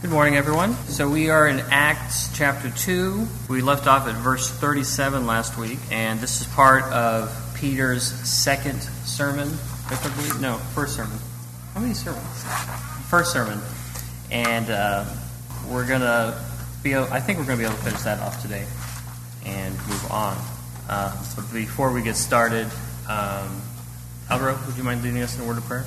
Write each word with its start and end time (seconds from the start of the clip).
Good 0.00 0.10
morning, 0.10 0.36
everyone. 0.36 0.74
So 0.74 1.10
we 1.10 1.28
are 1.28 1.48
in 1.48 1.58
Acts 1.72 2.32
chapter 2.32 2.70
2. 2.70 3.26
We 3.48 3.62
left 3.62 3.88
off 3.88 4.06
at 4.06 4.14
verse 4.14 4.48
37 4.48 5.26
last 5.26 5.58
week, 5.58 5.80
and 5.90 6.20
this 6.20 6.40
is 6.40 6.46
part 6.46 6.84
of 6.84 7.34
Peter's 7.56 8.04
second 8.04 8.80
sermon. 8.80 9.48
Believe, 9.88 10.40
no, 10.40 10.58
first 10.72 10.94
sermon. 10.94 11.18
How 11.74 11.80
many 11.80 11.94
sermons? 11.94 12.44
First 13.08 13.32
sermon. 13.32 13.58
And 14.30 14.70
uh, 14.70 15.04
we're 15.68 15.88
going 15.88 16.02
to 16.02 16.40
be, 16.84 16.94
I 16.94 17.18
think 17.18 17.40
we're 17.40 17.46
going 17.46 17.58
to 17.58 17.64
be 17.64 17.66
able 17.66 17.78
to 17.78 17.82
finish 17.82 18.02
that 18.02 18.20
off 18.20 18.40
today 18.40 18.66
and 19.44 19.74
move 19.88 20.12
on. 20.12 20.36
Uh, 20.88 21.24
but 21.34 21.52
before 21.52 21.92
we 21.92 22.02
get 22.02 22.14
started, 22.14 22.68
um, 23.08 23.62
Alvaro, 24.30 24.56
would 24.64 24.76
you 24.76 24.84
mind 24.84 25.02
leading 25.02 25.22
us 25.22 25.36
in 25.36 25.42
a 25.42 25.48
word 25.48 25.58
of 25.58 25.64
prayer? 25.64 25.84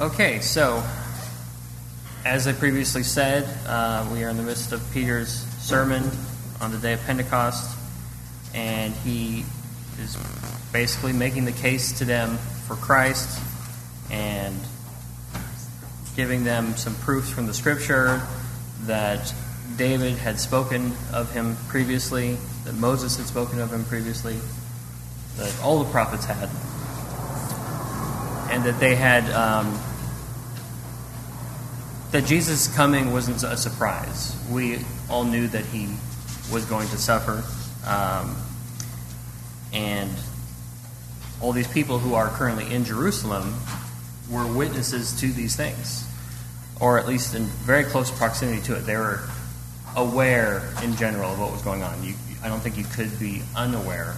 Okay, 0.00 0.38
so 0.38 0.80
as 2.24 2.46
I 2.46 2.52
previously 2.52 3.02
said, 3.02 3.48
uh, 3.66 4.08
we 4.12 4.24
are 4.24 4.28
in 4.28 4.36
the 4.36 4.42
midst 4.42 4.72
of 4.72 4.82
Peter's 4.92 5.30
sermon 5.58 6.02
on 6.60 6.72
the 6.72 6.78
day 6.78 6.92
of 6.92 7.00
Pentecost, 7.04 7.76
and 8.54 8.92
he 8.94 9.44
is 10.00 10.16
basically 10.72 11.12
making 11.12 11.44
the 11.44 11.52
case 11.52 11.98
to 11.98 12.04
them 12.04 12.36
for 12.66 12.74
Christ 12.76 13.40
and 14.10 14.56
giving 16.16 16.44
them 16.44 16.76
some 16.76 16.94
proofs 16.96 17.30
from 17.30 17.46
the 17.46 17.54
scripture 17.54 18.20
that 18.82 19.32
David 19.76 20.14
had 20.14 20.40
spoken 20.40 20.92
of 21.12 21.32
him 21.32 21.56
previously, 21.68 22.36
that 22.64 22.74
Moses 22.74 23.16
had 23.16 23.26
spoken 23.26 23.60
of 23.60 23.72
him 23.72 23.84
previously, 23.84 24.36
that 25.36 25.54
all 25.62 25.84
the 25.84 25.90
prophets 25.90 26.24
had, 26.24 26.48
and 28.50 28.64
that 28.64 28.80
they 28.80 28.96
had. 28.96 29.30
Um, 29.30 29.78
that 32.12 32.24
Jesus' 32.24 32.74
coming 32.74 33.12
wasn't 33.12 33.42
a 33.42 33.56
surprise. 33.56 34.36
We 34.50 34.78
all 35.10 35.24
knew 35.24 35.46
that 35.48 35.64
he 35.66 35.88
was 36.50 36.64
going 36.64 36.88
to 36.88 36.96
suffer. 36.96 37.44
Um, 37.86 38.36
and 39.72 40.10
all 41.40 41.52
these 41.52 41.68
people 41.68 41.98
who 41.98 42.14
are 42.14 42.28
currently 42.28 42.72
in 42.74 42.84
Jerusalem 42.84 43.54
were 44.30 44.46
witnesses 44.46 45.18
to 45.20 45.30
these 45.32 45.54
things, 45.54 46.06
or 46.80 46.98
at 46.98 47.06
least 47.06 47.34
in 47.34 47.44
very 47.44 47.84
close 47.84 48.10
proximity 48.10 48.62
to 48.62 48.76
it. 48.76 48.80
They 48.80 48.96
were 48.96 49.20
aware 49.96 50.62
in 50.82 50.96
general 50.96 51.32
of 51.32 51.38
what 51.38 51.52
was 51.52 51.62
going 51.62 51.82
on. 51.82 52.02
You, 52.02 52.14
I 52.42 52.48
don't 52.48 52.60
think 52.60 52.78
you 52.78 52.84
could 52.84 53.18
be 53.18 53.42
unaware 53.54 54.14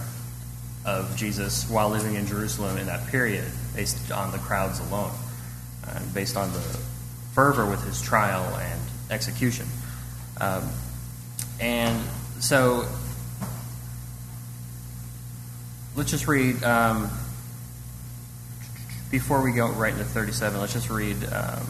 of 0.85 1.15
Jesus 1.15 1.69
while 1.69 1.89
living 1.89 2.15
in 2.15 2.25
Jerusalem 2.25 2.77
in 2.77 2.87
that 2.87 3.07
period 3.07 3.45
based 3.75 4.11
on 4.11 4.31
the 4.31 4.37
crowds 4.39 4.79
alone, 4.79 5.11
uh, 5.87 5.99
based 6.13 6.37
on 6.37 6.51
the 6.53 6.79
fervor 7.33 7.65
with 7.65 7.83
his 7.85 8.01
trial 8.01 8.43
and 8.55 8.81
execution. 9.09 9.65
Um, 10.39 10.69
and 11.59 12.01
so 12.39 12.87
let's 15.95 16.11
just 16.11 16.27
read, 16.27 16.63
um, 16.63 17.09
before 19.09 19.41
we 19.41 19.51
go 19.51 19.69
right 19.69 19.93
into 19.93 20.05
37, 20.05 20.59
let's 20.59 20.73
just 20.73 20.89
read 20.89 21.17
um, 21.31 21.65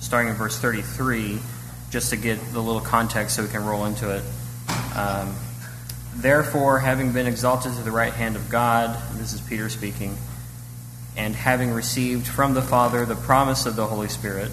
starting 0.00 0.30
in 0.30 0.36
verse 0.36 0.58
33, 0.58 1.38
just 1.90 2.10
to 2.10 2.16
get 2.16 2.38
the 2.52 2.60
little 2.60 2.80
context 2.80 3.36
so 3.36 3.42
we 3.42 3.48
can 3.48 3.64
roll 3.64 3.84
into 3.86 4.10
it. 4.10 4.22
Um, 4.96 5.34
Therefore, 6.14 6.78
having 6.78 7.12
been 7.12 7.26
exalted 7.26 7.72
to 7.74 7.82
the 7.82 7.90
right 7.90 8.12
hand 8.12 8.36
of 8.36 8.50
God, 8.50 9.00
this 9.14 9.32
is 9.32 9.40
Peter 9.40 9.70
speaking, 9.70 10.16
and 11.16 11.34
having 11.34 11.70
received 11.70 12.26
from 12.26 12.52
the 12.52 12.60
Father 12.60 13.06
the 13.06 13.14
promise 13.14 13.64
of 13.64 13.76
the 13.76 13.86
Holy 13.86 14.08
Spirit, 14.08 14.50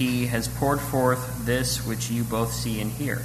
he 0.00 0.24
has 0.24 0.48
poured 0.48 0.80
forth 0.80 1.44
this 1.44 1.86
which 1.86 2.10
you 2.10 2.24
both 2.24 2.54
see 2.54 2.80
and 2.80 2.90
hear. 2.90 3.20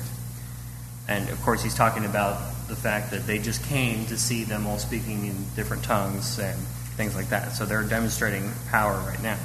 And 1.07 1.29
of 1.29 1.41
course, 1.41 1.63
he's 1.63 1.73
talking 1.73 2.03
about 2.03 2.37
the 2.67 2.75
fact 2.75 3.11
that 3.11 3.25
they 3.25 3.39
just 3.39 3.63
came 3.63 4.05
to 4.07 4.17
see 4.17 4.43
them 4.43 4.67
all 4.67 4.77
speaking 4.77 5.25
in 5.25 5.45
different 5.55 5.85
tongues 5.85 6.37
and 6.37 6.59
things 6.97 7.15
like 7.15 7.29
that. 7.29 7.53
So 7.53 7.65
they're 7.65 7.83
demonstrating 7.83 8.51
power 8.71 8.97
right 9.07 9.23
now. 9.23 9.37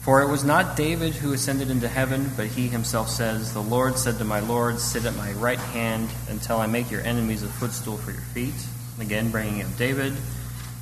For 0.00 0.22
it 0.22 0.30
was 0.30 0.42
not 0.42 0.74
David 0.74 1.12
who 1.12 1.34
ascended 1.34 1.70
into 1.70 1.86
heaven, 1.86 2.30
but 2.34 2.46
he 2.46 2.68
himself 2.68 3.10
says, 3.10 3.52
The 3.52 3.60
Lord 3.60 3.98
said 3.98 4.16
to 4.16 4.24
my 4.24 4.40
Lord, 4.40 4.80
Sit 4.80 5.04
at 5.04 5.14
my 5.16 5.32
right 5.32 5.58
hand 5.58 6.08
until 6.30 6.56
I 6.56 6.66
make 6.66 6.90
your 6.90 7.02
enemies 7.02 7.42
a 7.42 7.48
footstool 7.48 7.98
for 7.98 8.10
your 8.10 8.22
feet. 8.22 8.54
Again, 8.98 9.30
bringing 9.30 9.60
up 9.60 9.76
David, 9.76 10.14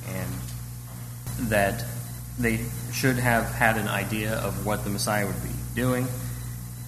and 0.07 1.49
that 1.49 1.83
they 2.39 2.63
should 2.93 3.17
have 3.17 3.51
had 3.51 3.75
an 3.75 3.89
idea 3.89 4.35
of 4.35 4.65
what 4.65 4.85
the 4.85 4.89
Messiah 4.89 5.25
would 5.25 5.43
be 5.43 5.56
doing. 5.77 6.07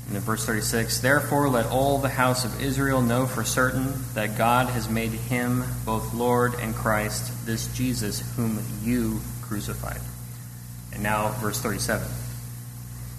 And 0.08 0.18
in 0.18 0.24
verse 0.24 0.44
36, 0.44 1.00
therefore 1.02 1.48
let 1.48 1.68
all 1.68 2.00
the 2.00 2.10
house 2.10 2.44
of 2.44 2.62
Israel 2.62 3.04
know 3.04 3.28
for 3.28 3.44
certain 3.44 3.94
that 4.16 4.40
God 4.40 4.68
has 4.68 4.90
made 4.90 5.12
him 5.12 5.64
both 5.86 6.16
Lord 6.16 6.56
and 6.56 6.76
Christ, 6.76 7.46
this 7.46 7.72
Jesus 7.74 8.22
whom 8.36 8.60
you 8.84 9.22
crucified. 9.44 10.02
And 10.92 11.04
now, 11.04 11.30
verse 11.34 11.62
37. 11.62 12.08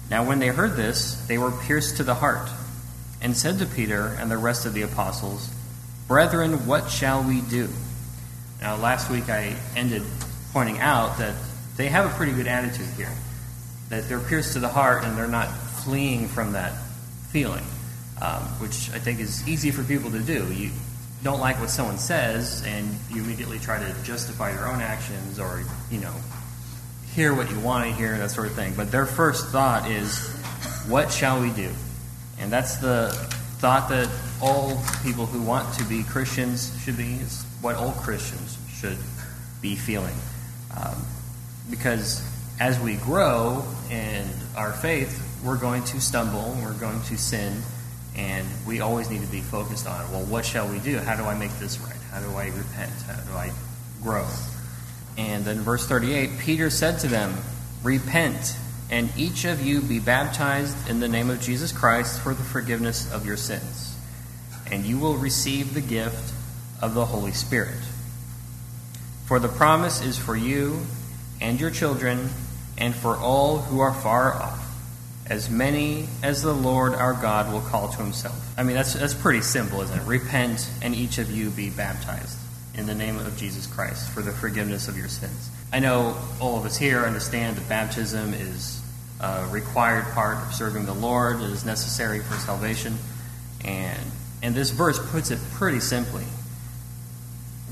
Now, 0.09 0.27
when 0.27 0.39
they 0.39 0.49
heard 0.49 0.75
this, 0.75 1.15
they 1.27 1.37
were 1.37 1.51
pierced 1.51 1.97
to 1.97 2.03
the 2.03 2.15
heart, 2.15 2.49
and 3.21 3.37
said 3.37 3.59
to 3.59 3.65
Peter 3.65 4.17
and 4.19 4.29
the 4.29 4.37
rest 4.37 4.65
of 4.65 4.73
the 4.73 4.81
apostles, 4.81 5.49
Brethren, 6.09 6.67
what 6.67 6.89
shall 6.89 7.23
we 7.23 7.39
do? 7.39 7.69
Now, 8.59 8.75
last 8.75 9.09
week 9.09 9.29
I 9.29 9.55
ended 9.77 10.03
pointing 10.51 10.79
out 10.79 11.19
that 11.19 11.35
they 11.77 11.87
have 11.87 12.05
a 12.05 12.17
pretty 12.17 12.33
good 12.33 12.47
attitude 12.47 12.89
here. 12.97 13.13
That 13.91 14.09
they're 14.09 14.19
pierced 14.19 14.53
to 14.53 14.59
the 14.59 14.67
heart 14.67 15.03
and 15.03 15.17
they're 15.17 15.27
not 15.27 15.51
fleeing 15.83 16.27
from 16.27 16.53
that 16.53 16.73
feeling, 17.29 17.63
um, 18.21 18.41
which 18.59 18.89
I 18.91 18.99
think 18.99 19.19
is 19.19 19.47
easy 19.47 19.71
for 19.71 19.83
people 19.83 20.11
to 20.11 20.19
do. 20.19 20.51
You 20.51 20.71
don't 21.23 21.39
like 21.39 21.59
what 21.59 21.69
someone 21.69 21.97
says 21.97 22.63
and 22.65 22.89
you 23.09 23.21
immediately 23.21 23.59
try 23.59 23.79
to 23.79 23.95
justify 24.03 24.53
your 24.53 24.67
own 24.67 24.81
actions 24.81 25.39
or, 25.39 25.63
you 25.91 25.99
know, 25.99 26.13
hear 27.13 27.33
what 27.33 27.51
you 27.51 27.59
want 27.59 27.85
to 27.87 27.93
hear, 27.93 28.17
that 28.17 28.31
sort 28.31 28.47
of 28.47 28.53
thing. 28.53 28.73
But 28.75 28.91
their 28.91 29.05
first 29.05 29.47
thought 29.49 29.89
is, 29.89 30.29
what 30.87 31.11
shall 31.11 31.41
we 31.41 31.51
do? 31.51 31.71
And 32.39 32.51
that's 32.51 32.77
the 32.77 33.09
thought 33.59 33.89
that 33.89 34.09
all 34.41 34.81
people 35.03 35.25
who 35.25 35.41
want 35.41 35.73
to 35.77 35.83
be 35.83 36.03
Christians 36.03 36.75
should 36.83 36.97
be. 36.97 37.15
It's 37.21 37.43
what 37.61 37.75
all 37.75 37.91
Christians 37.91 38.57
should 38.73 38.97
be 39.61 39.75
feeling. 39.75 40.15
Um, 40.75 40.95
because 41.69 42.27
as 42.59 42.79
we 42.79 42.95
grow 42.95 43.63
in 43.91 44.25
our 44.55 44.71
faith, 44.71 45.21
we're 45.43 45.57
going 45.57 45.83
to 45.83 45.99
stumble, 45.99 46.57
we're 46.63 46.73
going 46.79 47.01
to 47.03 47.17
sin, 47.17 47.61
and 48.15 48.47
we 48.65 48.79
always 48.79 49.09
need 49.09 49.21
to 49.21 49.27
be 49.27 49.41
focused 49.41 49.85
on, 49.85 50.11
well, 50.11 50.23
what 50.23 50.45
shall 50.45 50.67
we 50.69 50.79
do? 50.79 50.97
How 50.97 51.15
do 51.15 51.23
I 51.23 51.37
make 51.37 51.51
this 51.59 51.79
right? 51.79 51.95
How 52.11 52.21
do 52.21 52.35
I 52.35 52.47
repent? 52.47 52.91
How 53.05 53.21
do 53.21 53.33
I 53.33 53.51
grow? 54.01 54.25
And 55.17 55.43
then 55.43 55.59
verse 55.59 55.85
38 55.85 56.39
Peter 56.39 56.69
said 56.69 56.99
to 56.99 57.07
them, 57.07 57.35
Repent, 57.83 58.55
and 58.89 59.09
each 59.17 59.45
of 59.45 59.61
you 59.65 59.81
be 59.81 59.99
baptized 59.99 60.89
in 60.89 60.99
the 60.99 61.07
name 61.07 61.29
of 61.29 61.41
Jesus 61.41 61.71
Christ 61.71 62.21
for 62.21 62.33
the 62.33 62.43
forgiveness 62.43 63.11
of 63.11 63.25
your 63.25 63.37
sins, 63.37 63.95
and 64.71 64.85
you 64.85 64.99
will 64.99 65.17
receive 65.17 65.73
the 65.73 65.81
gift 65.81 66.33
of 66.81 66.93
the 66.93 67.05
Holy 67.05 67.31
Spirit. 67.31 67.83
For 69.25 69.39
the 69.39 69.47
promise 69.47 70.01
is 70.01 70.17
for 70.17 70.35
you 70.35 70.81
and 71.39 71.59
your 71.59 71.71
children, 71.71 72.29
and 72.77 72.95
for 72.95 73.15
all 73.15 73.59
who 73.59 73.79
are 73.79 73.93
far 73.93 74.33
off, 74.33 74.57
as 75.27 75.49
many 75.49 76.07
as 76.23 76.41
the 76.41 76.53
Lord 76.53 76.93
our 76.93 77.13
God 77.13 77.51
will 77.53 77.61
call 77.61 77.89
to 77.89 77.97
himself. 77.97 78.53
I 78.57 78.63
mean, 78.63 78.75
that's, 78.75 78.93
that's 78.93 79.13
pretty 79.13 79.41
simple, 79.41 79.81
isn't 79.81 79.97
it? 79.97 80.05
Repent, 80.05 80.69
and 80.81 80.93
each 80.93 81.17
of 81.17 81.31
you 81.31 81.49
be 81.49 81.69
baptized 81.69 82.37
in 82.75 82.85
the 82.85 82.95
name 82.95 83.17
of 83.17 83.37
Jesus 83.37 83.67
Christ 83.67 84.09
for 84.11 84.21
the 84.21 84.31
forgiveness 84.31 84.87
of 84.87 84.97
your 84.97 85.07
sins. 85.07 85.49
I 85.71 85.79
know 85.79 86.17
all 86.39 86.57
of 86.57 86.65
us 86.65 86.77
here 86.77 86.99
understand 86.99 87.57
that 87.57 87.69
baptism 87.69 88.33
is 88.33 88.81
a 89.19 89.47
required 89.51 90.05
part 90.13 90.37
of 90.37 90.53
serving 90.53 90.85
the 90.85 90.93
Lord, 90.93 91.41
it 91.41 91.49
is 91.49 91.65
necessary 91.65 92.19
for 92.19 92.33
salvation. 92.35 92.97
And, 93.63 93.99
and 94.41 94.55
this 94.55 94.71
verse 94.71 94.99
puts 95.11 95.31
it 95.31 95.39
pretty 95.53 95.79
simply. 95.79 96.25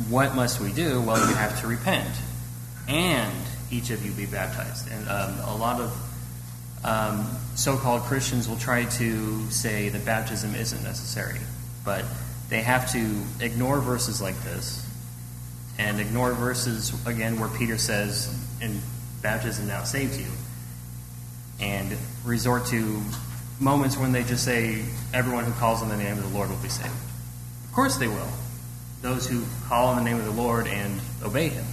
What 0.07 0.35
must 0.35 0.61
we 0.61 0.71
do? 0.71 1.01
Well, 1.01 1.17
you 1.27 1.35
have 1.35 1.59
to 1.61 1.67
repent. 1.67 2.15
And 2.87 3.33
each 3.71 3.89
of 3.89 4.05
you 4.05 4.11
be 4.11 4.25
baptized. 4.25 4.89
And 4.91 5.07
um, 5.07 5.39
a 5.45 5.55
lot 5.55 5.81
of 5.81 6.09
um, 6.83 7.25
so 7.55 7.77
called 7.77 8.01
Christians 8.03 8.47
will 8.47 8.57
try 8.57 8.85
to 8.85 9.49
say 9.49 9.89
that 9.89 10.05
baptism 10.05 10.55
isn't 10.55 10.83
necessary, 10.83 11.39
but 11.83 12.05
they 12.49 12.61
have 12.61 12.91
to 12.93 13.21
ignore 13.41 13.79
verses 13.79 14.21
like 14.21 14.41
this 14.43 14.85
and 15.77 15.99
ignore 15.99 16.33
verses, 16.33 16.93
again, 17.05 17.39
where 17.39 17.49
Peter 17.49 17.77
says, 17.77 18.35
in 18.61 18.81
baptism 19.21 19.67
now 19.67 19.83
saves 19.83 20.19
you, 20.19 20.27
and 21.61 21.97
resort 22.25 22.65
to 22.67 23.01
moments 23.61 23.97
when 23.97 24.11
they 24.11 24.23
just 24.23 24.43
say, 24.43 24.83
everyone 25.13 25.45
who 25.45 25.53
calls 25.53 25.81
on 25.81 25.87
the 25.89 25.97
name 25.97 26.17
of 26.17 26.29
the 26.29 26.37
Lord 26.37 26.49
will 26.49 26.57
be 26.57 26.69
saved. 26.69 26.93
Of 27.65 27.71
course 27.73 27.97
they 27.97 28.07
will. 28.07 28.31
Those 29.01 29.25
who 29.27 29.45
call 29.67 29.87
on 29.87 30.03
the 30.03 30.09
name 30.09 30.19
of 30.19 30.25
the 30.25 30.31
Lord 30.31 30.67
and 30.67 30.99
obey 31.23 31.47
Him. 31.47 31.65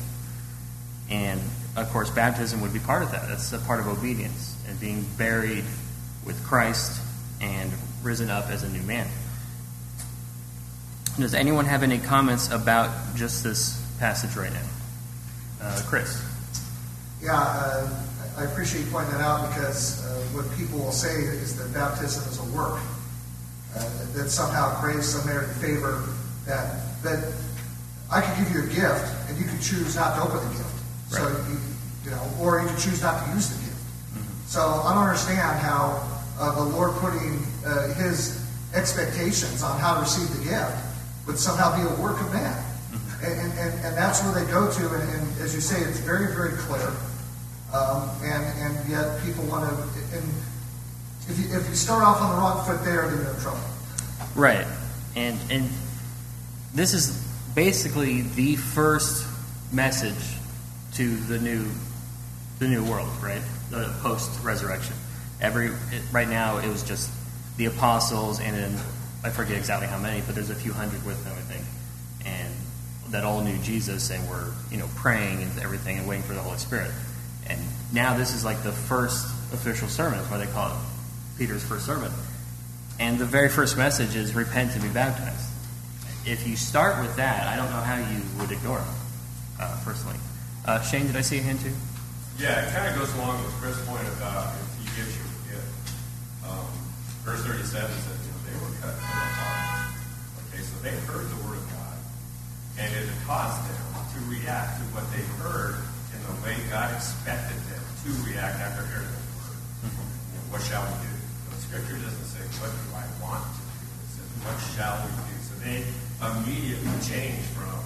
And 1.10 1.40
of 1.76 1.90
course, 1.90 2.10
baptism 2.10 2.60
would 2.62 2.72
be 2.72 2.78
part 2.78 3.02
of 3.02 3.10
that. 3.12 3.28
That's 3.28 3.52
a 3.52 3.58
part 3.58 3.80
of 3.80 3.88
obedience 3.88 4.56
and 4.68 4.80
being 4.80 5.04
buried 5.18 5.64
with 6.24 6.42
Christ 6.44 7.00
and 7.40 7.70
risen 8.02 8.30
up 8.30 8.48
as 8.48 8.62
a 8.62 8.68
new 8.68 8.82
man. 8.82 9.08
Does 11.18 11.34
anyone 11.34 11.64
have 11.66 11.82
any 11.82 11.98
comments 11.98 12.50
about 12.50 12.90
just 13.14 13.44
this 13.44 13.82
passage 13.98 14.36
right 14.36 14.52
now? 14.52 14.66
Uh, 15.62 15.82
Chris. 15.86 16.22
Yeah, 17.22 17.32
uh, 17.32 17.88
I 18.36 18.44
appreciate 18.44 18.84
you 18.84 18.90
pointing 18.90 19.12
that 19.12 19.22
out 19.22 19.48
because 19.48 20.04
uh, 20.04 20.20
what 20.36 20.44
people 20.58 20.78
will 20.78 20.92
say 20.92 21.14
is 21.14 21.56
that 21.56 21.72
baptism 21.72 22.30
is 22.30 22.38
a 22.38 22.56
work. 22.56 22.80
Uh, 23.74 23.80
that 24.14 24.30
somehow 24.30 24.80
grace, 24.80 25.06
some 25.06 25.26
merit 25.26 25.50
favor, 25.56 26.04
that, 26.46 27.02
that 27.02 27.32
I 28.10 28.20
could 28.20 28.44
give 28.44 28.54
you 28.54 28.62
a 28.62 28.66
gift 28.66 29.28
and 29.28 29.38
you 29.38 29.44
could 29.44 29.60
choose 29.60 29.96
not 29.96 30.16
to 30.16 30.22
open 30.22 30.48
the 30.48 30.54
gift. 30.54 30.75
Right. 31.10 31.22
So, 31.22 31.28
you, 31.48 31.58
you, 32.04 32.10
know, 32.10 32.22
or 32.40 32.60
you 32.60 32.68
could 32.68 32.78
choose 32.78 33.02
not 33.02 33.24
to 33.24 33.32
use 33.34 33.48
the 33.48 33.58
gift. 33.64 33.76
Mm-hmm. 33.76 34.46
So 34.46 34.60
I 34.60 34.94
don't 34.94 35.04
understand 35.04 35.58
how 35.60 36.02
uh, 36.38 36.54
the 36.54 36.64
Lord 36.76 36.92
putting 36.96 37.44
uh, 37.64 37.94
his 37.94 38.44
expectations 38.74 39.62
on 39.62 39.78
how 39.80 39.94
to 39.94 40.00
receive 40.00 40.28
the 40.36 40.44
gift 40.44 40.76
would 41.26 41.38
somehow 41.38 41.74
be 41.76 41.82
a 41.82 42.02
work 42.02 42.20
of 42.20 42.32
man. 42.32 42.52
Mm-hmm. 42.52 43.24
And, 43.24 43.52
and, 43.58 43.84
and 43.84 43.96
that's 43.96 44.22
where 44.22 44.34
they 44.34 44.50
go 44.50 44.70
to, 44.70 44.94
and, 44.94 45.10
and 45.10 45.40
as 45.40 45.54
you 45.54 45.60
say, 45.60 45.80
it's 45.80 46.00
very, 46.00 46.34
very 46.34 46.56
clear. 46.58 46.92
Um, 47.72 48.08
and, 48.22 48.44
and 48.60 48.88
yet 48.88 49.22
people 49.24 49.44
want 49.44 49.68
to, 49.68 50.16
and 50.16 50.24
if 51.28 51.38
you, 51.38 51.56
if 51.56 51.68
you 51.68 51.74
start 51.74 52.04
off 52.04 52.20
on 52.20 52.30
the 52.30 52.36
wrong 52.36 52.64
foot 52.64 52.84
there, 52.84 53.08
then 53.08 53.18
you're 53.18 53.34
in 53.34 53.40
trouble. 53.40 53.60
Right. 54.34 54.66
And, 55.16 55.38
and 55.50 55.68
this 56.74 56.94
is 56.94 57.26
basically 57.54 58.22
the 58.22 58.56
first 58.56 59.26
message 59.72 60.35
to 60.96 61.16
the 61.16 61.38
new, 61.38 61.66
the 62.58 62.68
new 62.68 62.84
world, 62.84 63.08
right? 63.22 63.42
The 63.70 63.94
post 64.00 64.42
resurrection. 64.42 64.94
Every, 65.40 65.70
right 66.12 66.28
now 66.28 66.58
it 66.58 66.68
was 66.68 66.82
just 66.82 67.10
the 67.56 67.66
apostles 67.66 68.40
and 68.40 68.56
then 68.56 68.78
I 69.26 69.30
forget 69.30 69.56
exactly 69.56 69.88
how 69.88 69.98
many, 69.98 70.22
but 70.22 70.34
there's 70.34 70.50
a 70.50 70.54
few 70.54 70.72
hundred 70.72 71.04
with 71.04 71.22
them, 71.24 71.32
I 71.36 71.40
think, 71.52 71.64
and 72.24 72.54
that 73.10 73.24
all 73.24 73.40
knew 73.42 73.58
Jesus 73.58 74.10
and 74.10 74.28
were 74.28 74.52
you 74.70 74.78
know 74.78 74.88
praying 74.94 75.42
and 75.42 75.58
everything 75.58 75.98
and 75.98 76.08
waiting 76.08 76.24
for 76.24 76.34
the 76.34 76.40
Holy 76.40 76.58
Spirit. 76.58 76.90
And 77.48 77.60
now 77.92 78.16
this 78.16 78.34
is 78.34 78.44
like 78.44 78.62
the 78.62 78.72
first 78.72 79.26
official 79.52 79.88
sermon. 79.88 80.18
That's 80.18 80.30
why 80.30 80.38
they 80.38 80.46
call 80.46 80.70
it 80.70 80.76
Peter's 81.38 81.64
first 81.64 81.86
sermon. 81.86 82.12
And 82.98 83.18
the 83.18 83.24
very 83.24 83.48
first 83.48 83.76
message 83.76 84.14
is 84.14 84.34
repent 84.34 84.74
and 84.74 84.82
be 84.82 84.88
baptized. 84.88 85.50
If 86.24 86.46
you 86.46 86.56
start 86.56 87.00
with 87.00 87.16
that, 87.16 87.48
I 87.48 87.56
don't 87.56 87.70
know 87.70 87.80
how 87.80 87.96
you 87.96 88.22
would 88.38 88.52
ignore 88.52 88.78
it, 88.78 89.60
uh, 89.60 89.80
personally. 89.84 90.18
Uh, 90.66 90.82
Shane, 90.82 91.06
did 91.06 91.14
I 91.14 91.22
see 91.22 91.38
a 91.38 91.42
hand 91.46 91.62
too? 91.62 91.70
Yeah, 92.42 92.66
it 92.66 92.74
kind 92.74 92.90
of 92.90 92.98
goes 92.98 93.14
along 93.14 93.38
with 93.38 93.54
Chris' 93.62 93.78
point 93.86 94.02
about 94.18 94.50
if 94.58 94.82
he 94.82 94.84
gives 94.98 95.14
you 95.14 95.22
a 95.22 95.54
gift. 95.54 95.70
Um, 96.42 96.66
verse 97.22 97.38
37 97.46 97.70
says, 97.70 98.18
you 98.26 98.34
know, 98.34 98.42
they 98.50 98.56
were 98.58 98.74
cut 98.82 98.98
from 98.98 99.14
the 99.14 99.30
heart. 99.46 99.94
Okay, 100.50 100.66
so 100.66 100.74
they 100.82 100.90
heard 101.06 101.22
the 101.30 101.38
word 101.46 101.62
of 101.62 101.66
God, 101.70 101.94
and 102.82 102.90
it 102.98 103.06
caused 103.22 103.62
them 103.62 103.78
to 104.10 104.18
react 104.26 104.82
to 104.82 104.84
what 104.90 105.06
they 105.14 105.22
heard 105.38 105.78
in 106.10 106.18
the 106.26 106.34
way 106.42 106.58
God 106.66 106.90
expected 106.98 107.62
them 107.70 107.84
to 108.02 108.10
react 108.26 108.58
after 108.58 108.82
hearing 108.90 109.06
the 109.06 109.22
word. 109.38 109.58
Mm-hmm. 109.86 110.02
You 110.02 110.34
know, 110.34 110.46
what 110.50 110.66
shall 110.66 110.82
we 110.82 110.98
do? 110.98 111.14
The 111.14 111.62
scripture 111.62 111.94
doesn't 112.02 112.26
say, 112.26 112.42
what 112.58 112.74
do 112.74 112.82
I 112.90 113.06
want 113.22 113.38
to 113.38 113.50
do? 113.54 113.70
It 114.02 114.10
says, 114.18 114.28
what 114.42 114.58
shall 114.74 114.98
we 114.98 115.14
do? 115.14 115.36
So 115.46 115.54
they 115.62 115.78
immediately 116.26 116.90
changed 117.06 117.54
from 117.54 117.78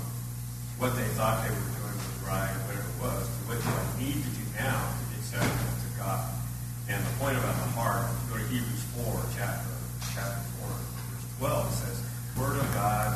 what 0.80 0.96
they 0.96 1.04
thought 1.12 1.44
they 1.44 1.52
were 1.52 1.60
doing 1.76 1.80
was 1.92 2.18
right, 2.24 2.48
or 2.48 2.60
whatever 2.64 2.69
it 2.69 2.69
was, 3.00 3.24
what 3.48 3.56
do 3.56 3.64
I 3.64 3.84
need 3.96 4.20
to 4.20 4.30
do 4.36 4.44
now 4.60 4.76
to 4.76 5.02
be 5.08 5.16
acceptable 5.24 5.72
to 5.72 5.90
God? 5.96 6.20
And 6.88 7.00
the 7.00 7.14
point 7.16 7.36
about 7.40 7.56
the 7.56 7.70
heart, 7.72 8.04
if 8.04 8.16
you 8.20 8.28
go 8.28 8.36
to 8.36 8.48
Hebrews 8.52 8.84
4, 9.00 9.40
chapter, 9.40 9.72
chapter 10.12 10.42
4, 10.60 10.68
verse 10.68 11.26
12 11.40 11.64
it 11.64 11.76
says, 11.80 11.96
Word 12.36 12.56
of 12.60 12.68
God 12.76 13.08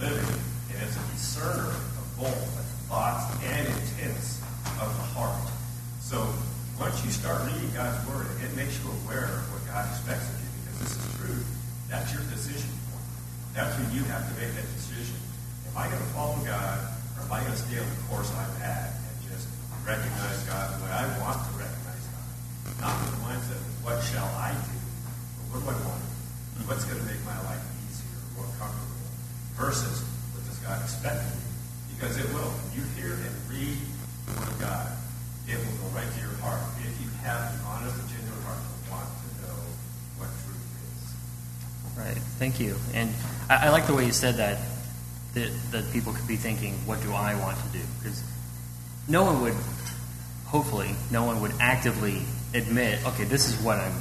living, 0.00 0.40
and 0.72 0.78
it's 0.80 0.96
a 0.96 1.04
discerner 1.12 1.68
of 1.68 2.06
both 2.16 2.40
the 2.56 2.64
thoughts 2.88 3.28
and 3.44 3.66
intents 3.68 4.40
of 4.80 4.88
the 4.88 5.06
heart. 5.12 5.44
So 6.00 6.24
once 6.80 6.96
you 7.04 7.12
start 7.12 7.44
reading 7.44 7.68
God's 7.76 8.00
Word, 8.08 8.26
it 8.40 8.56
makes 8.56 8.80
you 8.80 8.88
aware 9.04 9.28
of 9.28 9.44
what 9.52 9.60
God 9.68 9.84
expects 9.92 10.32
of 10.32 10.36
you, 10.40 10.48
because 10.64 10.76
this 10.80 10.92
is 10.96 11.04
truth. 11.20 11.46
That's 11.92 12.08
your 12.14 12.24
decision 12.32 12.72
point. 12.88 13.04
That's 13.52 13.74
when 13.76 13.92
you 13.92 14.00
have 14.08 14.24
to 14.24 14.34
make 14.40 14.54
that 14.56 14.68
decision. 14.80 15.16
Am 15.68 15.76
I 15.76 15.92
going 15.92 16.00
to 16.00 16.12
follow 16.16 16.40
God, 16.40 16.78
or 17.20 17.28
am 17.28 17.32
I 17.32 17.40
going 17.44 17.52
to 17.52 17.60
stay 17.60 17.76
on 17.76 17.84
the 17.84 18.00
course 18.08 18.32
I've 18.32 18.56
had 18.64 18.96
recognize 19.86 20.42
God 20.50 20.74
the 20.74 20.84
way 20.84 20.90
I 20.90 21.06
want 21.22 21.38
to 21.46 21.52
recognize 21.54 22.02
God? 22.10 22.26
Not 22.82 22.94
with 23.06 23.14
the 23.14 23.22
mindset 23.22 23.62
of 23.62 23.70
what 23.86 24.02
shall 24.02 24.26
I 24.34 24.50
do, 24.50 24.76
but 25.54 25.62
what 25.62 25.78
do 25.78 25.86
I 25.86 25.94
want? 25.94 26.02
What's 26.66 26.82
going 26.84 26.98
to 26.98 27.06
make 27.06 27.22
my 27.22 27.38
life 27.46 27.62
easier, 27.86 28.18
more 28.34 28.50
comfortable, 28.58 28.98
versus 29.54 30.02
what 30.34 30.42
does 30.42 30.58
God 30.58 30.82
expect 30.82 31.22
of 31.22 31.30
me? 31.38 31.46
Because 31.94 32.18
it 32.18 32.26
will. 32.34 32.50
When 32.50 32.82
you 32.82 32.84
hear 32.98 33.14
and 33.14 33.34
read 33.46 33.78
the 34.26 34.32
Word 34.34 34.50
of 34.50 34.58
God, 34.58 34.90
it 35.46 35.54
will 35.54 35.78
go 35.78 35.94
right 35.94 36.10
to 36.10 36.18
your 36.18 36.34
heart. 36.42 36.58
If 36.82 36.90
you 36.98 37.06
have 37.22 37.54
an 37.54 37.60
honest 37.62 37.94
and 37.94 38.08
genuine 38.10 38.42
heart 38.42 38.58
to 38.58 38.90
want 38.90 39.06
to 39.06 39.28
know 39.46 39.58
what 40.18 40.26
truth 40.42 40.66
is. 40.90 41.14
Right. 41.94 42.18
Thank 42.42 42.58
you. 42.58 42.74
And 42.90 43.14
I, 43.48 43.66
I 43.66 43.70
like 43.70 43.86
the 43.86 43.94
way 43.94 44.04
you 44.04 44.12
said 44.12 44.42
that, 44.42 44.58
that, 45.34 45.54
that 45.70 45.92
people 45.92 46.12
could 46.12 46.26
be 46.26 46.36
thinking, 46.36 46.74
what 46.82 47.00
do 47.02 47.14
I 47.14 47.38
want 47.38 47.56
to 47.62 47.68
do? 47.70 47.84
Because 48.02 48.22
no 49.08 49.22
one 49.22 49.40
would, 49.42 49.54
hopefully, 50.46 50.94
no 51.10 51.24
one 51.24 51.40
would 51.40 51.52
actively 51.60 52.22
admit, 52.54 53.04
okay, 53.06 53.24
this 53.24 53.48
is 53.48 53.62
what 53.62 53.78
I'm 53.78 53.94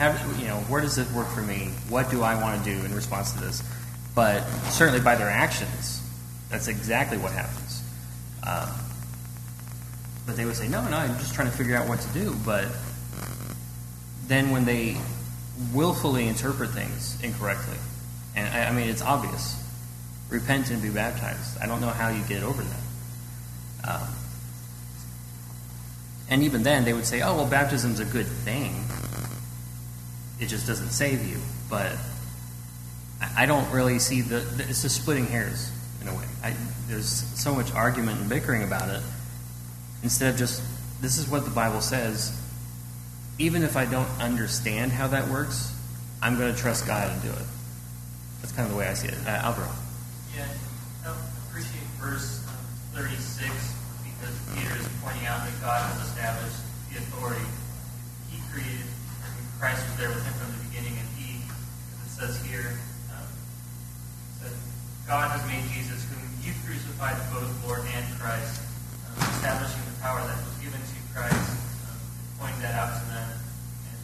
have, 0.00 0.40
you 0.40 0.46
know, 0.46 0.56
where 0.60 0.80
does 0.80 0.96
it 0.96 1.10
work 1.12 1.28
for 1.28 1.42
me? 1.42 1.70
What 1.90 2.10
do 2.10 2.22
I 2.22 2.40
want 2.40 2.64
to 2.64 2.74
do 2.74 2.84
in 2.86 2.94
response 2.94 3.32
to 3.32 3.40
this? 3.40 3.62
But 4.14 4.42
certainly 4.70 5.00
by 5.00 5.14
their 5.14 5.28
actions, 5.28 6.00
that's 6.48 6.68
exactly 6.68 7.18
what 7.18 7.32
happens. 7.32 7.82
Um, 8.46 8.70
but 10.26 10.36
they 10.36 10.46
would 10.46 10.56
say, 10.56 10.68
no, 10.68 10.82
no, 10.88 10.96
I'm 10.96 11.18
just 11.18 11.34
trying 11.34 11.50
to 11.50 11.56
figure 11.56 11.76
out 11.76 11.86
what 11.86 12.00
to 12.00 12.08
do. 12.14 12.34
But 12.46 12.68
then 14.26 14.50
when 14.50 14.64
they 14.64 14.96
willfully 15.74 16.28
interpret 16.28 16.70
things 16.70 17.20
incorrectly, 17.22 17.76
and 18.34 18.48
I, 18.48 18.68
I 18.68 18.72
mean, 18.72 18.88
it's 18.88 19.02
obvious 19.02 19.56
repent 20.30 20.70
and 20.70 20.80
be 20.80 20.88
baptized. 20.88 21.58
I 21.58 21.66
don't 21.66 21.80
know 21.80 21.88
how 21.88 22.08
you 22.08 22.22
get 22.24 22.42
over 22.42 22.62
that. 22.62 23.90
Um, 23.90 24.08
and 26.30 26.42
even 26.42 26.62
then, 26.62 26.84
they 26.84 26.92
would 26.92 27.06
say, 27.06 27.20
oh, 27.20 27.36
well, 27.36 27.46
baptism's 27.46 28.00
a 28.00 28.04
good 28.04 28.26
thing 28.26 28.84
it 30.40 30.48
just 30.48 30.66
doesn't 30.66 30.90
save 30.90 31.26
you. 31.28 31.38
But 31.68 31.92
I 33.36 33.46
don't 33.46 33.70
really 33.70 33.98
see 33.98 34.22
the, 34.22 34.38
it's 34.68 34.82
just 34.82 35.02
splitting 35.02 35.26
hairs 35.26 35.70
in 36.00 36.08
a 36.08 36.14
way. 36.14 36.24
I, 36.42 36.54
there's 36.88 37.08
so 37.08 37.54
much 37.54 37.72
argument 37.72 38.20
and 38.20 38.28
bickering 38.28 38.62
about 38.62 38.88
it. 38.88 39.02
Instead 40.02 40.32
of 40.32 40.38
just 40.38 40.62
this 41.02 41.18
is 41.18 41.28
what 41.28 41.44
the 41.44 41.50
Bible 41.50 41.80
says. 41.80 42.36
Even 43.38 43.62
if 43.62 43.76
I 43.76 43.84
don't 43.84 44.08
understand 44.20 44.92
how 44.92 45.08
that 45.08 45.28
works, 45.28 45.74
I'm 46.20 46.36
going 46.38 46.54
to 46.54 46.60
trust 46.60 46.86
God 46.86 47.10
and 47.10 47.22
do 47.22 47.28
it. 47.28 47.46
That's 48.40 48.52
kind 48.52 48.66
of 48.66 48.72
the 48.72 48.78
way 48.78 48.86
I 48.86 48.94
see 48.94 49.08
it. 49.08 49.16
Uh, 49.26 49.30
Alvaro. 49.30 49.70
Yeah, 50.36 50.46
I 51.06 51.16
appreciate 51.48 51.84
verse 51.98 52.46
um, 52.48 53.02
36 53.02 53.48
because 54.04 54.36
Peter 54.54 54.76
is 54.76 54.89
pointing 55.10 55.26
out 55.26 55.42
that 55.42 55.58
God 55.58 55.82
has 55.90 55.98
established 56.06 56.62
the 56.86 57.02
authority. 57.02 57.42
He 58.30 58.38
created 58.54 58.86
Christ 59.58 59.82
was 59.82 59.98
there 59.98 60.06
with 60.06 60.22
him 60.22 60.38
from 60.38 60.54
the 60.54 60.62
beginning, 60.70 60.94
and 60.94 61.08
he, 61.18 61.42
as 61.98 62.06
it 62.06 62.12
says 62.14 62.34
here, 62.46 62.78
um, 63.10 63.26
said, 64.38 64.54
God 65.10 65.34
has 65.34 65.42
made 65.50 65.66
Jesus, 65.74 65.98
whom 66.06 66.22
you 66.46 66.54
crucified, 66.62 67.18
both 67.34 67.50
Lord 67.66 67.82
and 67.90 68.06
Christ, 68.22 68.62
um, 69.10 69.18
establishing 69.34 69.82
the 69.82 69.98
power 69.98 70.22
that 70.22 70.38
was 70.46 70.54
given 70.62 70.78
to 70.78 70.96
Christ, 71.10 71.58
um, 71.90 71.98
pointing 72.38 72.62
that 72.62 72.78
out 72.78 72.94
to 72.94 73.04
them. 73.10 73.34
And 73.90 73.98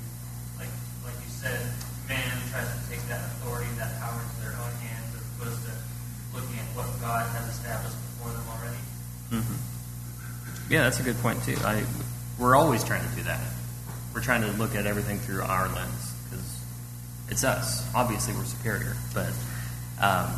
like, 0.58 0.74
like 1.06 1.18
you 1.22 1.30
said, 1.30 1.70
man 2.10 2.34
tries 2.50 2.66
to 2.66 2.82
take 2.90 3.06
that 3.06 3.22
authority, 3.38 3.70
that 3.78 3.94
power 4.02 4.18
into 4.18 4.42
their 4.42 4.58
own 4.58 4.74
hands, 4.82 5.06
as 5.14 5.22
opposed 5.38 5.62
to 5.70 5.72
looking 6.34 6.58
at 6.58 6.66
what 6.74 6.90
God 6.98 7.30
has 7.30 7.46
established 7.54 7.94
before 7.94 8.34
them 8.34 8.46
already. 8.50 8.82
Mm-hmm. 9.38 9.76
Yeah, 10.76 10.82
that's 10.82 11.00
a 11.00 11.02
good 11.02 11.16
point 11.22 11.42
too. 11.42 11.56
I, 11.64 11.82
we're 12.38 12.54
always 12.54 12.84
trying 12.84 13.08
to 13.08 13.16
do 13.16 13.22
that 13.22 13.40
we're 14.16 14.22
trying 14.22 14.40
to 14.40 14.50
look 14.52 14.74
at 14.74 14.86
everything 14.86 15.18
through 15.18 15.42
our 15.42 15.68
lens 15.68 16.14
because 16.24 16.60
it's 17.28 17.44
us. 17.44 17.86
Obviously, 17.94 18.32
we're 18.32 18.46
superior, 18.46 18.96
but 19.12 19.30
um, 20.00 20.32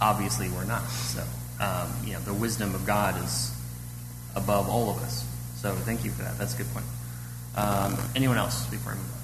obviously 0.00 0.48
we're 0.48 0.64
not. 0.64 0.88
So, 0.88 1.22
um, 1.60 1.92
you 2.06 2.14
know, 2.14 2.20
the 2.20 2.32
wisdom 2.32 2.74
of 2.74 2.86
God 2.86 3.22
is 3.22 3.52
above 4.34 4.70
all 4.70 4.88
of 4.88 4.96
us. 5.02 5.22
So, 5.56 5.74
thank 5.74 6.02
you 6.02 6.10
for 6.12 6.22
that. 6.22 6.38
That's 6.38 6.54
a 6.54 6.56
good 6.56 6.72
point. 6.72 6.86
Um, 7.56 7.98
anyone 8.16 8.38
else 8.38 8.64
before 8.66 8.92
I 8.92 8.94
move 8.94 9.04
on? 9.04 9.20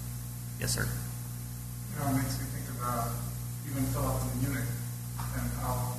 Yes, 0.60 0.74
sir. 0.74 0.84
You 0.84 2.04
know, 2.04 2.10
it 2.10 2.16
makes 2.16 2.38
me 2.38 2.44
think 2.52 2.68
about 2.78 3.08
even 3.64 3.82
Philip 3.84 4.20
and 4.20 4.42
the 4.42 4.48
eunuch 4.48 4.68
and 5.36 5.50
how 5.62 5.94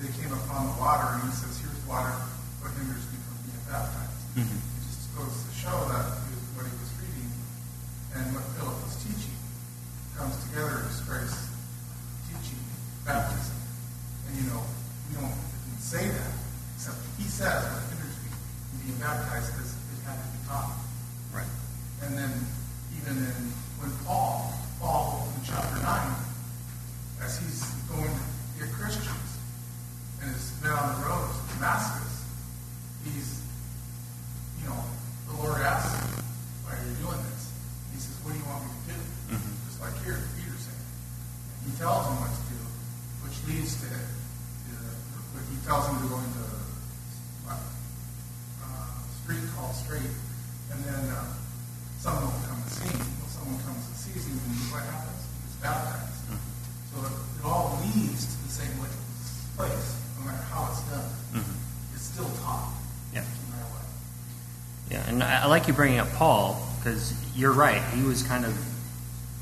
they 0.00 0.08
came 0.22 0.32
upon 0.32 0.72
the 0.72 0.80
water, 0.80 1.20
and 1.20 1.30
he 1.30 1.36
says, 1.36 1.60
"Here's 1.60 1.86
water. 1.86 2.16
What 2.60 2.70
hinders 2.76 3.04
me 3.10 3.18
from 3.24 3.36
being 3.48 3.64
baptized?" 3.68 4.16
Mm-hmm. 4.36 4.60
It 4.60 4.82
just 4.88 5.08
goes 5.16 5.34
to 5.34 5.50
show 5.56 5.76
that 5.90 6.06
what 6.54 6.64
he 6.68 6.74
was 6.78 6.92
reading 7.02 7.30
and 8.14 8.24
what 8.34 8.44
Philip 8.56 8.78
was 8.84 8.96
teaching. 9.02 9.34
comes 10.16 10.36
together 10.48 10.84
is 10.90 11.00
Christ 11.02 11.38
teaching 12.28 12.60
baptism. 13.06 13.56
And 14.28 14.32
you 14.38 14.46
know, 14.52 14.62
we 15.08 15.16
don't 15.16 15.34
say 15.80 16.06
that, 16.06 16.32
except 16.76 16.98
he 17.16 17.24
says 17.24 17.64
what 17.72 17.82
hinders 17.88 18.16
me 18.22 18.30
from 18.30 18.76
being 18.84 18.98
baptized 19.00 19.48
because 19.56 19.72
it 19.72 19.98
had 20.04 20.20
to 20.20 20.28
be 20.36 20.40
taught. 20.46 20.76
Right. 21.32 21.48
And 22.04 22.12
then 22.16 22.30
even 23.00 23.16
in 23.16 23.36
when 23.80 23.90
Paul, 24.04 24.52
Paul 24.78 25.26
in 25.34 25.40
chapter 25.42 25.80
nine, 25.82 26.12
as 27.24 27.38
he's 27.40 27.64
going 27.88 28.04
to 28.12 28.24
get 28.60 28.68
Christians 28.76 29.30
and 30.20 30.30
has 30.30 30.52
been 30.60 30.70
on 30.70 31.00
the 31.00 31.08
road 31.08 31.24
to 31.32 31.54
Damascus, 31.56 32.24
he's 33.04 33.40
you 34.60 34.68
know, 34.68 34.76
the 35.32 35.34
Lord 35.40 35.56
asks 35.64 35.96
him, 35.96 36.20
Why 36.68 36.76
are 36.76 36.84
you 36.84 36.92
doing 37.00 37.16
this? 37.32 37.48
He 37.92 37.98
says, 37.98 38.12
What 38.20 38.36
do 38.36 38.38
you 38.38 38.44
want 38.44 38.68
me 38.68 38.70
to 38.76 38.92
do? 38.92 39.00
Just 39.64 39.80
like 39.80 39.96
here, 40.04 40.20
Peter's 40.36 40.60
saying. 40.68 40.84
And 40.84 41.72
he 41.72 41.72
tells 41.80 42.04
him 42.04 42.20
what 42.20 42.28
to 42.28 42.44
do, 42.52 42.60
which 43.24 43.36
leads 43.48 43.80
to, 43.80 43.88
to 43.88 44.74
he 45.48 45.56
tells 45.64 45.88
him 45.88 45.96
to 46.04 46.06
go 46.12 46.20
into 46.20 46.44
a 47.48 47.56
uh, 47.56 49.00
street 49.24 49.44
called 49.56 49.74
Straight, 49.74 50.12
and 50.72 50.78
then 50.84 51.02
uh, 51.08 51.24
someone 51.98 52.24
will 52.28 52.44
come 52.46 52.60
and 52.60 52.70
see 52.70 52.88
him. 52.92 53.00
Well, 53.20 53.30
someone 53.32 53.58
comes 53.64 53.80
and 53.88 53.96
sees 53.96 54.26
him, 54.28 54.36
and 54.36 54.56
what 54.72 54.84
happens? 54.84 55.24
He's 55.48 55.56
baptized. 55.64 56.20
So 56.92 57.00
it, 57.06 57.12
it 57.16 57.44
all 57.44 57.78
leads 57.80 58.26
to 58.28 58.36
the 58.44 58.52
same 58.52 58.74
place, 59.56 59.88
no 60.18 60.26
matter 60.26 60.42
how 60.52 60.68
it's 60.70 60.82
done. 60.90 61.08
It's 61.94 62.04
still 62.12 62.28
taught, 62.42 62.74
Yeah. 63.14 63.22
no 63.22 63.56
matter 63.56 63.68
what. 63.72 63.86
Yeah, 64.90 65.04
and 65.08 65.22
I, 65.40 65.46
like 65.46 65.68
you 65.68 65.74
bringing 65.74 65.98
up 65.98 66.10
Paul 66.12 66.60
because 66.78 67.14
you're 67.36 67.52
right. 67.52 67.82
He 67.94 68.02
was 68.02 68.22
kind 68.22 68.44
of 68.44 68.56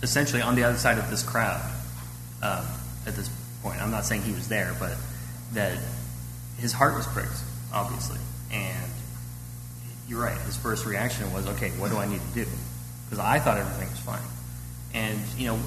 essentially 0.03 0.43
on 0.43 0.55
the 0.55 0.65
other 0.65 0.79
side 0.79 0.99
of 0.99 1.11
this 1.11 1.23
crowd 1.23 1.61
um, 2.43 2.65
at 3.07 3.15
this 3.15 3.29
point. 3.63 3.81
I'm 3.83 3.91
not 3.91 4.05
saying 4.05 4.23
he 4.23 4.33
was 4.33 4.49
there, 4.49 4.75
but 4.79 4.97
that 5.55 5.79
his 6.59 6.73
heart 6.73 6.95
was 6.95 7.07
pricked, 7.07 7.43
obviously. 7.73 8.19
And 8.53 8.91
you're 10.09 10.23
right. 10.23 10.39
His 10.43 10.57
first 10.57 10.87
reaction 10.87 11.33
was, 11.33 11.47
okay, 11.47 11.71
what 11.71 11.91
do 11.91 11.99
I 11.99 12.07
need 12.07 12.21
to 12.21 12.45
do? 12.45 12.47
Because 13.05 13.19
I 13.19 13.39
thought 13.39 13.59
everything 13.59 13.91
was 13.91 14.01
fine. 14.01 14.23
And, 14.95 15.19
you 15.37 15.49
know, 15.49 15.59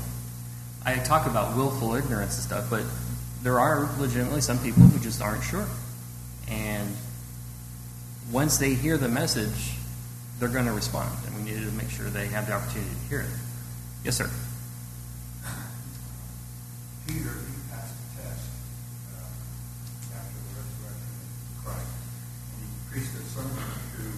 I 0.85 0.95
talk 0.95 1.27
about 1.27 1.55
willful 1.55 1.93
ignorance 1.95 2.35
and 2.35 2.43
stuff, 2.43 2.69
but 2.69 2.83
there 3.43 3.59
are 3.59 3.89
legitimately 4.00 4.41
some 4.41 4.59
people 4.59 4.83
who 4.83 5.00
just 5.00 5.21
aren't 5.21 5.43
sure. 5.43 5.67
And 6.47 6.95
once 8.31 8.57
they 8.57 8.73
hear 8.73 8.97
the 8.97 9.09
message, 9.09 9.73
they're 10.41 10.50
going 10.50 10.65
to 10.65 10.74
respond, 10.74 11.13
and 11.27 11.38
we 11.38 11.43
need 11.45 11.62
to 11.62 11.69
make 11.77 11.93
sure 11.93 12.10
they 12.10 12.25
have 12.25 12.50
the 12.50 12.53
opportunity 12.57 12.89
to 12.89 13.05
hear 13.13 13.21
it. 13.21 13.29
Yes, 14.03 14.17
sir. 14.17 14.25
Peter, 17.05 17.29
he 17.29 17.55
passed 17.69 17.93
the 17.93 18.25
test 18.25 18.50
uh, 19.13 20.17
after 20.17 20.33
the 20.41 20.50
resurrection 20.57 21.13
of 21.21 21.62
Christ. 21.62 21.93
And 21.93 22.65
he 22.65 22.74
preached 22.89 23.13
a 23.13 23.24
sermon 23.29 23.53
to 23.53 24.17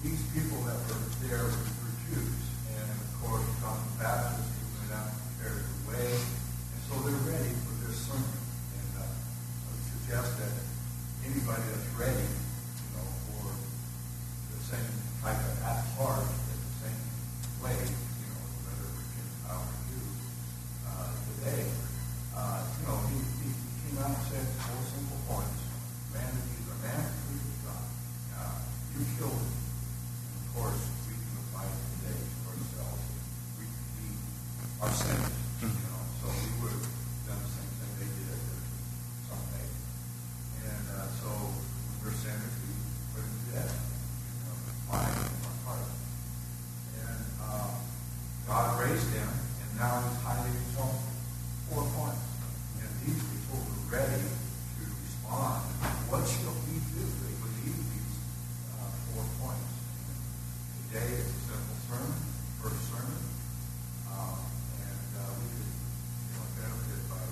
these 0.00 0.24
people 0.32 0.64
that 0.64 0.80
were 0.88 1.12
there 1.28 1.44
were 1.44 1.92
Jews. 2.08 2.44
And 2.72 2.88
of 2.88 3.12
course, 3.20 3.44
John 3.60 3.76
the 3.76 4.00
Baptist, 4.00 4.48
he 4.48 4.64
went 4.80 4.96
out 4.96 5.12
and 5.12 5.20
prepared 5.36 5.60
the 5.60 5.76
way. 5.92 6.08
And 6.08 6.80
so 6.88 7.04
they're 7.04 7.20
ready 7.28 7.52
for 7.68 7.84
this 7.84 8.00
sermon. 8.00 8.32
And 8.80 8.88
uh, 8.96 9.12
I 9.12 9.68
would 9.76 9.84
suggest 9.92 10.40
that 10.40 10.56
anybody 11.28 11.68
that's 11.68 11.92
ready, 12.00 12.24
you 12.24 12.88
know, 12.96 13.04
for 13.28 13.52
the 13.52 14.60
same 14.60 14.92
type 15.24 15.40
of 15.40 15.56
at 15.64 15.80
heart, 15.96 16.20
in 16.20 16.58
the 16.60 16.72
same 16.84 17.00
way, 17.64 17.72
you 17.80 18.28
know, 18.28 18.44
whether 18.68 18.88
we 18.92 19.04
can 19.16 19.24
power 19.48 19.72
you 19.88 20.04
uh, 20.84 21.08
today. 21.32 21.64
Uh, 22.36 22.60
you 22.76 22.84
know, 22.84 23.00
he, 23.08 23.16
he 23.40 23.48
came 23.88 23.96
out 24.04 24.12
and 24.12 24.20
said 24.28 24.44
four 24.68 24.84
simple 24.92 25.16
points. 25.24 25.64
Man 26.12 26.28
is 26.28 26.68
a 26.68 26.76
man 26.84 27.08
who 27.24 27.40
is 27.40 27.56
God. 27.64 27.88
Uh, 28.36 28.60
you 28.92 29.00
killed 29.16 29.32
him. 29.32 29.48
And 29.48 30.36
of 30.44 30.46
course, 30.52 30.82
we 31.08 31.16
can 31.16 31.34
apply 31.40 31.64
it 31.72 31.78
today 32.04 32.20
to 32.20 32.38
ourselves. 32.52 33.02
We, 33.56 33.64
we 33.64 34.06
are 34.84 34.92
sinners, 34.92 35.34
you 35.64 35.72
know, 35.72 36.02
so 36.20 36.28
we 36.28 36.50
would 36.60 36.74
have 36.76 36.86
done 37.24 37.40
the 37.40 37.48
same 37.48 37.72
thing 37.80 37.90
they 37.96 38.10
did 38.12 38.38
someday. 39.24 39.66
And 40.68 40.84
uh, 40.92 41.08
so 41.16 41.26
when 41.32 41.96
we're 42.04 42.18
sinners, 42.20 42.54
we 42.60 42.76
put 43.16 43.24
him 43.24 43.32
to 43.34 43.48
death. 43.56 43.72
You 43.72 44.34
know, 44.44 44.54
mind 44.94 45.18
and 45.18 45.42
our 45.42 45.58
heart. 45.66 45.90
And 47.02 47.22
uh, 47.42 47.74
God 48.46 48.66
raised 48.78 49.10
him, 49.10 49.26
and 49.26 49.70
now 49.74 49.98
he's 50.06 50.18
highly 50.22 50.54
exalted. 50.70 51.10
Four 51.72 51.82
points. 51.96 52.22
And 52.78 52.90
these 53.02 53.18
people 53.18 53.58
were 53.58 53.98
ready 53.98 54.22
to 54.22 54.82
respond. 54.86 55.66
What 56.12 56.22
shall 56.28 56.54
we 56.70 56.78
do? 56.92 57.02
They 57.02 57.34
believe 57.42 57.74
these 57.74 58.14
uh, 58.78 58.86
four 59.10 59.24
points. 59.42 59.72
And 60.14 60.84
today 60.92 61.08
it's 61.18 61.32
a 61.32 61.40
simple 61.50 61.78
sermon, 61.88 62.14
first 62.60 62.78
sermon. 62.92 63.18
Um, 64.12 64.38
and 64.84 65.08
uh, 65.18 65.32
we 65.40 65.48
could, 65.56 65.72
you 65.72 66.30
know, 66.36 66.44
benefit 66.54 67.02
by 67.08 67.24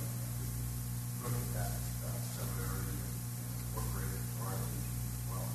looking 1.23 1.45
at 1.61 1.61
that 1.61 1.73
uh, 2.09 2.17
seminary 2.35 2.89
and 2.89 3.49
incorporate 3.69 4.11
it 4.11 4.19
into 4.19 4.41
our 4.49 4.57
teaching 4.57 4.97
as 5.13 5.23
well. 5.29 5.47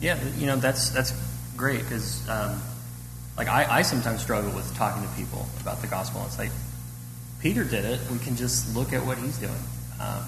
Yeah, 0.00 0.18
you 0.36 0.46
know 0.46 0.56
that's 0.56 0.90
that's 0.90 1.12
great 1.56 1.80
because, 1.80 2.26
um, 2.28 2.60
like, 3.36 3.48
I, 3.48 3.78
I 3.78 3.82
sometimes 3.82 4.22
struggle 4.22 4.50
with 4.52 4.74
talking 4.76 5.02
to 5.02 5.08
people 5.16 5.46
about 5.60 5.80
the 5.80 5.88
gospel. 5.88 6.22
It's 6.26 6.38
like 6.38 6.50
Peter 7.40 7.64
did 7.64 7.84
it; 7.84 8.00
we 8.10 8.18
can 8.18 8.36
just 8.36 8.74
look 8.76 8.92
at 8.92 9.04
what 9.04 9.18
he's 9.18 9.38
doing. 9.38 9.62
Um, 10.00 10.24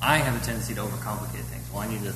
I 0.00 0.18
have 0.18 0.40
a 0.40 0.44
tendency 0.44 0.74
to 0.74 0.80
overcomplicate 0.80 1.44
things. 1.44 1.70
Well, 1.72 1.82
I 1.82 1.88
need 1.88 2.02
to 2.04 2.14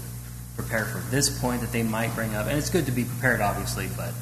prepare 0.57 0.85
for 0.85 0.99
this 1.11 1.41
point 1.41 1.61
that 1.61 1.73
they 1.73 1.83
might 1.83 2.15
bring 2.15 2.35
up, 2.35 2.47
and 2.47 2.57
it's 2.57 2.71
good 2.71 2.87
to 2.87 2.93
be 2.93 3.05
prepared, 3.05 3.41
obviously, 3.41 3.89
but 3.97 4.13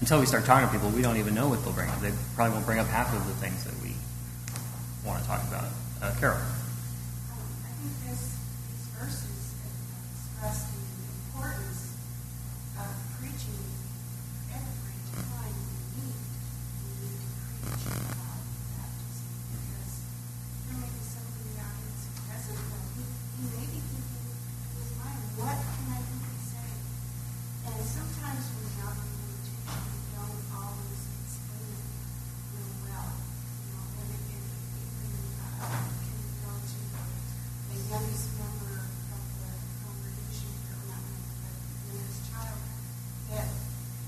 until 0.00 0.18
we 0.18 0.26
start 0.26 0.44
talking 0.44 0.66
to 0.66 0.72
people, 0.72 0.90
we 0.90 1.00
don't 1.02 1.18
even 1.18 1.34
know 1.34 1.48
what 1.48 1.62
they'll 1.62 1.72
bring 1.72 1.88
up. 1.88 2.00
They 2.00 2.12
probably 2.34 2.54
won't 2.54 2.66
bring 2.66 2.80
up 2.80 2.88
half 2.88 3.14
of 3.14 3.24
the 3.26 3.34
things 3.34 3.62
that 3.64 3.74
we 3.82 3.94
want 5.06 5.22
to 5.22 5.28
talk 5.28 5.42
about. 5.46 5.66
Uh, 6.02 6.12
Carol. 6.18 6.38
Um, 6.38 6.42
I 7.64 7.68
think 7.68 8.10
this, 8.10 8.31
express 10.42 10.66
the 10.74 10.82
importance 11.38 11.94
of 12.74 12.90
preaching 13.14 13.62
every 14.50 14.98
time 15.14 15.54
we 15.54 16.02
meet. 16.02 16.18
We 16.82 16.90
need 16.98 17.14
to 17.14 17.30
preach 17.62 17.86
about 17.86 18.42
baptism 18.74 19.30
because 19.54 19.92
there 20.66 20.78
may 20.82 20.90
be 20.90 20.98
somebody 20.98 21.46
in 21.46 21.54
the 21.54 21.62
audience 21.62 22.02
who 22.10 22.26
doesn't 22.26 22.58
know. 22.58 22.82
He, 22.90 23.02
he 23.06 23.44
may 23.54 23.66
be 23.70 23.80
thinking 23.86 24.26
in 24.34 24.82
his 24.82 24.90
mind, 24.98 25.22
what 25.38 25.58
can 25.62 25.86
I 25.94 26.00
really 26.10 26.42
say? 26.42 26.70
And 27.70 27.78
sometimes 27.86 28.42
when 28.50 28.66
we're 28.66 28.82
out 28.82 28.98
in 28.98 29.14
the 29.14 29.38
teaching, 29.46 29.62
we 29.62 30.10
don't 30.10 30.42
always 30.58 31.02
explain 31.22 31.70
it 31.70 31.86
real 32.50 32.74
well. 32.90 33.14
You 33.14 33.78
know, 33.78 33.84
and 33.94 34.10
it, 34.10 34.22
it, 34.26 34.42
it 34.42 34.90
can, 34.90 35.14
uh, 35.38 35.86
can 36.02 36.18
go 36.42 36.50
to 36.58 36.78
the 37.70 37.78
youngest 37.94 38.26
member 38.42 38.74
of 38.82 39.22
the 39.38 39.50
congregation, 39.86 40.50
or 40.72 40.82
not 40.90 41.00
member, 41.04 41.32
but 41.44 41.54
the 41.62 41.92
youngest 41.92 42.20
child, 42.32 42.58
that 43.32 43.48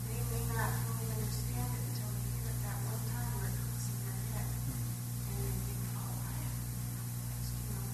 they 0.09 0.21
may 0.33 0.45
not 0.53 0.69
fully 0.85 1.09
understand 1.13 1.69
it 1.69 1.83
until 1.93 2.09
they 2.13 2.25
hear 2.35 2.49
it 2.49 2.59
that 2.65 2.77
one 2.89 3.03
time 3.13 3.29
where 3.41 3.49
it 3.49 3.57
comes 3.61 3.85
in 3.93 3.97
their 4.05 4.21
head. 4.35 4.49
And 4.49 5.37
they 5.45 5.53
think, 5.65 5.81
oh, 5.97 6.13
I 6.25 6.33
have 6.45 6.57
to 6.57 6.65
be 6.65 6.81
baptized, 6.97 7.53
you 7.61 7.65
know. 7.73 7.85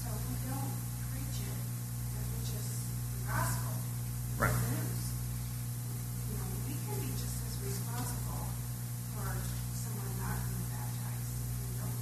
So 0.00 0.06
if 0.16 0.22
we 0.28 0.36
don't 0.48 0.72
preach 1.12 1.38
it, 1.48 1.58
which 2.38 2.50
is 2.56 2.68
the 3.16 3.20
gospel, 3.28 3.72
Right. 4.38 4.52
the 4.54 4.64
news, 4.70 5.02
you 6.28 6.34
know, 6.38 6.46
we 6.68 6.72
can 6.78 6.96
be 7.02 7.10
just 7.18 7.36
as 7.48 7.54
responsible 7.58 8.46
for 9.16 9.26
someone 9.74 10.12
not 10.22 10.38
being 10.46 10.68
baptized 10.70 11.32
if 11.42 11.52
we 11.58 11.68
don't 11.80 11.98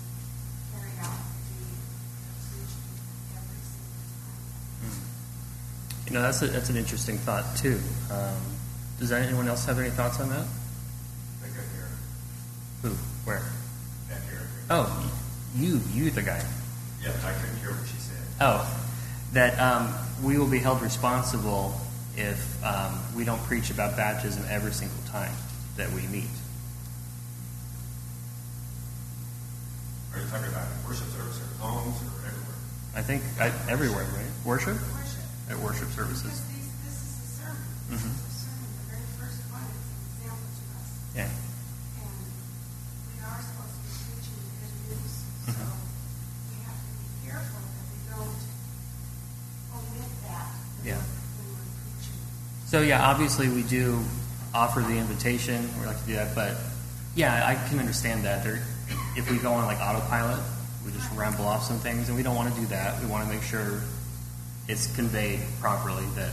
carry 0.75 0.93
out 1.00 1.17
the 1.17 1.57
duty 1.57 1.81
of 1.81 2.37
preaching 2.45 2.93
every 3.33 3.62
single 3.64 4.05
time. 4.21 4.45
Know, 6.16 6.23
that's 6.23 6.40
a, 6.40 6.46
that's 6.46 6.70
an 6.70 6.78
interesting 6.78 7.18
thought 7.18 7.44
too. 7.58 7.78
Um, 8.11 8.40
does 8.99 9.12
anyone 9.12 9.49
else 9.49 9.66
have 9.66 9.78
any 9.78 9.90
thoughts 9.90 10.18
on 10.18 10.30
that? 10.30 10.46
I 10.46 11.44
think 11.44 11.52
I 11.52 11.75
hear. 11.76 11.88
Who? 12.80 12.88
Where? 13.26 13.42
Back 14.08 14.23
here. 14.30 14.49
Oh, 14.70 15.12
you, 15.54 15.78
you, 15.92 16.08
the 16.08 16.23
guy. 16.23 16.42
Yeah, 17.02 17.11
I 17.23 17.35
couldn't 17.35 17.58
hear 17.58 17.68
what 17.68 17.87
she 17.87 17.99
said. 17.99 18.16
Oh, 18.40 18.66
that 19.35 19.61
um, 19.61 19.92
we 20.25 20.38
will 20.38 20.49
be 20.49 20.58
held 20.58 20.80
responsible 20.80 21.78
if 22.16 22.64
um, 22.64 22.99
we 23.14 23.25
don't 23.26 23.42
preach 23.42 23.68
about 23.68 23.94
baptism 23.99 24.42
every 24.49 24.73
single 24.73 24.96
time 25.08 25.35
that 25.76 25.92
we 25.92 26.00
meet. 26.06 26.30
Are 30.14 30.20
you 30.20 30.26
talking 30.30 30.49
about 30.49 30.66
worship 30.88 31.08
service 31.08 31.40
or 31.40 31.66
homes 31.66 32.00
or 32.00 32.26
everywhere? 32.26 32.56
I 32.94 33.02
think 33.02 33.23
I, 33.38 33.52
everywhere, 33.70 34.06
right? 34.16 34.46
Worship 34.46 34.78
at 35.57 35.63
worship 35.63 35.89
services. 35.89 36.43
Mm-hmm. 37.91 37.97
mm-hmm. 37.97 38.13
Yeah. 50.85 51.01
So 52.67 52.83
yeah, 52.83 53.09
obviously 53.09 53.49
we 53.49 53.63
do 53.63 54.01
offer 54.55 54.81
the 54.81 54.97
invitation. 54.97 55.69
We 55.81 55.87
like 55.87 55.99
to 56.01 56.07
do 56.07 56.15
that, 56.15 56.35
but 56.35 56.57
yeah, 57.15 57.47
I 57.47 57.55
can 57.69 57.79
understand 57.79 58.25
that. 58.25 58.45
There, 58.45 58.63
if 59.17 59.31
we 59.31 59.39
go 59.39 59.53
on 59.53 59.65
like 59.67 59.81
autopilot, 59.81 60.41
we 60.85 60.93
just 60.93 61.11
ramble 61.13 61.47
off 61.47 61.65
some 61.65 61.79
things, 61.79 62.09
and 62.09 62.17
we 62.17 62.23
don't 62.23 62.37
want 62.37 62.55
to 62.55 62.61
do 62.61 62.67
that. 62.67 63.01
We 63.01 63.07
want 63.09 63.27
to 63.27 63.33
make 63.33 63.43
sure 63.43 63.81
it's 64.68 64.94
conveyed 64.96 65.40
properly 65.61 66.04
that 66.16 66.32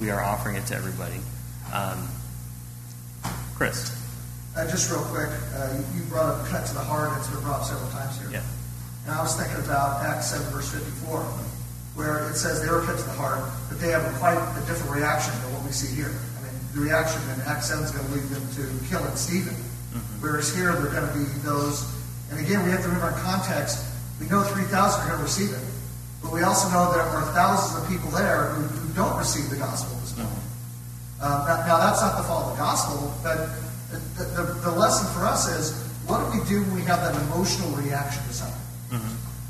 we 0.00 0.10
are 0.10 0.22
offering 0.22 0.56
it 0.56 0.66
to 0.66 0.74
everybody. 0.76 1.20
Um, 1.72 2.08
Chris, 3.56 3.92
Uh, 4.56 4.64
just 4.70 4.90
real 4.90 5.02
quick, 5.12 5.28
uh, 5.56 5.68
you, 5.76 6.00
you 6.00 6.02
brought 6.08 6.32
up 6.32 6.46
cut 6.46 6.64
to 6.66 6.72
the 6.74 6.80
heart. 6.80 7.12
It's 7.18 7.28
been 7.28 7.40
brought 7.42 7.60
up 7.60 7.66
several 7.66 7.90
times 7.90 8.16
here. 8.20 8.30
yeah, 8.40 8.42
And 9.04 9.12
I 9.14 9.20
was 9.22 9.36
thinking 9.36 9.60
about 9.64 10.00
Acts 10.04 10.30
7, 10.30 10.46
verse 10.52 10.70
54, 10.72 11.20
where 11.94 12.28
it 12.30 12.36
says 12.36 12.62
they 12.64 12.68
were 12.70 12.80
cut 12.80 12.96
to 12.96 13.04
the 13.04 13.12
heart, 13.20 13.44
but 13.68 13.80
they 13.80 13.88
have 13.92 14.04
quite 14.16 14.36
a 14.36 14.60
different 14.66 14.92
reaction 14.96 15.32
than 15.44 15.52
what 15.52 15.64
we 15.64 15.72
see 15.72 15.92
here. 15.94 16.08
I 16.12 16.38
mean, 16.44 16.56
the 16.72 16.80
reaction 16.80 17.20
in 17.36 17.40
Acts 17.44 17.68
7 17.68 17.84
is 17.84 17.90
going 17.92 18.06
to 18.08 18.12
lead 18.16 18.28
them 18.32 18.44
to 18.56 18.62
killing 18.88 19.14
Stephen. 19.16 19.56
Whereas 20.20 20.54
here, 20.54 20.72
they're 20.76 20.92
going 20.92 21.08
to 21.08 21.16
be 21.16 21.24
those, 21.40 21.84
and 22.30 22.40
again, 22.40 22.64
we 22.64 22.70
have 22.70 22.80
to 22.84 22.88
remember 22.88 23.08
in 23.16 23.20
context, 23.24 23.80
we 24.20 24.28
know 24.28 24.42
3,000 24.42 24.72
are 24.72 25.04
going 25.08 25.16
to 25.16 25.24
receive 25.24 25.52
it, 25.52 25.64
but 26.26 26.34
we 26.34 26.42
also 26.42 26.66
know 26.74 26.90
there 26.90 27.06
are 27.06 27.22
thousands 27.30 27.78
of 27.78 27.86
people 27.86 28.10
there 28.10 28.50
who, 28.50 28.66
who 28.66 28.94
don't 28.98 29.14
receive 29.16 29.46
the 29.48 29.56
gospel 29.56 29.94
this 30.02 30.18
morning. 30.18 30.42
Uh, 31.22 31.46
now, 31.46 31.56
now, 31.66 31.78
that's 31.78 32.02
not 32.02 32.18
the 32.18 32.26
fault 32.26 32.50
of 32.50 32.58
the 32.58 32.62
gospel, 32.66 33.14
but 33.22 33.54
the, 34.18 34.26
the, 34.34 34.42
the 34.66 34.74
lesson 34.74 35.06
for 35.14 35.24
us 35.24 35.46
is 35.46 35.86
what 36.10 36.18
do 36.18 36.26
we 36.34 36.42
do 36.50 36.66
when 36.66 36.74
we 36.74 36.82
have 36.82 36.98
that 37.00 37.14
emotional 37.30 37.70
reaction 37.78 38.20
to 38.26 38.34
something? 38.34 38.66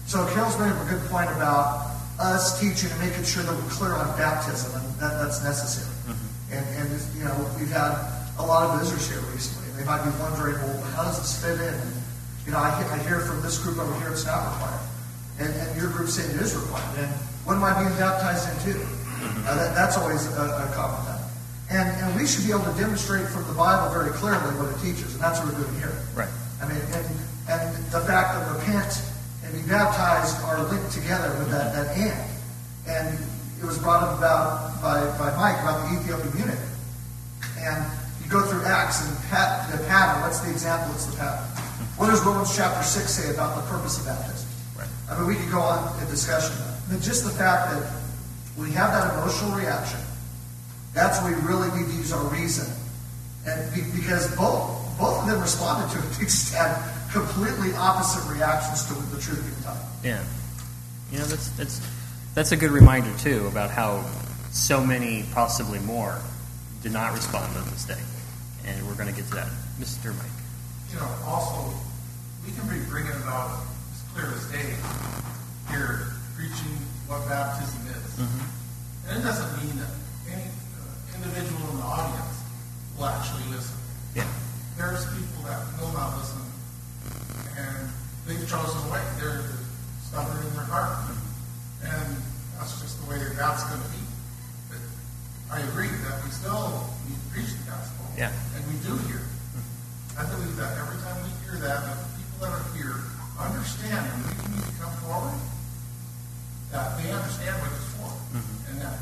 So 0.07 0.23
Carol's 0.37 0.55
made 0.61 0.69
up 0.69 0.79
a 0.85 0.89
good 0.89 1.03
point 1.09 1.33
about 1.33 1.97
us 2.21 2.61
teaching 2.61 2.93
and 2.93 3.01
making 3.01 3.25
sure 3.25 3.43
that 3.43 3.51
we're 3.51 3.73
clear 3.73 3.97
on 3.97 4.07
baptism, 4.17 4.71
and 4.79 4.85
that, 5.01 5.19
that's 5.19 5.43
necessary. 5.43 5.91
And, 6.53 6.65
and 6.79 6.89
you 7.17 7.25
know, 7.25 7.35
we've 7.59 7.73
had 7.73 7.99
a 8.39 8.45
lot 8.47 8.71
of 8.71 8.79
visitors 8.79 9.11
here 9.11 9.19
recently, 9.35 9.67
and 9.73 9.81
they 9.81 9.85
might 9.85 10.05
be 10.05 10.15
wondering, 10.23 10.55
well, 10.63 10.81
how 10.95 11.03
does 11.03 11.19
this 11.19 11.35
fit 11.43 11.59
in? 11.59 11.75
And, 11.75 11.93
you 12.47 12.53
know, 12.55 12.63
I, 12.63 12.71
I 12.71 12.99
hear 13.03 13.19
from 13.27 13.43
this 13.43 13.59
group 13.59 13.79
over 13.83 13.91
here 13.99 14.15
it's 14.15 14.25
not 14.25 14.47
required, 14.55 14.86
and, 15.39 15.53
and 15.53 15.77
your 15.77 15.91
group 15.91 16.09
saying 16.09 16.31
it 16.35 16.41
is 16.41 16.57
required. 16.57 16.99
And 16.99 17.13
what 17.45 17.57
am 17.57 17.65
I 17.65 17.77
being 17.77 17.95
baptized 17.99 18.49
into? 18.57 18.81
Uh, 19.47 19.55
that, 19.57 19.75
that's 19.75 19.97
always 19.97 20.27
a, 20.37 20.67
a 20.67 20.71
common 20.75 21.01
thing. 21.07 21.23
And, 21.71 21.89
and 22.03 22.09
we 22.15 22.27
should 22.27 22.47
be 22.47 22.53
able 22.55 22.65
to 22.71 22.77
demonstrate 22.79 23.27
from 23.29 23.47
the 23.49 23.55
Bible 23.55 23.91
very 23.91 24.11
clearly 24.15 24.55
what 24.55 24.71
it 24.71 24.79
teaches, 24.79 25.15
and 25.15 25.23
that's 25.23 25.43
what 25.43 25.51
we're 25.51 25.67
doing 25.67 25.75
here. 25.83 25.93
right. 26.15 26.31
I 26.63 26.69
mean, 26.69 26.81
and, 26.95 27.07
and 27.51 27.61
the 27.91 28.01
fact 28.07 28.39
that 28.39 28.47
repent 28.55 29.03
and 29.45 29.53
be 29.53 29.63
baptized 29.69 30.39
are 30.47 30.63
linked 30.71 30.93
together 30.93 31.29
with 31.39 31.51
that, 31.51 31.75
that 31.75 31.97
and. 31.97 32.23
And 32.87 33.19
it 33.59 33.67
was 33.67 33.79
brought 33.79 34.03
up 34.03 34.19
about 34.19 34.81
by, 34.81 35.03
by 35.19 35.35
Mike 35.37 35.59
about 35.61 35.91
the 35.91 36.01
Ethiopian 36.01 36.33
eunuch. 36.39 36.65
And 37.59 37.85
you 38.23 38.31
go 38.31 38.43
through 38.43 38.63
Acts 38.63 39.03
and 39.07 39.13
pat, 39.29 39.71
the 39.71 39.83
pattern, 39.87 40.23
what's 40.23 40.41
the 40.41 40.51
example, 40.51 40.91
what's 40.91 41.07
the 41.07 41.17
pattern? 41.17 41.45
What 41.99 42.09
does 42.09 42.25
Romans 42.25 42.55
chapter 42.55 42.83
6 42.83 43.11
say 43.11 43.35
about 43.35 43.57
the 43.57 43.63
purpose 43.71 43.99
of 43.99 44.07
baptism? 44.07 44.46
Right. 45.09 45.17
I 45.17 45.19
mean, 45.19 45.29
we 45.29 45.35
could 45.37 45.51
go 45.51 45.61
on 45.61 46.03
a 46.03 46.07
discussion. 46.07 46.57
But 46.91 47.01
just 47.01 47.25
the 47.25 47.31
fact 47.31 47.71
that 47.73 47.93
we 48.57 48.71
have 48.73 48.93
that 48.93 49.15
emotional 49.15 49.57
reaction, 49.57 50.01
that's 50.95 51.21
where 51.23 51.35
we 51.35 51.47
really 51.47 51.69
need 51.79 51.91
to 51.91 51.97
use 51.97 52.13
our 52.13 52.25
reason. 52.29 52.67
And 53.47 53.71
because 53.95 54.35
both 54.37 54.83
both 54.99 55.21
of 55.21 55.27
them 55.29 55.41
responded 55.41 55.93
to 55.93 55.99
it, 55.99 56.11
they 56.19 56.25
just 56.25 56.55
had 56.55 56.75
completely 57.13 57.73
opposite 57.75 58.29
reactions 58.33 58.87
to 58.87 58.95
the 59.15 59.21
truth 59.21 59.43
being 59.43 59.63
taught. 59.63 59.83
Yeah, 60.03 60.25
you 61.13 61.19
know 61.19 61.25
that's 61.27 61.51
that's 61.51 61.81
that's 62.35 62.53
a 62.53 62.57
good 62.57 62.71
reminder 62.71 63.13
too 63.19 63.47
about 63.47 63.71
how 63.71 64.05
so 64.51 64.83
many, 64.83 65.25
possibly 65.33 65.79
more, 65.81 66.19
did 66.83 66.93
not 66.93 67.13
respond 67.15 67.57
on 67.57 67.65
this 67.71 67.85
day, 67.85 68.01
and 68.67 68.87
we're 68.87 68.95
going 68.95 69.09
to 69.09 69.15
get 69.15 69.29
to 69.29 69.35
that, 69.35 69.49
Mr. 69.79 70.17
Mike. 70.17 70.27
You 70.93 70.99
know, 70.99 71.09
also, 71.27 71.75
we 72.45 72.53
can 72.53 72.69
be 72.69 72.83
bringing 72.89 73.11
it 73.11 73.23
out 73.27 73.51
as 73.61 73.76
clear 74.17 74.33
as 74.33 74.49
day 74.49 74.73
here, 75.69 76.09
preaching 76.33 76.73
what 77.05 77.21
baptism 77.29 77.85
is. 77.93 78.17
Mm-hmm. 78.17 79.13
And 79.13 79.21
it 79.21 79.25
doesn't 79.29 79.53
mean 79.61 79.77
that 79.77 79.93
any 80.33 80.49
uh, 80.49 81.21
individual 81.21 81.61
in 81.69 81.77
the 81.77 81.85
audience 81.85 82.41
will 82.97 83.13
actually 83.13 83.45
listen. 83.53 83.77
Yeah, 84.17 84.25
There's 84.81 85.05
people 85.13 85.45
that 85.45 85.61
will 85.77 85.93
not 85.93 86.17
listen, 86.17 86.41
and 87.61 87.93
they've 88.25 88.41
chosen 88.49 88.81
a 88.89 88.89
way. 88.89 89.05
They're 89.21 89.45
stubborn 90.01 90.41
in 90.49 90.53
their 90.57 90.65
heart, 90.65 90.97
mm-hmm. 91.13 91.93
and 91.93 92.09
that's 92.57 92.81
just 92.81 92.97
the 93.05 93.13
way 93.13 93.21
that 93.21 93.37
that's 93.37 93.69
going 93.69 93.85
to 93.85 93.93
be. 93.93 94.01
But 94.73 94.81
I 95.53 95.61
agree 95.61 95.93
that 95.93 96.25
we 96.25 96.33
still 96.33 96.89
need 97.05 97.21
to 97.21 97.29
preach 97.37 97.53
the 97.53 97.69
gospel, 97.69 98.09
Yeah. 98.17 98.33
and 98.57 98.65
we 98.65 98.81
do 98.81 98.97
here. 99.13 99.21
Mm-hmm. 99.21 100.17
I 100.17 100.25
believe 100.25 100.57
that 100.57 100.73
every 100.81 100.97
time 101.05 101.21
we 101.21 101.29
hear 101.45 101.61
that 101.69 101.85
the 101.85 102.09
people 102.17 102.49
that 102.49 102.57
are 102.57 102.65
here 102.73 103.06
understand 103.39 104.01
when 104.11 104.21
we 104.25 104.57
need 104.57 104.65
to 104.67 104.75
come 104.81 104.95
forward, 105.05 105.39
that 106.73 106.97
they 106.99 107.11
understand 107.13 107.55
what 107.63 107.71
it's 107.77 107.89
for, 107.97 108.11
mm-hmm. 108.35 108.71
and 108.73 108.77
that 108.83 108.99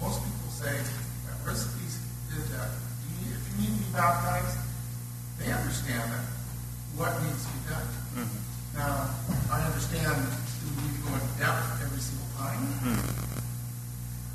most 0.00 0.18
people 0.24 0.50
say 0.50 0.72
that 0.74 1.36
Risky 1.46 1.84
did 2.32 2.44
that. 2.56 2.70
Do 2.72 3.06
you 3.12 3.30
need- 3.30 3.36
If 3.36 3.42
you 3.52 3.54
need 3.60 3.72
to 3.78 3.84
be 3.84 3.90
baptized, 3.92 4.56
they 5.38 5.52
understand 5.52 6.04
that 6.10 6.24
what 6.96 7.12
needs 7.22 7.42
to 7.44 7.50
be 7.52 7.60
done. 7.70 7.88
Mm-hmm. 8.18 8.40
Now, 8.78 9.10
I 9.52 9.60
understand 9.66 10.10
we 10.64 10.70
need 10.82 10.94
to 10.96 11.00
go 11.06 11.10
in 11.14 11.22
depth 11.38 11.82
every 11.82 12.00
single 12.02 12.26
time. 12.38 12.58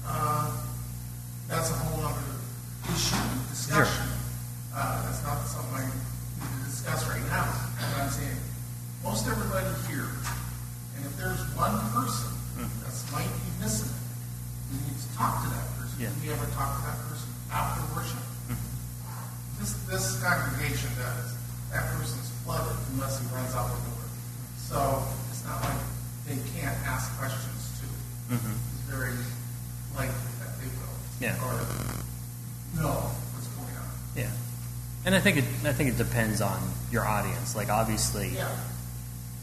Uh, 0.08 0.52
that's 1.48 1.70
a 1.72 1.74
whole 1.74 2.06
other 2.06 2.30
issue, 2.94 3.20
discussion. 3.50 4.08
Uh, 4.74 5.04
that's 5.06 5.22
not 5.24 5.44
something 5.48 5.76
I 5.76 5.86
need 5.86 6.00
to 6.40 6.66
discuss 6.70 7.08
right 7.10 7.22
now. 7.28 7.46
But 7.78 8.04
I'm 8.04 8.10
saying, 8.10 8.38
most 9.04 9.28
everybody 9.28 9.68
here, 9.88 10.08
and 10.96 11.06
if 11.06 11.16
there's 11.18 11.40
one 11.58 11.76
person 11.92 12.32
that's 12.84 13.04
might 13.12 13.28
be 13.28 13.50
missing 13.64 13.90
it, 13.92 14.04
we 14.72 14.76
need 14.88 14.98
to 15.00 15.10
talk 15.18 15.44
to 15.44 15.50
that 15.52 15.68
person. 15.80 15.96
Yeah. 16.00 16.10
Do 16.16 16.28
we 16.28 16.30
ever 16.32 16.48
talk 16.56 16.80
to 16.80 16.82
that 16.88 16.98
person 17.10 17.30
after 17.52 17.82
worship? 17.96 18.24
This, 19.60 19.74
this 19.92 20.24
congregation 20.24 20.88
does. 20.96 21.36
That 21.76 21.84
person's 22.00 22.32
flooded 22.48 22.76
unless 22.96 23.20
he 23.20 23.28
runs 23.36 23.54
out 23.54 23.68
the 23.68 23.78
door. 23.92 24.06
So 24.58 25.04
it's 25.30 25.44
not 25.46 25.60
like 25.62 25.82
they 26.26 26.38
can't 26.56 26.78
ask 26.88 27.12
questions 27.20 27.68
to. 27.82 27.86
It's 28.36 28.86
very 28.88 29.12
likely 29.98 30.32
that 30.40 30.56
they 30.62 30.68
will. 30.72 30.96
Yeah. 31.20 31.36
Or 31.44 31.60
know 32.80 33.12
what's 33.36 33.48
going 33.58 33.76
on. 33.76 33.90
yeah, 34.16 34.30
and 35.10 35.16
I 35.16 35.22
think 35.22 35.38
it 35.38 35.44
I 35.66 35.74
think 35.74 35.90
it 35.90 35.98
depends 35.98 36.40
on 36.40 36.62
your 36.92 37.04
audience. 37.04 37.56
Like 37.56 37.70
obviously, 37.70 38.30
Yeah. 38.36 38.48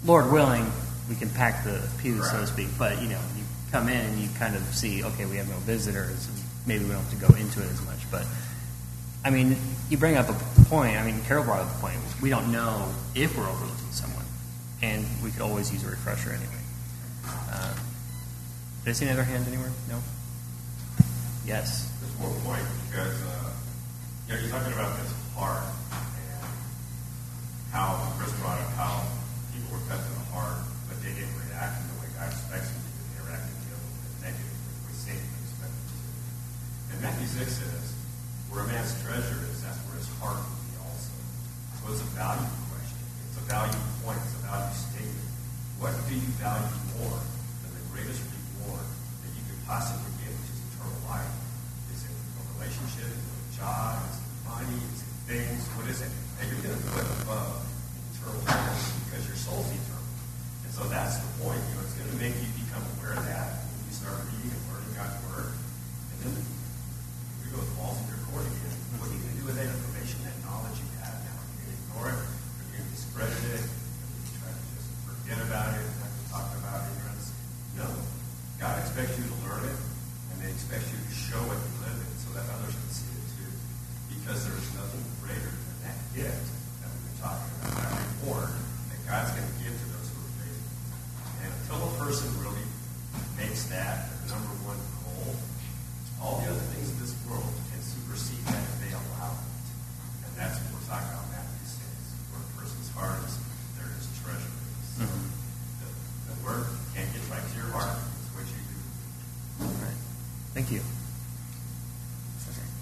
Lord 0.05 0.31
willing, 0.31 0.71
we 1.09 1.17
can 1.17 1.29
pack 1.29 1.65
the 1.65 1.83
pews, 1.99 2.31
so 2.31 2.39
to 2.39 2.47
speak. 2.47 2.69
But 2.79 3.03
you 3.03 3.09
know, 3.09 3.19
you 3.37 3.43
come 3.73 3.89
in 3.89 3.97
and 3.97 4.17
you 4.21 4.29
kind 4.39 4.55
of 4.55 4.63
see, 4.73 5.03
okay, 5.03 5.27
we 5.27 5.39
have 5.39 5.49
no 5.49 5.57
visitors, 5.57 6.29
and 6.29 6.37
maybe 6.69 6.85
we 6.85 6.91
don't 6.91 7.03
have 7.03 7.11
to 7.19 7.27
go 7.27 7.35
into 7.35 7.61
it 7.65 7.69
as 7.69 7.85
much. 7.85 7.99
But 8.13 8.25
I 9.25 9.31
mean, 9.31 9.57
you 9.91 9.97
bring 9.99 10.17
up 10.17 10.29
a 10.29 10.35
point. 10.67 10.97
I 10.99 11.05
mean, 11.05 11.21
Carol 11.25 11.43
brought 11.43 11.63
up 11.67 11.75
a 11.77 11.81
point. 11.81 11.99
We 12.23 12.31
don't 12.31 12.53
know 12.53 12.89
if 13.17 13.37
we're 13.37 13.49
overlooking 13.51 13.91
someone, 13.91 14.25
and 14.83 15.05
we 15.21 15.33
could 15.33 15.43
always 15.43 15.73
use 15.73 15.83
a 15.83 15.89
refresher 15.91 16.31
anyway. 16.31 16.63
Uh, 17.27 17.75
did 18.85 18.91
I 18.91 18.93
see 18.93 19.07
another 19.07 19.25
hand 19.25 19.49
anywhere? 19.49 19.73
No. 19.91 19.99
Yes. 21.45 21.91
Just 22.01 22.21
one 22.21 22.39
point, 22.47 22.63
because, 22.89 23.21
uh, 23.23 23.51
you 24.29 24.35
know, 24.35 24.41
you're 24.41 24.51
talking 24.51 24.73
about 24.73 24.97
this 25.03 25.13
heart 25.37 25.69
and 25.69 26.49
how, 27.71 28.01
Chris 28.17 28.33
brought 28.41 28.57
up 28.57 28.73
how 28.81 29.05
people 29.53 29.77
were 29.77 29.85
cut 29.85 30.01
to 30.01 30.13
the 30.17 30.27
heart, 30.33 30.65
but 30.89 30.97
they 31.05 31.13
didn't 31.13 31.37
react 31.37 31.85
in 31.85 31.93
the 31.93 31.97
way 32.01 32.09
God 32.17 32.33
expects 32.33 32.73
them 32.73 32.81
to. 32.81 32.91
They 33.13 33.21
reacted 33.29 33.53
the 33.53 33.69
other 33.77 33.85
way, 33.85 34.33
negatively, 34.33 34.65
the 34.65 34.81
way 34.89 34.97
Satan 34.97 35.29
expected 35.45 35.77
them 35.77 35.93
to. 35.93 36.01
And 36.89 36.97
Matthew 37.05 37.29
6 37.29 37.53
says, 37.53 37.87
where 38.49 38.65
a 38.65 38.69
man's 38.73 38.97
treasure 39.05 39.41
is, 39.53 39.61
that's 39.61 39.77
where 39.85 40.01
his 40.01 40.09
heart 40.17 40.41
will 40.41 40.57
be 40.73 40.81
also. 40.81 41.13
So 41.85 41.93
it's 41.93 42.01
a 42.01 42.11
value 42.17 42.49
question. 42.73 42.97
It's 43.29 43.37
a 43.37 43.45
value 43.45 43.83
point. 44.01 44.17
It's 44.25 44.41
a 44.41 44.45
value 44.49 44.73
statement. 44.73 45.29
What 45.77 45.93
do 46.09 46.17
you 46.17 46.33
value 46.41 46.81
more 46.97 47.21
than 47.61 47.71
the 47.77 47.85
greatest 47.93 48.25
reward 48.25 48.81
that 48.81 49.31
you 49.37 49.45
could 49.45 49.61
possibly 49.69 50.09
get, 50.25 50.33
which 50.33 50.57
is 50.57 50.65
eternal 50.73 50.97
life? 51.13 51.29
Is 51.93 52.09
it 52.09 52.17
a 52.17 52.43
relationship? 52.57 53.13
Is 53.13 53.21
it 53.21 53.37
a 53.37 53.53
job? 53.61 54.01
Is 54.09 54.17
it 54.17 54.25
money? 54.49 54.81
Is 54.81 55.05
it 55.05 55.13
things? 55.27 55.67
What 55.75 55.91
is 55.91 56.01
it? 56.01 56.13
And 56.39 56.45
you're 56.49 56.65
going 56.65 56.79
to 56.79 56.87
put 56.95 57.05
above 57.27 57.67
eternal 58.15 58.41
life 58.47 58.87
because 59.05 59.27
your 59.27 59.37
soul's 59.37 59.67
eternal. 59.69 60.07
And 60.65 60.71
so 60.71 60.87
that's 60.87 61.19
the 61.19 61.29
point. 61.43 61.59
You 61.59 61.75
know, 61.77 61.83
it's 61.83 61.99
going 61.99 62.15
to 62.15 62.19
make 62.23 62.33
you 62.39 62.49
become 62.63 62.87
aware 62.97 63.19
of 63.19 63.27
that 63.27 63.67
when 63.69 63.91
you 63.91 63.93
start 63.93 64.17
reading 64.33 64.55
and 64.55 64.63
learning 64.71 64.95
God's 64.95 65.19
word. 65.29 65.51
And 65.51 66.17
then 66.31 66.35
you 66.41 67.53
go 67.53 67.59
to 67.59 67.67
the 67.69 67.77
walls 67.77 67.99
of 68.01 68.07
your 68.07 68.23
court 68.31 68.47
again. 68.47 68.75
What 68.97 69.11
are 69.11 69.15
you 69.17 69.21
going 69.21 69.35
to 69.35 69.41
do 69.43 69.47
with 69.51 69.57
that 69.61 69.69
information, 69.69 70.25
that 70.25 70.37
knowledge 70.47 70.79
you 70.79 70.89
have 71.03 71.21
now? 71.27 71.37
Are 71.37 71.49
you 71.53 71.59
going 71.59 71.75
to 71.75 71.79
ignore 71.85 72.09
it? 72.15 72.21
Are 72.23 72.65
you 72.65 72.73
going 72.79 72.87
to 72.87 72.93
discredit 72.95 73.43
it? 73.51 73.65
Are 73.67 73.67
you 73.67 74.15
going 74.15 74.31
to 74.31 74.35
try 74.39 74.51
to 74.55 74.65
just 74.79 74.89
forget 75.11 75.39
about 75.43 75.71
it, 75.75 75.87
not 75.99 76.13
to 76.13 76.23
talk 76.31 76.49
about 76.55 76.87
ignorance? 76.87 77.27
No. 77.75 77.89
God 78.63 78.79
expects 78.79 79.19
you 79.19 79.27
to 79.27 79.37
learn 79.43 79.65
it, 79.75 79.81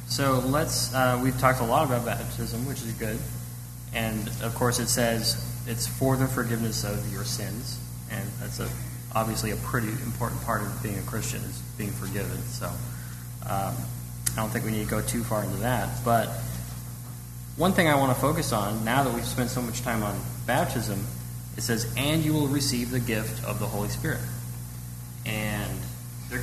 So 0.07 0.39
let's, 0.47 0.95
uh, 0.95 1.21
we've 1.23 1.39
talked 1.39 1.61
a 1.61 1.65
lot 1.65 1.87
about 1.87 2.05
baptism, 2.05 2.67
which 2.67 2.83
is 2.83 2.93
good. 2.93 3.19
And 3.93 4.29
of 4.43 4.55
course, 4.55 4.79
it 4.79 4.89
says 4.89 5.45
it's 5.67 5.87
for 5.87 6.17
the 6.17 6.27
forgiveness 6.27 6.85
of 6.85 7.13
your 7.13 7.25
sins. 7.25 7.81
And 8.11 8.29
that's 8.41 8.61
a, 8.61 8.69
obviously 9.15 9.51
a 9.51 9.57
pretty 9.57 9.89
important 9.89 10.41
part 10.43 10.63
of 10.63 10.83
being 10.83 10.99
a 10.99 11.03
Christian, 11.03 11.41
is 11.41 11.61
being 11.77 11.91
forgiven. 11.91 12.39
So 12.45 12.67
um, 13.49 13.75
I 14.33 14.37
don't 14.37 14.51
think 14.51 14.65
we 14.65 14.71
need 14.71 14.85
to 14.85 14.91
go 14.91 15.01
too 15.01 15.25
far 15.25 15.43
into 15.43 15.57
that. 15.59 16.05
But 16.05 16.29
one 17.57 17.73
thing 17.73 17.89
I 17.89 17.97
want 17.97 18.15
to 18.15 18.21
focus 18.21 18.53
on, 18.53 18.85
now 18.85 19.03
that 19.05 19.15
we've 19.15 19.25
spent 19.25 19.51
so 19.51 19.63
much 19.63 19.83
time 19.83 20.03
on 20.03 20.21
baptism, 20.47 21.05
it 21.57 21.63
says, 21.63 21.93
and 21.97 22.25
you 22.25 22.33
will 22.33 22.49
receive 22.49 22.91
the 22.91 23.01
gift 23.01 23.45
of 23.45 23.59
the 23.61 23.67
Holy 23.67 23.89
Spirit. 23.89 24.21
And 25.25 25.79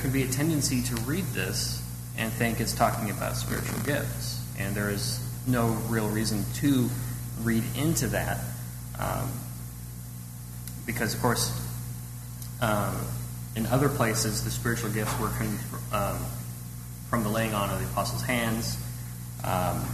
can 0.02 0.10
be 0.10 0.24
a 0.24 0.28
tendency 0.28 0.82
to 0.82 0.96
read 1.02 1.24
this 1.26 1.80
and 2.18 2.30
think 2.32 2.60
it's 2.60 2.74
talking 2.74 3.08
about 3.10 3.36
spiritual 3.36 3.78
gifts. 3.84 4.44
And 4.58 4.74
there 4.74 4.90
is 4.90 5.24
no 5.46 5.68
real 5.88 6.08
reason 6.08 6.44
to 6.56 6.90
read 7.42 7.62
into 7.76 8.08
that. 8.08 8.40
Um, 8.98 9.30
because, 10.84 11.14
of 11.14 11.22
course, 11.22 11.56
um, 12.60 12.96
in 13.54 13.64
other 13.66 13.88
places, 13.88 14.44
the 14.44 14.50
spiritual 14.50 14.90
gifts 14.90 15.16
were 15.20 15.30
um, 15.92 16.18
from 17.08 17.22
the 17.22 17.28
laying 17.28 17.54
on 17.54 17.70
of 17.70 17.78
the 17.78 17.86
apostles' 17.86 18.22
hands, 18.22 18.76
um, 19.44 19.84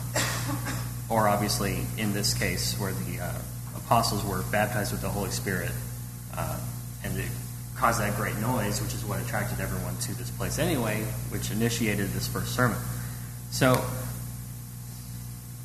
or 1.10 1.28
obviously 1.28 1.84
in 1.98 2.14
this 2.14 2.32
case, 2.32 2.78
where 2.80 2.92
the 2.92 3.20
uh, 3.20 3.32
apostles 3.76 4.24
were 4.24 4.42
baptized 4.50 4.92
with 4.92 5.02
the 5.02 5.08
Holy 5.08 5.30
Spirit, 5.30 5.72
uh, 6.34 6.58
and 7.04 7.18
it 7.18 7.28
caused 7.78 8.00
that 8.00 8.16
great 8.16 8.36
noise, 8.38 8.82
which 8.82 8.92
is 8.92 9.04
what 9.04 9.20
attracted 9.20 9.60
everyone 9.60 9.96
to 9.98 10.14
this 10.16 10.30
place 10.30 10.58
anyway, 10.58 11.02
which 11.30 11.50
initiated 11.50 12.10
this 12.10 12.26
first 12.26 12.54
sermon. 12.54 12.78
So, 13.50 13.82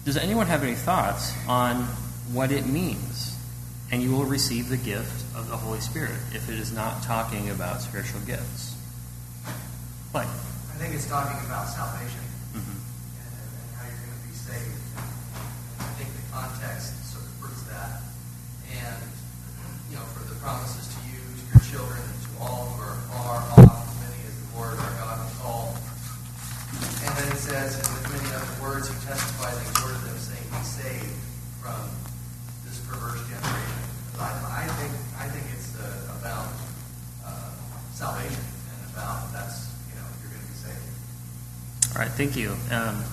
does 0.05 0.17
anyone 0.17 0.47
have 0.47 0.63
any 0.63 0.75
thoughts 0.75 1.33
on 1.47 1.83
what 2.31 2.51
it 2.51 2.67
means? 2.67 3.35
And 3.91 4.01
you 4.01 4.11
will 4.11 4.25
receive 4.25 4.69
the 4.69 4.77
gift 4.77 5.23
of 5.35 5.49
the 5.49 5.57
Holy 5.57 5.79
Spirit 5.79 6.15
if 6.33 6.49
it 6.49 6.59
is 6.59 6.71
not 6.71 7.03
talking 7.03 7.49
about 7.49 7.81
spiritual 7.81 8.21
gifts. 8.21 8.75
Like, 10.13 10.27
I 10.27 10.77
think 10.77 10.93
it's 10.93 11.07
talking 11.07 11.43
about 11.45 11.67
salvation 11.67 12.19
thank 42.15 42.35
you. 42.35 42.55
Um, 42.71 43.03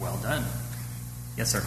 well 0.00 0.16
done. 0.18 0.44
Yes, 1.36 1.52
sir. 1.52 1.62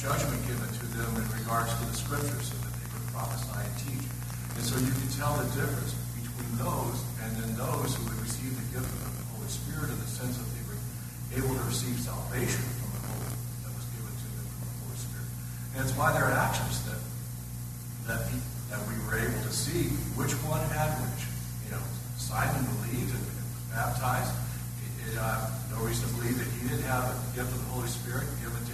Judgment 0.00 0.40
given 0.48 0.64
to 0.64 0.86
them 0.96 1.12
in 1.12 1.28
regards 1.44 1.68
to 1.76 1.84
the 1.84 1.92
scriptures 1.92 2.48
so 2.48 2.56
that 2.64 2.72
they 2.72 2.88
could 2.88 3.04
prophesy 3.12 3.52
and 3.52 3.74
teach. 3.84 4.08
And 4.56 4.64
so 4.64 4.80
you 4.80 4.88
can 4.96 5.12
tell 5.12 5.36
the 5.36 5.44
difference 5.52 5.92
between 6.16 6.56
those 6.56 7.04
and 7.20 7.28
then 7.36 7.52
those 7.60 7.92
who 8.00 8.08
would 8.08 8.20
receive 8.24 8.48
the 8.48 8.80
gift 8.80 8.88
of 8.88 9.12
the 9.12 9.24
Holy 9.36 9.52
Spirit 9.52 9.92
in 9.92 10.00
the 10.00 10.08
sense 10.08 10.40
that 10.40 10.48
they 10.56 10.64
were 10.64 10.80
able 11.36 11.52
to 11.52 11.64
receive 11.68 12.00
salvation 12.00 12.64
from 12.80 12.96
the 12.96 13.02
Holy 13.12 13.28
that 13.60 13.72
was 13.76 13.84
given 13.92 14.08
to 14.08 14.28
them 14.40 14.46
from 14.48 14.60
the 14.72 14.76
Holy 14.88 15.00
Spirit. 15.04 15.28
And 15.76 15.78
it's 15.84 15.92
by 15.92 16.16
their 16.16 16.32
actions 16.32 16.80
that 16.88 17.00
that, 18.08 18.24
he, 18.32 18.40
that 18.72 18.80
we 18.88 18.96
were 19.04 19.20
able 19.20 19.40
to 19.44 19.52
see 19.52 19.92
which 20.16 20.32
one 20.48 20.64
had 20.72 20.96
which. 21.04 21.28
You 21.68 21.76
know, 21.76 21.84
Simon 22.16 22.64
believed 22.80 23.12
and, 23.12 23.20
and 23.20 23.46
was 23.52 23.64
baptized. 23.68 24.32
It, 24.80 25.12
it, 25.12 25.14
uh, 25.20 25.44
no 25.76 25.84
reason 25.84 26.08
to 26.08 26.12
believe 26.16 26.40
that 26.40 26.48
he 26.56 26.72
didn't 26.72 26.88
have 26.88 27.04
the 27.04 27.44
gift 27.44 27.52
of 27.52 27.60
the 27.68 27.70
Holy 27.76 27.86
Spirit 27.92 28.24
given 28.40 28.64
to. 28.64 28.69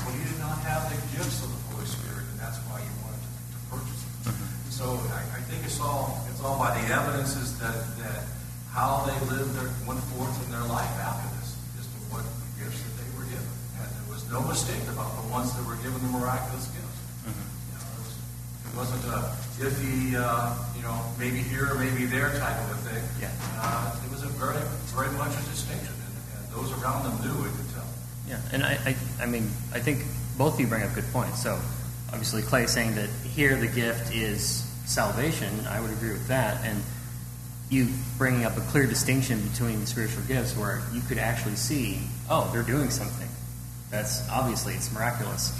Well, 0.00 0.14
he 0.16 0.24
did 0.24 0.40
not 0.40 0.56
have 0.64 0.88
the 0.88 0.98
gifts 1.12 1.44
of 1.44 1.50
the 1.52 1.60
Holy 1.72 1.86
Spirit, 1.86 2.24
and 2.32 2.38
that's 2.40 2.58
why 2.70 2.80
he 2.80 2.90
wanted 3.04 3.20
to, 3.20 3.30
to 3.52 3.58
purchase 3.68 4.00
it. 4.00 4.32
And 4.32 4.72
so 4.72 4.96
I, 5.12 5.20
I 5.36 5.40
think 5.52 5.60
it's 5.68 5.78
all 5.78 6.24
it's 6.32 6.40
all 6.40 6.56
by 6.58 6.72
the 6.80 6.84
evidences 6.88 7.58
that 7.60 7.76
that 8.00 8.24
how 8.72 9.04
they 9.04 9.18
lived 9.28 9.52
their 9.54 9.68
went 9.84 10.00
forth 10.16 10.32
in 10.44 10.48
their 10.50 10.64
life 10.72 10.90
after 10.96 11.28
this 11.36 11.54
as 11.76 11.86
to 11.86 11.98
what 12.08 12.24
the 12.24 12.64
gifts 12.64 12.80
that 12.80 12.94
they 12.96 13.08
were 13.14 13.28
given. 13.28 13.52
And 13.78 13.88
there 13.92 14.08
was 14.08 14.24
no 14.32 14.40
mistake 14.48 14.80
about 14.88 15.12
the 15.20 15.28
ones 15.28 15.52
that 15.52 15.64
were 15.68 15.76
given 15.84 16.00
the 16.00 16.12
miraculous 16.16 16.72
gifts. 16.72 16.98
You 17.28 17.36
know, 17.76 17.84
it, 17.84 18.00
was, 18.00 18.12
it 18.16 18.74
wasn't 18.74 19.04
a 19.12 19.20
iffy, 19.60 20.16
uh, 20.16 20.56
you 20.74 20.82
know, 20.82 20.96
maybe 21.20 21.44
here 21.44 21.68
or 21.70 21.76
maybe 21.76 22.08
there 22.08 22.32
type 22.40 22.56
of 22.64 22.72
a 22.72 22.78
thing. 22.88 23.04
Yeah. 23.20 23.30
Uh, 23.60 23.94
it 24.02 24.10
was 24.10 24.24
a 24.24 24.32
very, 24.40 24.58
very 24.96 25.12
much 25.20 25.36
a 25.36 25.42
distinction, 25.52 25.92
and, 25.94 26.14
and 26.34 26.42
those 26.56 26.72
around 26.80 27.04
them 27.04 27.14
knew 27.22 27.36
it. 27.46 27.52
Yeah, 28.28 28.40
and 28.52 28.62
I, 28.62 28.78
I, 28.86 28.96
I 29.22 29.26
mean, 29.26 29.50
I 29.72 29.80
think 29.80 30.04
both 30.38 30.54
of 30.54 30.60
you 30.60 30.66
bring 30.66 30.82
up 30.82 30.94
good 30.94 31.10
points. 31.12 31.42
So, 31.42 31.58
obviously, 32.08 32.42
Clay 32.42 32.66
saying 32.66 32.94
that 32.94 33.08
here 33.34 33.56
the 33.56 33.66
gift 33.66 34.14
is 34.14 34.66
salvation, 34.86 35.66
I 35.66 35.80
would 35.80 35.90
agree 35.90 36.12
with 36.12 36.28
that. 36.28 36.64
And 36.64 36.82
you 37.70 37.88
bringing 38.18 38.44
up 38.44 38.56
a 38.56 38.60
clear 38.60 38.86
distinction 38.86 39.40
between 39.48 39.86
spiritual 39.86 40.22
gifts 40.24 40.56
where 40.56 40.82
you 40.92 41.00
could 41.00 41.18
actually 41.18 41.56
see, 41.56 42.00
oh, 42.28 42.50
they're 42.52 42.62
doing 42.62 42.90
something. 42.90 43.28
That's 43.90 44.28
obviously 44.28 44.74
it's 44.74 44.92
miraculous. 44.92 45.52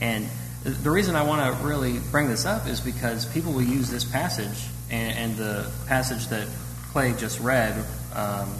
And 0.00 0.28
the- 0.62 0.90
reason 0.90 1.16
I 1.16 1.22
want 1.22 1.58
to 1.58 1.64
really 1.64 1.98
bring 2.10 2.28
this 2.28 2.44
up 2.44 2.66
is 2.66 2.80
because 2.80 3.26
people 3.26 3.52
will 3.52 3.62
use 3.62 3.90
this 3.90 4.04
passage 4.04 4.68
and, 4.90 5.16
and 5.16 5.36
the 5.36 5.70
passage 5.86 6.28
that 6.28 6.46
Clay 6.92 7.12
just 7.12 7.40
read. 7.40 7.84
Um, 8.14 8.54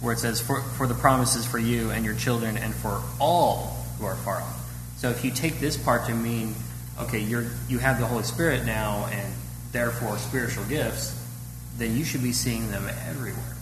where 0.00 0.12
it 0.12 0.18
says, 0.18 0.40
for, 0.40 0.62
for 0.62 0.86
the 0.86 0.94
promises 0.94 1.44
for 1.44 1.58
you 1.58 1.90
and 1.90 2.04
your 2.04 2.14
children 2.14 2.56
and 2.56 2.74
for 2.74 3.02
all 3.20 3.84
who 3.98 4.06
are 4.06 4.16
far 4.16 4.36
off. 4.36 4.64
So 4.98 5.10
if 5.10 5.24
you 5.24 5.30
take 5.30 5.60
this 5.60 5.76
part 5.76 6.06
to 6.06 6.14
mean, 6.14 6.54
okay, 7.00 7.20
you're, 7.20 7.46
you 7.68 7.78
have 7.78 8.00
the 8.00 8.06
Holy 8.06 8.22
Spirit 8.22 8.64
now 8.64 9.08
and 9.10 9.32
therefore 9.72 10.18
spiritual 10.18 10.64
gifts, 10.64 11.14
then 11.76 11.96
you 11.96 12.04
should 12.04 12.22
be 12.22 12.32
seeing 12.32 12.70
them 12.70 12.88
everywhere. 13.08 13.56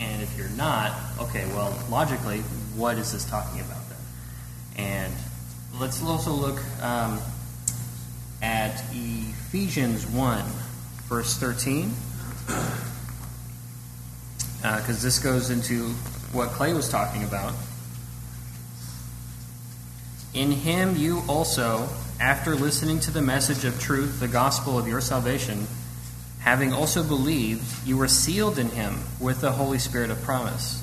And 0.00 0.22
if 0.22 0.36
you're 0.36 0.48
not, 0.50 0.92
okay, 1.20 1.46
well, 1.46 1.78
logically, 1.90 2.40
what 2.74 2.98
is 2.98 3.12
this 3.12 3.24
talking 3.24 3.60
about 3.60 3.88
then? 3.88 3.98
And 4.76 5.14
let's 5.80 6.02
also 6.02 6.32
look 6.32 6.60
um, 6.82 7.18
at 8.42 8.82
Ephesians 8.92 10.06
1, 10.06 10.44
verse 11.08 11.36
13 11.36 11.94
because 14.74 15.00
this 15.00 15.18
goes 15.18 15.50
into 15.50 15.90
what 16.32 16.50
Clay 16.50 16.74
was 16.74 16.88
talking 16.88 17.22
about. 17.22 17.54
In 20.34 20.50
him 20.50 20.96
you 20.96 21.22
also, 21.28 21.88
after 22.20 22.56
listening 22.56 23.00
to 23.00 23.10
the 23.10 23.22
message 23.22 23.64
of 23.64 23.80
truth, 23.80 24.20
the 24.20 24.28
gospel 24.28 24.78
of 24.78 24.88
your 24.88 25.00
salvation, 25.00 25.66
having 26.40 26.72
also 26.72 27.02
believed, 27.02 27.64
you 27.86 27.96
were 27.96 28.08
sealed 28.08 28.58
in 28.58 28.68
him 28.70 28.98
with 29.20 29.40
the 29.40 29.52
Holy 29.52 29.78
Spirit 29.78 30.10
of 30.10 30.20
promise, 30.22 30.82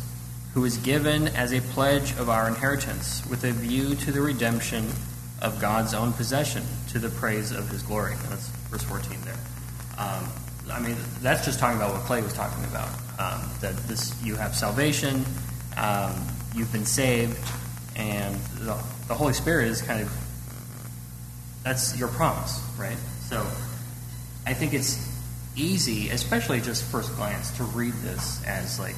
who 0.54 0.64
is 0.64 0.78
given 0.78 1.28
as 1.28 1.52
a 1.52 1.60
pledge 1.60 2.12
of 2.14 2.30
our 2.30 2.48
inheritance, 2.48 3.22
with 3.30 3.44
a 3.44 3.52
view 3.52 3.96
to 3.96 4.12
the 4.12 4.22
redemption 4.22 4.88
of 5.42 5.60
God's 5.60 5.94
own 5.94 6.14
possession, 6.14 6.64
to 6.90 7.00
the 7.00 7.10
praise 7.10 7.52
of 7.52 7.70
his 7.70 7.84
glory. 7.84 8.16
That's 8.30 8.48
verse 8.70 8.84
14 8.84 9.20
there. 9.26 9.38
Um, 9.98 10.28
I 10.72 10.80
mean, 10.80 10.96
that's 11.22 11.46
just 11.46 11.60
talking 11.60 11.78
about 11.78 11.94
what 11.94 12.02
Clay 12.04 12.22
was 12.22 12.34
talking 12.34 12.64
about. 12.64 12.90
Um, 13.20 13.50
that 13.62 13.76
this 13.88 14.14
you 14.24 14.36
have 14.36 14.56
salvation, 14.56 15.26
um, 15.78 16.16
you've 16.56 16.72
been 16.72 16.86
saved, 16.86 17.38
and 17.96 18.36
the, 18.60 18.78
the 19.08 19.14
Holy 19.14 19.34
Spirit 19.34 19.68
is 19.68 19.82
kind 19.82 20.02
of 20.02 20.12
that's 21.64 21.98
your 21.98 22.10
promise, 22.10 22.62
right? 22.78 22.98
So 23.30 23.40
I 24.46 24.54
think 24.54 24.74
it's 24.74 25.10
easy, 25.56 26.10
especially 26.10 26.60
just 26.62 26.84
first 26.84 27.16
glance, 27.16 27.52
to 27.58 27.64
read 27.64 27.94
this 27.96 28.44
as 28.46 28.80
like, 28.80 28.96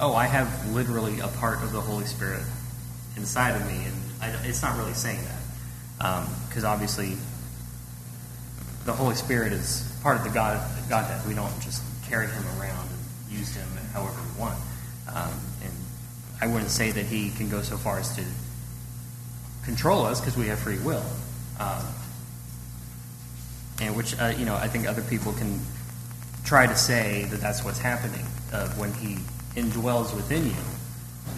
oh, 0.00 0.14
I 0.14 0.26
have 0.26 0.72
literally 0.72 1.20
a 1.20 1.28
part 1.28 1.62
of 1.62 1.72
the 1.72 1.80
Holy 1.80 2.04
Spirit 2.04 2.42
inside 3.16 3.56
of 3.56 3.66
me, 3.66 3.84
and 3.84 3.94
I, 4.20 4.46
it's 4.46 4.62
not 4.62 4.76
really 4.76 4.94
saying 4.94 5.20
that 5.98 6.28
because 6.48 6.64
obviously 6.64 7.16
the 8.84 8.92
Holy 8.92 9.14
Spirit 9.14 9.52
is 9.52 9.90
part 10.02 10.16
of 10.16 10.24
the 10.24 10.30
God 10.30 10.60
Godhead. 10.88 11.26
We 11.26 11.34
don't 11.34 11.60
just 11.60 11.82
carry 12.08 12.26
him 12.26 12.44
around 12.60 12.88
and 13.28 13.38
use 13.38 13.54
him 13.54 13.68
however 13.92 14.20
we 14.34 14.40
want. 14.40 14.58
Um, 15.12 15.40
and 15.62 15.72
I 16.40 16.46
wouldn't 16.46 16.70
say 16.70 16.90
that 16.90 17.06
he 17.06 17.30
can 17.30 17.48
go 17.48 17.62
so 17.62 17.76
far 17.76 17.98
as 17.98 18.14
to 18.16 18.24
control 19.64 20.04
us 20.04 20.20
because 20.20 20.36
we 20.36 20.46
have 20.46 20.58
free 20.58 20.78
will. 20.78 21.04
Um, 21.58 21.84
and 23.80 23.96
which 23.96 24.18
uh, 24.18 24.32
you 24.36 24.44
know 24.44 24.54
I 24.54 24.68
think 24.68 24.86
other 24.86 25.02
people 25.02 25.32
can 25.32 25.60
try 26.44 26.66
to 26.66 26.76
say 26.76 27.24
that 27.30 27.40
that's 27.40 27.64
what's 27.64 27.78
happening 27.78 28.24
uh, 28.52 28.68
when 28.70 28.92
he 28.94 29.16
indwells 29.54 30.14
within 30.14 30.46
you. 30.46 30.64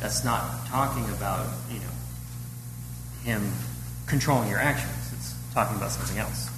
That's 0.00 0.24
not 0.24 0.66
talking 0.66 1.04
about 1.10 1.46
you 1.70 1.80
know 1.80 1.86
him 3.24 3.52
controlling 4.06 4.48
your 4.48 4.58
actions. 4.58 5.12
It's 5.14 5.34
talking 5.54 5.76
about 5.76 5.90
something 5.90 6.18
else. 6.18 6.50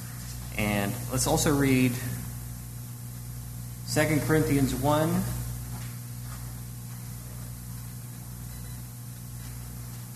And 0.58 0.92
let's 1.10 1.26
also 1.26 1.54
read 1.54 1.92
2 3.92 4.20
Corinthians 4.20 4.72
1. 4.72 5.08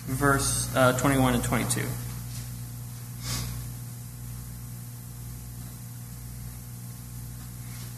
Verse 0.07 0.71
uh, 0.77 0.97
21 0.97 1.35
and 1.35 1.43
22. 1.43 1.81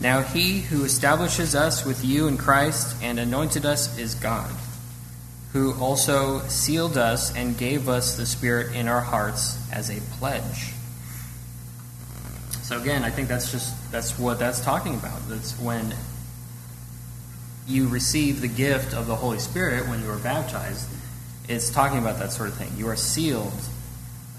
Now 0.00 0.22
he 0.22 0.60
who 0.60 0.84
establishes 0.84 1.54
us 1.54 1.84
with 1.84 2.02
you 2.02 2.26
in 2.26 2.38
Christ 2.38 2.96
and 3.02 3.18
anointed 3.18 3.66
us 3.66 3.98
is 3.98 4.14
God, 4.14 4.50
who 5.52 5.74
also 5.78 6.40
sealed 6.48 6.96
us 6.96 7.36
and 7.36 7.58
gave 7.58 7.86
us 7.86 8.16
the 8.16 8.24
Spirit 8.24 8.74
in 8.74 8.88
our 8.88 9.02
hearts 9.02 9.58
as 9.70 9.90
a 9.90 10.00
pledge. 10.18 10.75
So 12.66 12.76
again, 12.82 13.04
I 13.04 13.10
think 13.10 13.28
that's 13.28 13.52
just 13.52 13.92
that's 13.92 14.18
what 14.18 14.40
that's 14.40 14.58
talking 14.58 14.94
about. 14.96 15.20
That's 15.28 15.52
when 15.60 15.94
you 17.68 17.86
receive 17.86 18.40
the 18.40 18.48
gift 18.48 18.92
of 18.92 19.06
the 19.06 19.14
Holy 19.14 19.38
Spirit 19.38 19.86
when 19.88 20.02
you 20.02 20.10
are 20.10 20.18
baptized. 20.18 20.88
It's 21.48 21.70
talking 21.70 21.98
about 21.98 22.18
that 22.18 22.32
sort 22.32 22.48
of 22.48 22.56
thing. 22.56 22.72
You 22.76 22.88
are 22.88 22.96
sealed, 22.96 23.54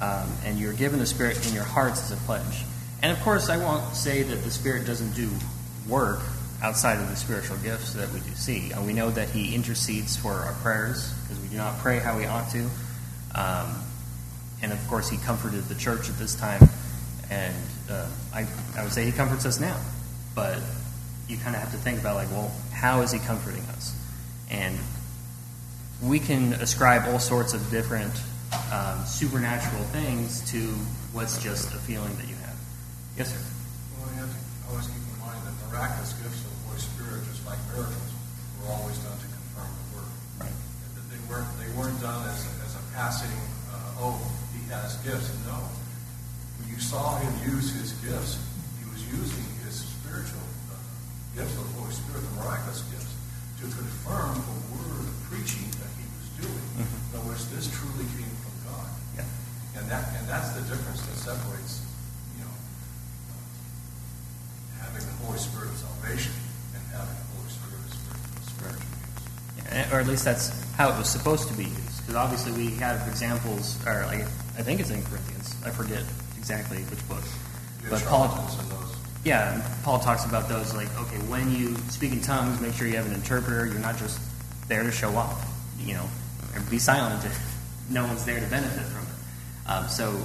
um, 0.02 0.30
and 0.44 0.60
you're 0.60 0.74
given 0.74 1.00
the 1.00 1.06
Spirit 1.06 1.48
in 1.48 1.54
your 1.54 1.64
hearts 1.64 2.12
as 2.12 2.22
a 2.22 2.22
pledge. 2.26 2.66
And 3.02 3.14
of 3.14 3.24
course, 3.24 3.48
I 3.48 3.60
won't 3.60 3.96
say 3.96 4.24
that 4.24 4.44
the 4.44 4.52
Spirit 4.52 4.86
doesn't 4.86 5.16
do 5.16 5.30
work 5.88 6.20
outside 6.62 7.00
of 7.00 7.10
the 7.10 7.16
spiritual 7.16 7.56
gifts 7.60 7.94
that 7.94 8.12
we 8.12 8.20
do 8.20 8.32
see. 8.32 8.74
Uh, 8.74 8.84
we 8.84 8.92
know 8.92 9.10
that 9.10 9.30
He 9.30 9.56
intercedes 9.56 10.18
for 10.18 10.34
our 10.34 10.54
prayers 10.56 11.14
because 11.22 11.42
we 11.42 11.48
do 11.48 11.56
not 11.56 11.78
pray 11.78 12.00
how 12.00 12.18
we 12.18 12.26
ought 12.26 12.52
to. 12.52 12.70
Um, 13.36 13.74
and 14.62 14.74
of 14.74 14.88
course, 14.90 15.08
He 15.08 15.16
comforted 15.16 15.64
the 15.70 15.76
church 15.76 16.10
at 16.10 16.18
this 16.20 16.36
time. 16.36 16.68
And 17.30 17.56
uh, 17.90 18.08
I, 18.34 18.46
I 18.78 18.84
would 18.84 18.92
say 18.92 19.06
He 19.06 19.12
comforts 19.12 19.46
us 19.46 19.60
now. 19.60 19.80
But 20.36 20.60
you 21.28 21.38
kind 21.38 21.56
of 21.56 21.62
have 21.62 21.72
to 21.72 21.78
think 21.78 22.00
about, 22.00 22.16
like, 22.16 22.30
well, 22.32 22.52
how 22.72 23.02
is 23.02 23.12
He 23.12 23.20
comforting 23.20 23.64
us? 23.76 23.96
And 24.50 24.78
we 26.02 26.20
can 26.20 26.54
ascribe 26.54 27.08
all 27.08 27.20
sorts 27.20 27.54
of 27.54 27.70
different 27.72 28.14
um, 28.72 29.04
supernatural 29.06 29.84
things 29.92 30.46
to 30.52 30.60
what's 31.12 31.42
just 31.42 31.74
a 31.74 31.78
feeling 31.78 32.16
that 32.16 32.28
you 32.28 32.36
have. 32.36 32.56
Yes, 33.18 33.34
sir. 33.34 33.42
Well, 33.98 34.14
you 34.14 34.22
have 34.22 34.30
to 34.30 34.40
always 34.70 34.88
keep 34.88 35.02
in 35.02 35.20
mind 35.20 35.42
that 35.42 35.56
miraculous 35.68 36.14
gifts 36.22 36.46
of 36.46 36.54
the 36.54 36.62
Holy 36.70 36.80
Spirit, 36.80 37.26
just 37.26 37.44
like 37.50 37.58
miracles, 37.74 38.14
were 38.62 38.72
always 38.72 38.98
done 39.02 39.18
to 39.18 39.28
confirm 39.28 39.68
the 39.74 39.88
word. 39.98 40.12
Right. 40.38 40.58
They 41.10 41.22
weren't, 41.26 41.50
they 41.60 41.72
weren't 41.74 42.00
done 42.00 42.30
as, 42.30 42.46
as 42.62 42.78
a 42.78 42.84
passing, 42.94 43.34
uh, 43.74 44.06
oh, 44.06 44.22
he 44.54 44.62
has 44.70 44.96
gifts. 45.02 45.34
No. 45.50 45.58
You 46.78 46.84
saw 46.86 47.18
him 47.18 47.34
use 47.42 47.74
his 47.74 47.90
gifts, 48.06 48.38
he 48.78 48.86
was 48.86 49.02
using 49.10 49.46
his 49.66 49.82
spiritual 49.82 50.46
uh, 50.70 50.78
gifts 51.34 51.58
of 51.58 51.66
the 51.66 51.74
Holy 51.82 51.90
Spirit, 51.90 52.22
the 52.22 52.34
miraculous 52.38 52.86
gifts, 52.94 53.18
to 53.58 53.66
confirm 53.66 54.38
the 54.38 54.58
word 54.78 55.10
of 55.10 55.18
preaching 55.26 55.66
that 55.82 55.90
he 55.98 56.06
was 56.06 56.30
doing. 56.38 56.66
Mhm. 56.78 56.86
In 56.86 57.18
other 57.18 57.34
words, 57.34 57.50
this 57.50 57.66
truly 57.74 58.06
came 58.14 58.30
from 58.46 58.54
God. 58.70 58.94
Yeah. 59.18 59.26
And 59.82 59.90
that 59.90 60.06
and 60.22 60.30
that's 60.30 60.54
the 60.54 60.62
difference 60.70 61.02
that 61.02 61.18
separates, 61.18 61.82
you 62.38 62.46
know, 62.46 62.54
having 64.78 65.02
the 65.02 65.18
Holy 65.26 65.42
Spirit 65.42 65.74
of 65.74 65.82
salvation 65.82 66.38
and 66.78 66.84
having 66.94 67.10
the 67.10 67.28
Holy 67.42 67.50
Spirit 67.58 67.82
of 67.82 67.90
spiritual, 67.90 68.38
spiritual 68.54 68.86
gifts. 69.02 69.74
Yeah, 69.74 69.90
or 69.90 70.00
at 70.00 70.06
least 70.06 70.30
that's 70.30 70.54
how 70.78 70.94
it 70.94 70.98
was 71.02 71.10
supposed 71.10 71.50
to 71.50 71.58
be 71.58 71.66
used. 71.74 72.06
Because 72.06 72.14
obviously 72.14 72.54
we 72.54 72.78
have 72.78 73.02
examples, 73.10 73.82
or 73.90 74.06
like 74.06 74.30
I 74.54 74.62
think 74.62 74.78
it's 74.80 74.94
in 74.94 75.02
Corinthians. 75.10 75.58
I 75.66 75.72
forget 75.74 76.06
exactly 76.50 76.78
which 76.84 77.06
book, 77.10 77.24
The 77.84 77.90
but 77.90 78.04
Paul, 78.06 78.28
charlatans 78.30 78.60
and 78.60 78.72
those. 78.72 78.96
yeah, 79.26 79.80
Paul 79.84 80.00
talks 80.00 80.24
about 80.26 80.48
those. 80.48 80.74
Like, 80.74 80.88
okay, 81.02 81.18
when 81.28 81.52
you 81.54 81.76
speak 81.90 82.14
in 82.14 82.22
tongues, 82.22 82.62
make 82.62 82.74
sure 82.74 82.88
you 82.88 82.96
have 82.96 83.06
an 83.06 83.14
interpreter. 83.14 83.66
You're 83.66 83.80
not 83.80 83.98
just 83.98 84.18
there 84.70 84.84
to 84.84 84.92
show 84.92 85.14
off. 85.16 85.44
You 85.80 85.96
know, 85.96 86.06
or 86.56 86.62
be 86.72 86.80
silent 86.80 87.24
if 87.26 87.38
no 87.90 88.06
one's 88.06 88.24
there 88.26 88.40
to 88.40 88.46
benefit 88.48 88.84
from 88.86 89.04
it. 89.04 89.70
Um, 89.70 89.90
so 89.90 90.18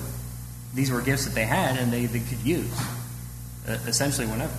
these 0.75 0.91
were 0.93 1.01
gifts 1.03 1.25
that 1.25 1.35
they 1.35 1.45
had, 1.45 1.77
and 1.77 1.93
they, 1.93 2.07
they 2.07 2.21
could 2.21 2.39
use 2.47 2.73
uh, 3.69 3.73
essentially 3.89 4.27
whenever. 4.29 4.57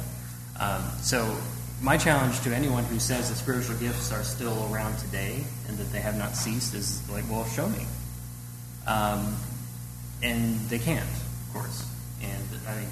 Um, 0.60 0.84
so 1.02 1.36
my 1.82 1.96
challenge 1.98 2.42
to 2.42 2.54
anyone 2.54 2.84
who 2.84 3.00
says 3.00 3.30
that 3.30 3.36
spiritual 3.36 3.78
gifts 3.78 4.12
are 4.12 4.24
still 4.24 4.70
around 4.72 4.98
today 5.00 5.44
and 5.68 5.78
that 5.78 5.92
they 5.94 6.00
have 6.00 6.18
not 6.18 6.36
ceased 6.36 6.74
is 6.76 7.02
like, 7.10 7.24
well, 7.30 7.46
show 7.46 7.68
me. 7.70 7.86
Um, 8.86 9.36
and 10.22 10.60
they 10.70 10.78
can't, 10.80 11.10
course. 11.54 11.86
And 12.22 12.44
I 12.68 12.76
mean, 12.76 12.90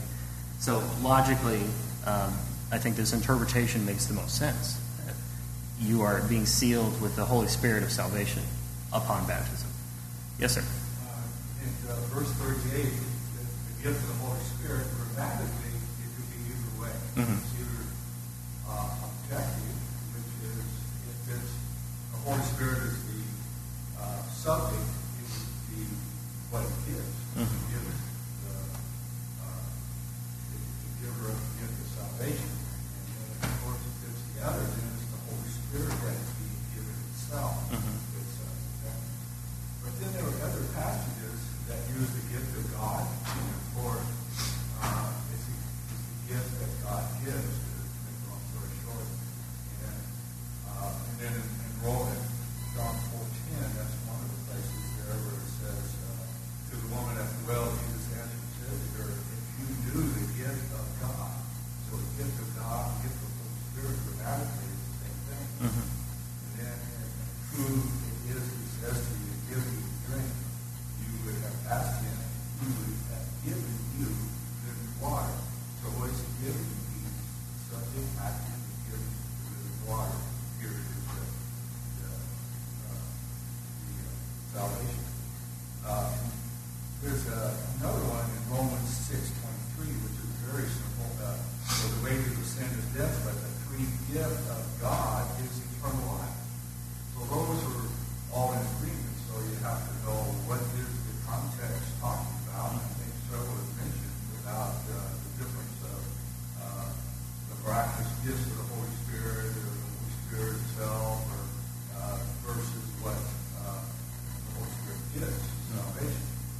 so 0.59 0.83
logically, 1.01 1.61
um, 2.05 2.33
I 2.71 2.77
think 2.77 2.95
this 2.95 3.13
interpretation 3.13 3.85
makes 3.85 4.05
the 4.05 4.13
most 4.13 4.37
sense. 4.37 4.79
That 5.05 5.15
you 5.79 6.01
are 6.03 6.21
being 6.29 6.45
sealed 6.45 6.99
with 7.01 7.15
the 7.15 7.25
Holy 7.25 7.47
Spirit 7.47 7.83
of 7.83 7.91
salvation 7.91 8.43
upon 8.93 9.25
baptism. 9.27 9.67
Yes, 10.39 10.53
sir. 10.55 10.61
Uh, 10.63 11.63
in 11.63 11.89
uh, 11.89 11.95
verse 12.13 12.31
38, 12.33 12.71
the, 12.71 12.81
the 12.81 13.83
gift 13.83 13.99
of 14.03 14.07
the 14.07 14.19
Holy 14.25 14.39
Spirit, 14.57 14.85
grammatically, 14.95 15.73
it 16.01 16.09
could 16.15 16.29
be 16.31 16.39
either 16.49 16.71
way. 16.81 16.95
Mhm. 17.17 17.37
It's 17.41 17.53
either 17.61 17.83
uh, 18.69 18.89
objective, 19.05 19.77
which 20.15 20.31
is 20.49 20.59
if 20.59 21.35
it's 21.35 21.53
the 22.11 22.19
Holy 22.25 22.43
Spirit 22.45 22.81
is 22.89 22.97
the 23.05 23.21
uh, 24.01 24.21
subject, 24.33 24.81
it 24.81 25.25
would 25.29 25.49
be 25.71 25.83
what 26.49 26.63
it 26.65 26.73
gives. 26.89 27.13
Mhm. 27.37 27.45
It 27.45 27.65
gives 27.69 27.97
the, 28.41 28.55
uh, 29.45 29.61
the, 30.51 30.57
the 30.57 30.91
giver 31.05 31.25
of 31.31 31.37
the 31.37 31.53
gift 31.61 31.75
of 31.79 31.89
salvation. 32.01 32.49
And 32.49 33.03
then, 33.13 33.49
of 33.49 33.55
course, 33.61 33.81
if 33.85 34.09
it's 34.09 34.23
the 34.33 34.39
other, 34.41 34.65
then 34.65 34.85
it's 34.97 35.05
the 35.13 35.21
Holy 35.29 35.49
Spirit 35.53 35.93
that 36.01 36.17
is 36.17 36.31
being 36.41 36.59
given 36.73 36.97
itself. 37.31 37.71
Mhm. 37.71 37.90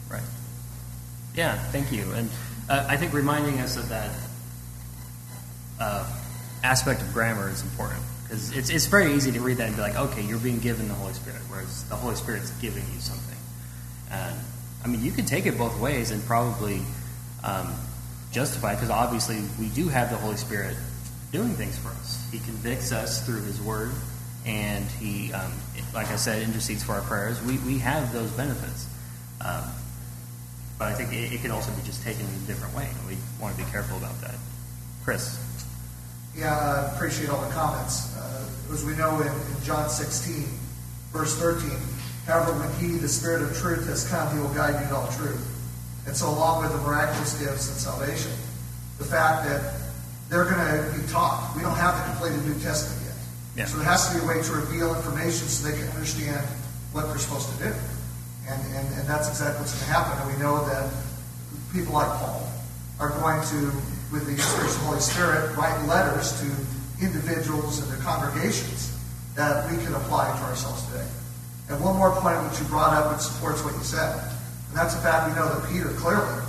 Right. 0.10 0.22
Yeah, 1.36 1.58
thank 1.72 1.92
you. 1.92 2.12
And 2.14 2.30
uh, 2.70 2.86
I 2.88 2.98
think 2.98 3.14
reminding 3.14 3.60
us 3.60 3.78
of 3.78 3.90
that 3.90 4.12
uh, 5.80 6.10
aspect 6.64 7.02
of 7.02 7.14
grammar 7.14 7.50
is 7.50 7.64
important 7.64 8.04
because 8.24 8.56
it's, 8.56 8.70
it's 8.70 8.86
very 8.86 9.14
easy 9.14 9.32
to 9.32 9.42
read 9.42 9.58
that 9.58 9.68
and 9.68 9.76
be 9.76 9.82
like, 9.82 9.96
okay, 9.96 10.22
you're 10.22 10.40
being 10.40 10.60
given 10.60 10.88
the 10.88 10.94
Holy 10.94 11.14
Spirit, 11.14 11.42
whereas 11.50 11.84
the 11.86 11.96
Holy 11.96 12.16
Spirit's 12.16 12.52
giving 12.62 12.84
you 12.94 13.00
something. 13.00 13.38
And 14.10 14.36
I 14.84 14.88
mean, 14.88 15.04
you 15.04 15.12
could 15.12 15.28
take 15.28 15.46
it 15.46 15.58
both 15.58 15.80
ways 15.80 16.12
and 16.12 16.24
probably 16.24 16.82
um, 17.44 17.74
justify 18.32 18.74
it 18.74 18.76
because 18.76 18.90
obviously 18.90 19.42
we 19.60 19.68
do 19.70 19.88
have 19.88 20.10
the 20.10 20.18
Holy 20.18 20.38
Spirit 20.38 20.76
doing 21.32 21.54
things 21.56 21.78
for 21.78 21.90
us. 21.90 22.26
He 22.32 22.40
convicts 22.40 22.92
us 22.92 23.26
through 23.26 23.44
His 23.44 23.62
Word 23.62 23.92
and 24.46 24.86
He, 24.92 25.32
um, 25.34 25.52
like 25.94 26.10
I 26.10 26.16
said, 26.16 26.42
intercedes 26.42 26.84
for 26.84 26.94
our 26.94 27.02
prayers. 27.02 27.42
We, 27.42 27.58
we 27.60 27.80
have 27.80 28.14
those 28.14 28.32
benefits. 28.32 28.88
Um, 29.44 29.64
but 30.78 30.88
I 30.88 30.94
think 30.94 31.14
it, 31.14 31.34
it 31.34 31.42
can 31.42 31.52
also 31.52 31.72
be 31.74 31.82
just 31.84 32.04
taken 32.04 32.26
in 32.26 32.34
a 32.44 32.48
different 32.48 32.76
way, 32.76 32.90
and 32.90 33.08
we 33.08 33.18
want 33.40 33.56
to 33.56 33.64
be 33.64 33.70
careful 33.72 33.98
about 33.98 34.20
that. 34.22 34.36
Chris. 35.04 35.40
Yeah, 36.36 36.58
I 36.58 36.96
appreciate 36.96 37.30
all 37.30 37.42
the 37.46 37.54
comments. 37.54 38.16
Uh, 38.18 38.48
as 38.74 38.86
we 38.86 38.96
know 38.96 39.20
in, 39.20 39.28
in 39.28 39.64
John 39.64 39.90
16, 39.90 40.46
verse 41.12 41.36
13, 41.38 41.70
however, 42.26 42.54
when 42.54 42.72
He, 42.80 42.98
the 42.98 43.08
Spirit 43.08 43.44
of 43.44 43.56
truth, 43.58 43.88
has 43.88 44.08
come, 44.10 44.34
He 44.34 44.40
will 44.42 44.54
guide 44.54 44.82
you 44.82 44.88
to 44.90 44.96
all 44.96 45.08
truth. 45.12 45.48
And 46.08 46.16
so, 46.16 46.30
along 46.30 46.64
with 46.64 46.72
the 46.72 46.80
miraculous 46.80 47.38
gifts 47.40 47.70
and 47.70 47.78
salvation, 47.78 48.32
the 48.98 49.06
fact 49.06 49.48
that 49.48 49.82
they're 50.32 50.46
going 50.46 50.56
to 50.56 50.98
be 50.98 51.06
taught. 51.12 51.52
We 51.56 51.62
don't 51.62 51.76
have 51.76 51.98
the 51.98 52.04
completed 52.14 52.48
New 52.48 52.58
Testament. 52.64 53.01
Yeah. 53.56 53.66
So 53.66 53.78
there 53.78 53.86
has 53.88 54.08
to 54.10 54.18
be 54.18 54.24
a 54.24 54.28
way 54.28 54.42
to 54.42 54.52
reveal 54.54 54.96
information 54.96 55.48
so 55.48 55.68
they 55.68 55.78
can 55.78 55.88
understand 55.90 56.46
what 56.94 57.08
they're 57.08 57.20
supposed 57.20 57.52
to 57.52 57.58
do. 57.58 57.74
And, 58.48 58.60
and, 58.76 58.88
and 59.00 59.08
that's 59.08 59.28
exactly 59.28 59.60
what's 59.60 59.76
going 59.76 59.86
to 59.88 59.94
happen. 59.94 60.16
And 60.20 60.28
we 60.32 60.38
know 60.42 60.66
that 60.66 60.92
people 61.74 61.94
like 61.94 62.08
Paul 62.20 62.48
are 63.00 63.10
going 63.20 63.42
to, 63.54 63.60
with 64.12 64.26
the 64.26 64.36
inspiration 64.36 64.76
of 64.76 64.80
the 64.80 64.88
Holy 64.88 65.00
Spirit, 65.00 65.56
write 65.56 65.76
letters 65.88 66.40
to 66.40 66.48
individuals 67.04 67.80
and 67.80 67.92
their 67.92 68.00
congregations 68.00 68.96
that 69.36 69.70
we 69.72 69.78
can 69.84 69.96
apply 69.96 70.32
to 70.38 70.44
ourselves 70.44 70.86
today. 70.88 71.08
And 71.70 71.80
one 71.84 71.96
more 71.96 72.12
point 72.12 72.38
which 72.50 72.60
you 72.60 72.66
brought 72.68 72.94
up 72.94 73.12
which 73.12 73.22
supports 73.22 73.64
what 73.64 73.74
you 73.74 73.84
said. 73.84 74.16
And 74.70 74.76
that's 74.76 74.96
the 74.96 75.02
fact 75.02 75.28
we 75.30 75.36
know 75.36 75.48
that 75.48 75.68
Peter 75.72 75.90
clearly 76.00 76.44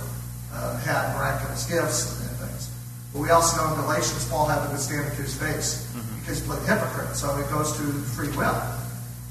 uh, 0.53 0.77
had 0.79 1.15
miraculous 1.15 1.65
gifts 1.65 2.19
and, 2.19 2.29
and 2.29 2.37
things. 2.49 2.69
But 3.11 3.19
we 3.19 3.29
also 3.29 3.57
know 3.57 3.73
in 3.73 3.81
Galatians, 3.81 4.27
Paul 4.29 4.47
had 4.47 4.65
to 4.65 4.71
withstand 4.71 5.07
it 5.07 5.15
to 5.15 5.23
his 5.23 5.35
face 5.35 5.87
because 5.95 6.12
he 6.25 6.39
played 6.41 6.63
hypocrite. 6.67 7.15
So 7.15 7.37
it 7.37 7.49
goes 7.49 7.75
to 7.77 7.83
free 8.15 8.29
will. 8.37 8.55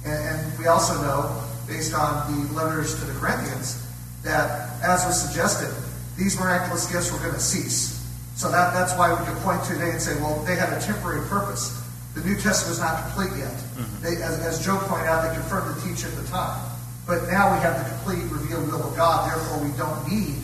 And, 0.05 0.41
and 0.41 0.59
we 0.59 0.67
also 0.67 0.95
know, 1.03 1.43
based 1.67 1.95
on 1.95 2.31
the 2.31 2.53
letters 2.55 2.99
to 3.01 3.05
the 3.05 3.19
Corinthians, 3.19 3.87
that, 4.23 4.83
as 4.83 5.05
was 5.07 5.21
suggested, 5.21 5.73
these 6.17 6.39
miraculous 6.39 6.91
gifts 6.91 7.13
were 7.13 7.19
going 7.19 7.35
to 7.35 7.41
cease. 7.41 7.99
So 8.37 8.51
that, 8.51 8.73
that's 8.73 8.97
why 8.97 9.11
we 9.13 9.25
can 9.25 9.37
point 9.43 9.63
to 9.65 9.75
today 9.75 9.91
and 9.91 10.01
say, 10.01 10.15
well, 10.21 10.43
they 10.45 10.57
had 10.57 10.73
a 10.73 10.81
temporary 10.81 11.27
purpose. 11.29 11.79
The 12.15 12.21
New 12.23 12.37
Testament 12.37 12.73
is 12.73 12.81
not 12.81 13.03
complete 13.09 13.33
yet. 13.39 13.55
They, 14.03 14.23
as, 14.23 14.39
as 14.41 14.65
Joe 14.65 14.79
pointed 14.85 15.09
out, 15.09 15.27
they 15.27 15.35
confirmed 15.35 15.75
the 15.75 15.81
teaching 15.81 16.11
at 16.11 16.17
the 16.17 16.29
time. 16.29 16.61
But 17.07 17.27
now 17.29 17.55
we 17.55 17.61
have 17.63 17.79
the 17.83 17.89
complete 17.97 18.31
revealed 18.31 18.71
will 18.71 18.83
of 18.85 18.97
God. 18.97 19.31
Therefore, 19.31 19.65
we 19.65 19.75
don't 19.77 20.07
need 20.09 20.39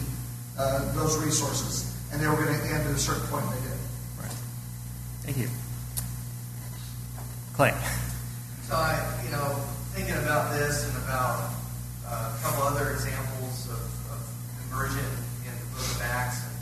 uh, 0.58 0.92
those 0.94 1.18
resources. 1.22 1.94
And 2.10 2.20
they 2.20 2.26
were 2.26 2.34
going 2.34 2.48
to 2.48 2.64
end 2.72 2.88
at 2.88 2.94
a 2.94 2.98
certain 2.98 3.26
point, 3.28 3.44
and 3.44 3.52
they 3.54 3.68
did. 3.68 3.78
Right. 4.18 4.36
Thank 5.22 5.36
you. 5.38 5.48
Clay. 7.58 7.74
So 8.70 8.78
I, 8.78 8.94
you 9.26 9.34
know, 9.34 9.58
thinking 9.90 10.14
about 10.14 10.54
this 10.54 10.86
and 10.86 10.94
about 11.02 11.50
uh, 12.06 12.30
a 12.30 12.38
couple 12.38 12.62
other 12.62 12.94
examples 12.94 13.66
of, 13.66 13.82
of 14.14 14.22
conversion 14.62 15.02
in 15.42 15.50
the 15.50 15.66
book 15.74 15.90
of 15.90 16.06
Acts 16.06 16.46
and 16.46 16.54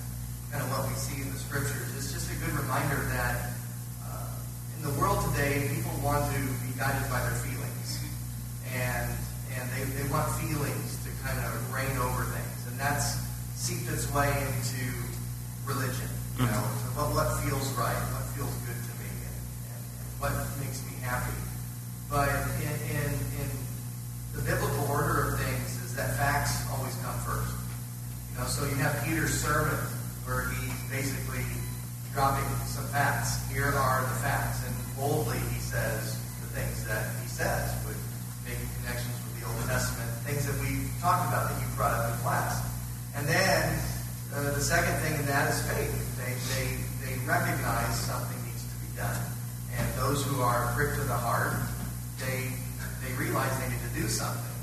kind 0.48 0.64
of 0.64 0.72
what 0.72 0.88
we 0.88 0.96
see 0.96 1.20
in 1.20 1.28
the 1.28 1.36
scriptures, 1.36 1.84
it's 2.00 2.16
just 2.16 2.32
a 2.32 2.36
good 2.40 2.56
reminder 2.56 2.96
that 3.12 3.52
uh, 4.08 4.40
in 4.80 4.88
the 4.88 4.94
world 4.96 5.20
today, 5.28 5.68
people 5.68 5.92
want 6.00 6.24
to 6.32 6.40
be 6.64 6.72
guided 6.80 7.04
by 7.12 7.20
their 7.28 7.36
feelings. 7.44 8.00
And 8.72 9.12
and 9.52 9.68
they, 9.76 9.84
they 10.00 10.08
want 10.08 10.32
feelings 10.40 10.96
to 11.04 11.12
kind 11.20 11.36
of 11.44 11.52
reign 11.76 11.92
over 12.00 12.24
things. 12.24 12.72
And 12.72 12.80
that's 12.80 13.20
seeped 13.52 13.84
its 13.92 14.08
way 14.16 14.32
into 14.32 14.80
religion. 15.68 16.08
You 16.40 16.48
know, 16.48 16.64
so 16.80 16.86
what, 16.96 17.12
what 17.12 17.28
feels 17.44 17.68
right, 17.76 17.96
what 18.16 18.24
feels 18.36 18.52
good 18.68 18.76
to 18.76 18.92
me, 19.00 19.08
and, 19.08 19.36
and, 19.72 19.80
and 19.80 20.08
what 20.20 20.32
makes 20.60 20.84
me 20.84 20.85
happy. 21.06 21.38
But 22.10 22.28
in, 22.58 22.74
in, 22.90 23.10
in 23.38 23.48
the 24.34 24.42
biblical 24.42 24.90
order 24.90 25.30
of 25.30 25.40
things 25.40 25.78
is 25.86 25.94
that 25.94 26.18
facts 26.18 26.66
always 26.74 26.94
come 27.06 27.14
first. 27.22 27.54
You 28.34 28.42
know, 28.42 28.46
so 28.50 28.66
you 28.66 28.74
have 28.82 28.98
Peter's 29.06 29.38
sermon 29.38 29.78
where 30.26 30.50
he's 30.50 30.74
basically 30.90 31.46
dropping 32.10 32.46
some 32.66 32.86
facts. 32.90 33.38
Here 33.54 33.70
are 33.70 34.02
the 34.02 34.18
facts. 34.18 34.66
And 34.66 34.74
boldly 34.98 35.38
he 35.54 35.60
says 35.62 36.18
the 36.42 36.50
things 36.58 36.82
that 36.90 37.06
he 37.22 37.28
says 37.30 37.70
with 37.86 37.98
making 38.42 38.66
connections 38.82 39.14
with 39.22 39.38
the 39.38 39.46
Old 39.46 39.62
Testament, 39.70 40.10
things 40.26 40.42
that 40.42 40.58
we 40.58 40.90
talked 40.98 41.30
about 41.30 41.54
that 41.54 41.56
you 41.62 41.68
brought 41.78 41.94
up 41.94 42.10
in 42.10 42.18
class. 42.26 42.66
And 43.14 43.26
then 43.30 43.62
uh, 44.34 44.50
the 44.58 44.60
second 44.60 44.94
thing 45.06 45.14
in 45.14 45.26
that 45.26 45.54
is 45.54 45.62
faith. 45.70 45.94
They, 46.18 46.34
they, 46.50 46.66
they 47.06 47.14
recognize 47.26 47.94
something 47.94 48.36
needs 48.42 48.66
to 48.66 48.76
be 48.82 48.90
done. 48.98 49.35
And 49.78 49.86
those 49.94 50.24
who 50.24 50.40
are 50.40 50.72
gripped 50.74 50.96
to 50.96 51.04
the 51.04 51.16
heart, 51.16 51.52
they, 52.20 52.48
they 53.04 53.12
realize 53.20 53.52
they 53.60 53.68
need 53.68 53.82
to 53.84 54.00
do 54.00 54.08
something. 54.08 54.56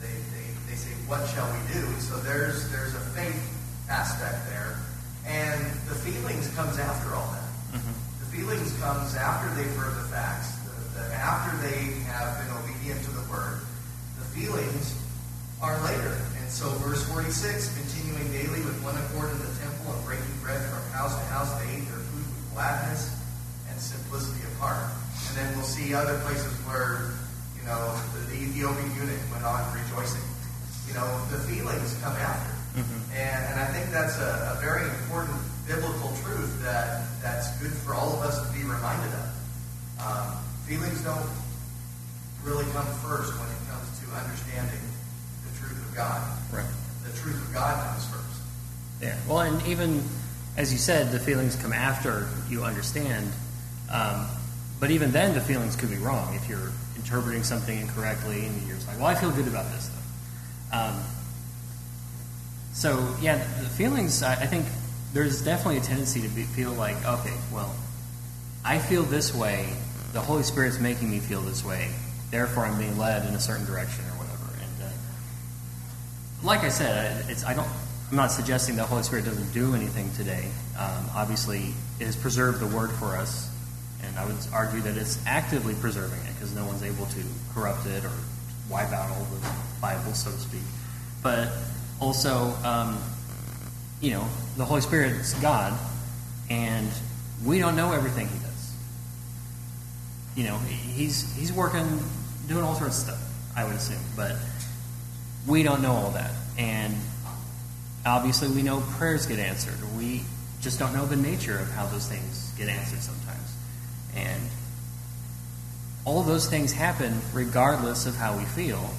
They, 0.00 0.14
they, 0.30 0.46
they 0.70 0.76
say, 0.78 0.90
what 1.10 1.26
shall 1.34 1.50
we 1.50 1.60
do? 1.74 1.82
So 1.98 2.16
there's, 2.22 2.70
there's 2.70 2.94
a 2.94 3.04
faith 3.18 3.42
aspect 3.90 4.46
there. 4.50 4.78
And 5.26 5.60
the 5.90 5.98
feelings 5.98 6.48
comes 6.54 6.78
after 6.78 7.14
all 7.14 7.26
that. 7.34 7.50
Mm-hmm. 7.74 7.94
The 8.22 8.28
feelings 8.30 8.70
comes 8.80 9.14
after 9.16 9.50
they've 9.58 9.74
heard 9.74 9.94
the 9.98 10.08
facts, 10.08 10.54
the, 10.64 11.02
the, 11.02 11.04
after 11.14 11.50
they 11.66 11.98
have 12.06 12.38
been 12.38 12.50
obedient 12.62 13.02
to 13.04 13.10
the 13.10 13.26
word. 13.30 13.58
The 14.18 14.26
feelings 14.38 14.94
are 15.60 15.76
later. 15.84 16.16
And 16.40 16.48
so 16.48 16.70
verse 16.80 17.04
46, 17.10 17.74
continuing 17.76 18.30
daily 18.32 18.62
with 18.64 18.78
one 18.82 18.96
accord 18.96 19.34
in 19.34 19.38
the 19.42 19.52
temple 19.60 19.92
and 19.92 20.02
breaking 20.06 20.38
bread 20.42 20.62
from 20.70 20.82
house 20.94 21.14
to 21.14 21.24
house, 21.26 21.52
they 21.60 21.76
ate 21.76 21.86
their 21.90 22.00
food 22.00 22.24
with 22.24 22.54
gladness 22.54 23.19
and 23.80 23.88
simplicity 23.96 24.44
of 24.44 24.52
heart. 24.60 24.92
And 25.28 25.40
then 25.40 25.48
we'll 25.56 25.64
see 25.64 25.94
other 25.96 26.20
places 26.20 26.52
where, 26.68 27.16
you 27.56 27.64
know, 27.64 27.96
the, 28.12 28.28
the 28.28 28.36
Ethiopian 28.36 28.92
eunuch 28.92 29.24
went 29.32 29.44
on 29.44 29.64
rejoicing. 29.72 30.20
You 30.84 30.94
know, 30.94 31.08
the 31.32 31.40
feelings 31.48 31.96
come 32.02 32.12
after. 32.12 32.52
And, 32.76 33.40
and 33.50 33.56
I 33.58 33.66
think 33.72 33.90
that's 33.90 34.20
a, 34.20 34.54
a 34.54 34.60
very 34.60 34.84
important 34.84 35.36
biblical 35.66 36.12
truth 36.22 36.60
that, 36.62 37.08
that's 37.22 37.56
good 37.58 37.72
for 37.72 37.94
all 37.94 38.12
of 38.14 38.20
us 38.20 38.36
to 38.46 38.52
be 38.52 38.62
reminded 38.62 39.10
of. 39.16 39.26
Um, 39.98 40.28
feelings 40.68 41.02
don't 41.02 41.30
really 42.44 42.64
come 42.72 42.86
first 43.00 43.32
when 43.40 43.48
it 43.48 43.60
comes 43.66 43.88
to 44.00 44.04
understanding 44.12 44.82
the 45.48 45.52
truth 45.58 45.78
of 45.88 45.94
God. 45.96 46.20
Right. 46.52 46.68
The 47.04 47.16
truth 47.18 47.36
of 47.36 47.54
God 47.54 47.74
comes 47.90 48.06
first. 48.06 48.40
Yeah. 49.02 49.16
Well, 49.28 49.40
and 49.40 49.60
even 49.66 50.02
as 50.56 50.72
you 50.72 50.78
said, 50.78 51.12
the 51.12 51.18
feelings 51.18 51.56
come 51.56 51.72
after 51.72 52.28
you 52.48 52.62
understand. 52.62 53.30
Um, 53.92 54.26
but 54.78 54.90
even 54.90 55.12
then, 55.12 55.34
the 55.34 55.40
feelings 55.40 55.76
could 55.76 55.90
be 55.90 55.96
wrong 55.96 56.34
if 56.34 56.48
you're 56.48 56.72
interpreting 56.96 57.42
something 57.42 57.78
incorrectly, 57.78 58.46
and 58.46 58.68
you're 58.68 58.76
like, 58.86 58.98
"Well, 58.98 59.06
I 59.06 59.14
feel 59.14 59.30
good 59.30 59.48
about 59.48 59.70
this 59.72 59.84
stuff." 59.84 60.00
Um, 60.72 61.02
so 62.72 63.14
yeah, 63.20 63.36
the 63.36 63.68
feelings. 63.68 64.22
I, 64.22 64.32
I 64.32 64.46
think 64.46 64.66
there's 65.12 65.42
definitely 65.42 65.78
a 65.78 65.82
tendency 65.82 66.22
to 66.22 66.28
be, 66.28 66.44
feel 66.44 66.72
like, 66.72 66.96
okay, 67.04 67.34
well, 67.52 67.74
I 68.64 68.78
feel 68.78 69.02
this 69.02 69.34
way. 69.34 69.68
The 70.12 70.20
Holy 70.20 70.42
Spirit's 70.42 70.78
making 70.78 71.10
me 71.10 71.20
feel 71.20 71.40
this 71.40 71.64
way. 71.64 71.90
Therefore, 72.30 72.64
I'm 72.64 72.78
being 72.78 72.96
led 72.98 73.26
in 73.26 73.34
a 73.34 73.40
certain 73.40 73.64
direction 73.64 74.04
or 74.04 74.18
whatever. 74.18 74.44
And 74.60 74.88
uh, 74.88 74.92
like 76.42 76.60
I 76.60 76.68
said, 76.68 77.28
it's 77.28 77.44
I 77.44 77.54
don't. 77.54 77.68
I'm 78.10 78.16
not 78.16 78.32
suggesting 78.32 78.74
the 78.74 78.84
Holy 78.84 79.04
Spirit 79.04 79.24
doesn't 79.24 79.52
do 79.52 79.74
anything 79.74 80.10
today. 80.12 80.48
Um, 80.78 81.06
obviously, 81.14 81.74
it 82.00 82.06
has 82.06 82.16
preserved 82.16 82.58
the 82.58 82.66
Word 82.66 82.90
for 82.90 83.16
us, 83.16 83.49
and 84.10 84.18
I 84.18 84.26
would 84.26 84.36
argue 84.52 84.80
that 84.82 84.96
it's 84.96 85.18
actively 85.26 85.74
preserving 85.74 86.18
it 86.20 86.34
because 86.34 86.54
no 86.54 86.66
one's 86.66 86.82
able 86.82 87.06
to 87.06 87.22
corrupt 87.54 87.86
it 87.86 88.04
or 88.04 88.12
wipe 88.68 88.92
out 88.92 89.10
all 89.10 89.24
the 89.24 89.48
Bible, 89.80 90.12
so 90.14 90.30
to 90.30 90.38
speak. 90.38 90.60
But 91.22 91.48
also, 92.00 92.54
um, 92.64 92.98
you 94.00 94.10
know, 94.10 94.26
the 94.56 94.64
Holy 94.64 94.80
Spirit 94.80 95.12
is 95.12 95.34
God, 95.34 95.78
and 96.48 96.88
we 97.44 97.58
don't 97.58 97.76
know 97.76 97.92
everything 97.92 98.26
He 98.26 98.38
does. 98.38 98.74
You 100.36 100.44
know, 100.44 100.58
He's 100.58 101.34
He's 101.36 101.52
working, 101.52 102.00
doing 102.48 102.64
all 102.64 102.74
sorts 102.74 102.98
of 102.98 103.04
stuff. 103.08 103.26
I 103.56 103.64
would 103.64 103.74
assume, 103.74 103.98
but 104.16 104.36
we 105.46 105.62
don't 105.62 105.82
know 105.82 105.92
all 105.92 106.10
that, 106.10 106.30
and 106.56 106.94
obviously 108.06 108.48
we 108.48 108.62
know 108.62 108.80
prayers 108.92 109.26
get 109.26 109.38
answered. 109.38 109.76
We 109.96 110.22
just 110.60 110.78
don't 110.78 110.94
know 110.94 111.06
the 111.06 111.16
nature 111.16 111.58
of 111.58 111.70
how 111.70 111.86
those 111.86 112.06
things 112.06 112.52
get 112.56 112.68
answered 112.68 113.00
sometimes, 113.00 113.19
and 114.14 114.42
all 116.04 116.22
those 116.22 116.48
things 116.48 116.72
happen 116.72 117.20
regardless 117.32 118.06
of 118.06 118.16
how 118.16 118.36
we 118.36 118.44
feel, 118.44 118.90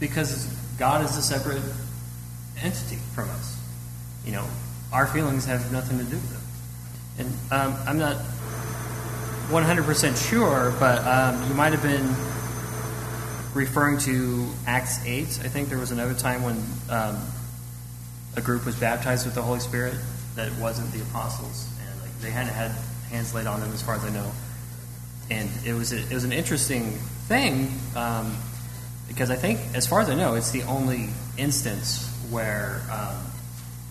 because 0.00 0.46
God 0.78 1.04
is 1.04 1.16
a 1.16 1.22
separate 1.22 1.62
entity 2.62 2.98
from 3.14 3.30
us. 3.30 3.58
You 4.24 4.32
know, 4.32 4.46
our 4.92 5.06
feelings 5.06 5.46
have 5.46 5.70
nothing 5.72 5.98
to 5.98 6.04
do 6.04 6.16
with 6.16 6.32
it. 6.32 7.22
And 7.22 7.28
um, 7.50 7.78
I'm 7.86 7.98
not 7.98 8.16
100% 9.48 10.28
sure, 10.28 10.74
but 10.78 11.06
um, 11.06 11.48
you 11.48 11.54
might 11.54 11.72
have 11.72 11.82
been 11.82 12.06
referring 13.54 13.98
to 13.98 14.46
Acts 14.66 15.04
8. 15.04 15.22
I 15.22 15.48
think 15.48 15.68
there 15.68 15.78
was 15.78 15.92
another 15.92 16.14
time 16.14 16.42
when 16.42 16.62
um, 16.90 17.18
a 18.36 18.40
group 18.40 18.66
was 18.66 18.76
baptized 18.76 19.24
with 19.24 19.34
the 19.34 19.42
Holy 19.42 19.60
Spirit 19.60 19.94
that 20.34 20.52
wasn't 20.58 20.92
the 20.92 21.00
apostles, 21.00 21.68
and 21.80 22.00
like 22.02 22.18
they 22.20 22.30
hadn't 22.30 22.52
had 22.52 22.72
hands 23.10 23.34
laid 23.34 23.46
on 23.46 23.60
them, 23.60 23.72
as 23.72 23.82
far 23.82 23.94
as 23.94 24.04
I 24.04 24.10
know. 24.10 24.30
And 25.30 25.50
it 25.64 25.72
was 25.72 25.92
a, 25.92 25.98
it 25.98 26.12
was 26.12 26.24
an 26.24 26.32
interesting 26.32 26.92
thing 27.28 27.72
um, 27.96 28.36
because 29.08 29.30
I 29.30 29.36
think, 29.36 29.60
as 29.74 29.86
far 29.86 30.00
as 30.00 30.08
I 30.08 30.14
know, 30.14 30.34
it's 30.34 30.50
the 30.50 30.62
only 30.64 31.08
instance 31.36 32.08
where 32.30 32.82
um, 32.90 33.16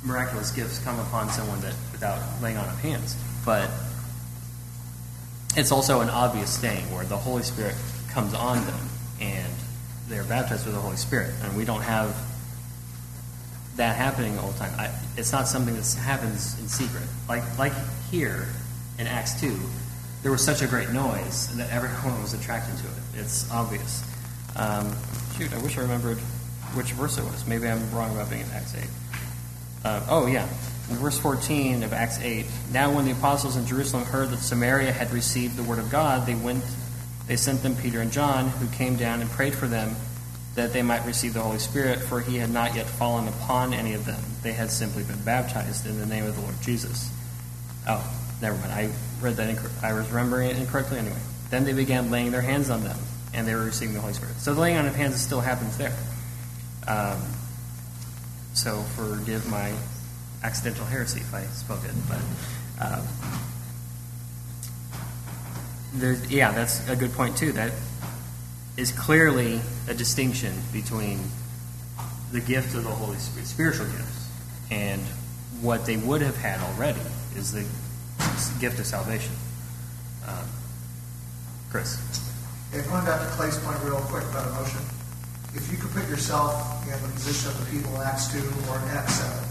miraculous 0.04 0.52
gifts 0.52 0.80
come 0.80 1.00
upon 1.00 1.30
someone 1.30 1.60
that 1.62 1.74
without 1.92 2.20
laying 2.42 2.58
on 2.58 2.68
of 2.68 2.80
hands. 2.80 3.16
But 3.46 3.70
it's 5.56 5.72
also 5.72 6.02
an 6.02 6.10
obvious 6.10 6.58
thing 6.58 6.84
where 6.94 7.06
the 7.06 7.18
Holy 7.18 7.44
Spirit 7.44 7.76
comes 8.10 8.34
on 8.34 8.66
them 8.66 8.90
and 9.22 9.54
they're 10.08 10.24
baptized 10.24 10.66
with 10.66 10.76
the 10.76 10.82
Holy 10.82 10.98
Spirit, 10.98 11.32
and 11.42 11.58
we 11.58 11.66
don't 11.66 11.82
have 11.82 12.16
that 13.78 13.96
happening 13.96 14.38
all 14.38 14.52
the 14.52 14.60
time. 14.60 14.74
I, 14.80 14.92
it's 15.18 15.32
not 15.32 15.48
something 15.48 15.76
that 15.76 15.98
happens 16.02 16.60
in 16.60 16.68
secret. 16.68 17.04
Like 17.28 17.44
like 17.58 17.74
here 18.12 18.48
in 18.98 19.08
Acts 19.08 19.40
two, 19.40 19.58
there 20.24 20.32
was 20.32 20.44
such 20.44 20.62
a 20.62 20.68
great 20.68 20.90
noise 20.92 21.56
that 21.58 21.70
everyone 21.72 22.22
was 22.24 22.34
attracted 22.34 22.78
to 22.78 22.86
it. 22.86 23.22
It's 23.22 23.50
obvious. 23.52 24.04
Um, 24.56 24.96
shoot, 25.38 25.54
I 25.54 25.58
wish 25.60 25.78
I 25.78 25.82
remembered 25.82 26.18
which 26.74 26.92
verse 26.94 27.18
it 27.18 27.24
was. 27.24 27.46
Maybe 27.46 27.68
I'm 27.68 27.92
wrong 27.94 28.14
about 28.14 28.30
being 28.30 28.42
in 28.42 28.52
Acts 28.52 28.76
eight. 28.76 28.90
Uh, 29.84 30.06
oh 30.10 30.26
yeah, 30.26 30.48
in 30.90 30.96
verse 30.98 31.18
14 31.20 31.84
of 31.84 31.94
Acts 31.94 32.20
8, 32.20 32.46
now 32.72 32.94
when 32.94 33.06
the 33.06 33.12
apostles 33.12 33.56
in 33.56 33.66
Jerusalem 33.66 34.04
heard 34.04 34.30
that 34.30 34.38
Samaria 34.38 34.92
had 34.92 35.12
received 35.12 35.56
the 35.58 35.64
word 35.64 35.80
of 35.80 35.90
God, 35.90 36.26
they 36.26 36.36
went, 36.36 36.64
they 37.28 37.36
sent 37.36 37.64
them 37.64 37.76
Peter 37.76 38.02
and 38.02 38.12
John, 38.12 38.50
who 38.50 38.68
came 38.76 38.96
down 38.96 39.22
and 39.22 39.30
prayed 39.30 39.56
for 39.56 39.68
them 39.68 39.96
that 40.56 40.74
they 40.74 40.82
might 40.82 41.06
receive 41.06 41.34
the 41.34 41.42
Holy 41.42 41.60
Spirit, 41.60 42.00
for 42.00 42.22
he 42.22 42.38
had 42.38 42.50
not 42.50 42.76
yet 42.76 42.86
fallen 42.86 43.28
upon 43.28 43.74
any 43.74 43.94
of 43.94 44.06
them. 44.06 44.22
They 44.42 44.54
had 44.54 44.72
simply 44.72 45.04
been 45.04 45.22
baptized 45.24 45.86
in 45.86 46.00
the 46.00 46.06
name 46.06 46.26
of 46.26 46.36
the 46.36 46.42
Lord 46.42 46.56
Jesus. 46.62 47.12
Oh, 47.88 48.04
never 48.42 48.58
mind. 48.58 48.72
I 48.72 48.90
read 49.22 49.36
that 49.38 49.50
incorrectly. 49.50 49.80
I 49.88 49.94
was 49.94 50.08
remembering 50.10 50.50
it 50.50 50.58
incorrectly 50.58 51.00
anyway. 51.00 51.20
Then 51.50 51.64
they 51.64 51.74
began 51.74 52.12
laying 52.12 52.32
their 52.32 52.42
hands 52.42 52.70
on 52.70 52.84
them, 52.84 52.98
and 53.34 53.48
they 53.48 53.56
were 53.56 53.64
receiving 53.64 53.94
the 53.94 54.02
Holy 54.02 54.14
Spirit. 54.14 54.36
So 54.38 54.54
the 54.54 54.62
laying 54.62 54.78
on 54.78 54.86
of 54.86 54.96
hands 54.96 55.22
still 55.22 55.42
happens 55.42 55.78
there. 55.78 55.96
Um, 56.88 57.22
so 58.54 58.82
forgive 58.96 59.48
my 59.50 59.74
accidental 60.44 60.86
heresy 60.86 61.22
if 61.22 61.34
I 61.34 61.44
spoke 61.46 61.84
it, 61.84 61.92
but 62.08 62.22
um, 62.80 63.08
yeah, 66.30 66.52
that's 66.52 66.88
a 66.90 66.96
good 66.96 67.14
point 67.14 67.38
too. 67.38 67.52
That 67.54 67.72
is 68.78 68.92
clearly 68.92 69.62
a 69.88 69.94
distinction 69.94 70.54
between 70.74 71.20
the 72.32 72.42
gift 72.42 72.76
of 72.76 72.84
the 72.84 72.90
Holy 72.90 73.18
Spirit, 73.18 73.48
spiritual 73.48 73.86
gifts, 73.86 74.30
and 74.70 75.02
what 75.62 75.86
they 75.86 75.98
would 75.98 76.22
have 76.22 76.38
had 76.38 76.60
already 76.60 77.02
is 77.36 77.52
the 77.52 77.66
gift 78.60 78.80
of 78.80 78.86
salvation. 78.86 79.32
Um, 80.28 80.48
Chris. 81.72 81.96
Yeah, 82.74 82.82
going 82.84 83.06
back 83.06 83.22
to 83.22 83.28
Clay's 83.36 83.58
point 83.60 83.80
real 83.84 84.00
quick 84.12 84.24
about 84.32 84.48
emotion. 84.48 84.82
If 85.54 85.72
you 85.72 85.78
could 85.78 85.92
put 85.92 86.10
yourself 86.10 86.52
in 86.84 87.00
the 87.00 87.12
position 87.16 87.52
of 87.52 87.56
the 87.64 87.68
people 87.72 87.96
in 87.96 88.02
Acts 88.02 88.28
2 88.34 88.40
or 88.40 88.76
in 88.76 88.90
Acts 88.92 89.24
7, 89.24 89.48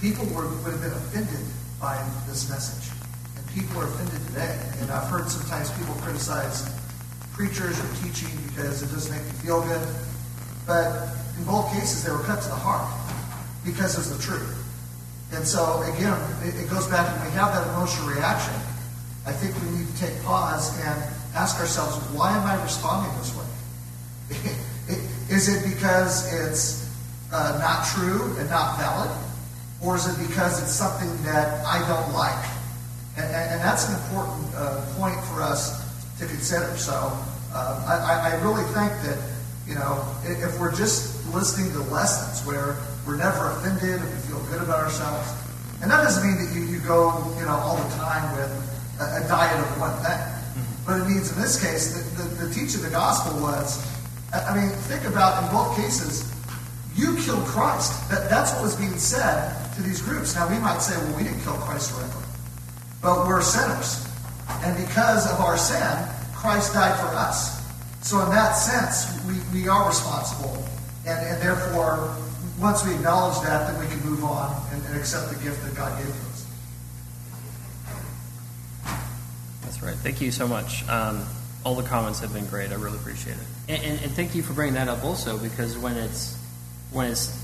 people 0.00 0.24
were, 0.32 0.48
would 0.48 0.72
have 0.72 0.80
been 0.80 0.96
offended 0.96 1.44
by 1.80 2.00
this 2.26 2.48
message. 2.48 2.88
And 3.36 3.44
people 3.52 3.82
are 3.82 3.84
offended 3.84 4.20
today. 4.28 4.56
And 4.80 4.90
I've 4.90 5.08
heard 5.08 5.28
sometimes 5.28 5.70
people 5.76 5.94
criticize 6.00 6.64
preachers 7.32 7.78
or 7.78 7.88
teaching 8.00 8.32
because 8.48 8.82
it 8.82 8.88
doesn't 8.88 9.12
make 9.12 9.24
you 9.26 9.38
feel 9.44 9.60
good. 9.62 9.86
But 10.66 10.88
in 11.36 11.44
both 11.44 11.72
cases, 11.72 12.04
they 12.04 12.12
were 12.12 12.24
cut 12.24 12.40
to 12.40 12.48
the 12.48 12.56
heart 12.56 12.88
because 13.64 13.98
it's 13.98 14.08
the 14.08 14.22
truth. 14.22 14.61
And 15.32 15.46
so, 15.46 15.82
again, 15.94 16.18
it, 16.44 16.54
it 16.54 16.70
goes 16.70 16.86
back 16.88 17.08
when 17.08 17.30
we 17.30 17.32
have 17.36 17.52
that 17.54 17.66
emotional 17.74 18.08
reaction. 18.08 18.54
I 19.24 19.32
think 19.32 19.54
we 19.62 19.78
need 19.78 19.88
to 19.88 19.98
take 19.98 20.22
pause 20.22 20.78
and 20.84 21.02
ask 21.34 21.58
ourselves, 21.58 21.96
why 22.12 22.36
am 22.36 22.46
I 22.46 22.60
responding 22.62 23.10
this 23.18 23.34
way? 23.34 23.46
is 25.34 25.48
it 25.48 25.64
because 25.72 26.28
it's 26.32 26.90
uh, 27.32 27.58
not 27.60 27.86
true 27.86 28.36
and 28.38 28.50
not 28.50 28.78
valid? 28.78 29.10
Or 29.82 29.96
is 29.96 30.06
it 30.06 30.28
because 30.28 30.62
it's 30.62 30.72
something 30.72 31.10
that 31.24 31.64
I 31.64 31.78
don't 31.88 32.12
like? 32.12 32.44
And, 33.16 33.26
and, 33.26 33.50
and 33.52 33.60
that's 33.60 33.88
an 33.88 33.94
important 34.02 34.54
uh, 34.54 34.84
point 34.98 35.18
for 35.24 35.42
us 35.42 35.80
to 36.18 36.26
consider. 36.26 36.76
So 36.76 36.92
uh, 37.54 37.84
I, 37.86 38.32
I, 38.32 38.42
really 38.42 38.64
think 38.72 38.92
that, 39.02 39.18
you 39.66 39.74
know, 39.74 40.04
if 40.24 40.58
we're 40.60 40.74
just 40.74 41.26
listening 41.34 41.72
to 41.72 41.80
lessons 41.92 42.46
where 42.46 42.76
we're 43.06 43.16
never 43.16 43.50
offended 43.50 44.00
and 44.00 44.08
we 44.08 44.20
feel 44.28 44.40
good 44.50 44.62
about 44.62 44.80
ourselves, 44.80 45.32
and 45.82 45.90
that 45.90 46.02
doesn't 46.02 46.22
mean 46.22 46.38
that 46.38 46.54
you, 46.54 46.62
you 46.66 46.78
go, 46.86 47.18
you 47.38 47.44
know, 47.44 47.58
all 47.58 47.76
the 47.76 47.90
time 47.96 48.36
with 48.36 48.50
a, 49.00 49.24
a 49.24 49.28
diet 49.28 49.58
of 49.58 49.80
one 49.80 49.94
thing. 49.98 50.14
Mm-hmm. 50.14 50.86
But 50.86 51.00
it 51.02 51.06
means 51.10 51.34
in 51.34 51.40
this 51.42 51.58
case, 51.58 51.90
the, 51.94 52.22
the, 52.22 52.46
the 52.46 52.54
teaching 52.54 52.78
of 52.78 52.86
the 52.86 52.90
gospel 52.90 53.40
was, 53.42 53.82
I 54.32 54.54
mean, 54.54 54.70
think 54.86 55.04
about 55.04 55.42
in 55.42 55.50
both 55.50 55.76
cases, 55.76 56.30
you 56.94 57.16
killed 57.16 57.44
Christ. 57.46 58.08
That, 58.10 58.30
that's 58.30 58.52
what 58.54 58.62
was 58.62 58.76
being 58.76 58.96
said 58.96 59.52
to 59.74 59.82
these 59.82 60.00
groups. 60.00 60.34
Now, 60.34 60.48
we 60.48 60.58
might 60.58 60.78
say, 60.78 60.96
well, 60.96 61.16
we 61.16 61.24
didn't 61.24 61.40
kill 61.42 61.54
Christ 61.54 61.90
directly, 61.96 62.24
but 63.02 63.26
we're 63.26 63.42
sinners. 63.42 64.06
And 64.62 64.76
because 64.76 65.30
of 65.30 65.40
our 65.40 65.56
sin, 65.58 65.82
Christ 66.34 66.74
died 66.74 66.98
for 67.00 67.10
us. 67.16 67.58
So, 68.02 68.20
in 68.22 68.30
that 68.30 68.52
sense, 68.52 69.10
we, 69.26 69.34
we 69.52 69.68
are 69.68 69.88
responsible. 69.88 70.62
And, 71.06 71.18
and 71.26 71.42
therefore, 71.42 72.14
once 72.62 72.84
we 72.86 72.94
acknowledge 72.94 73.42
that, 73.42 73.72
then 73.72 73.80
we 73.80 73.86
can 73.88 74.00
move 74.08 74.22
on 74.22 74.54
and, 74.72 74.84
and 74.86 74.96
accept 74.96 75.28
the 75.30 75.42
gift 75.42 75.62
that 75.64 75.74
God 75.74 75.98
gave 75.98 76.06
to 76.06 76.12
us. 76.12 76.46
That's 79.62 79.82
right. 79.82 79.96
Thank 79.96 80.20
you 80.20 80.30
so 80.30 80.46
much. 80.46 80.88
Um, 80.88 81.26
all 81.64 81.74
the 81.74 81.82
comments 81.82 82.20
have 82.20 82.32
been 82.32 82.46
great. 82.46 82.70
I 82.70 82.76
really 82.76 82.98
appreciate 82.98 83.36
it. 83.36 83.42
And, 83.68 83.82
and, 83.84 84.00
and, 84.02 84.12
thank 84.12 84.34
you 84.34 84.42
for 84.42 84.52
bringing 84.52 84.74
that 84.74 84.88
up 84.88 85.04
also, 85.04 85.38
because 85.38 85.76
when 85.76 85.96
it's 85.96 86.38
when 86.92 87.10
it's 87.10 87.38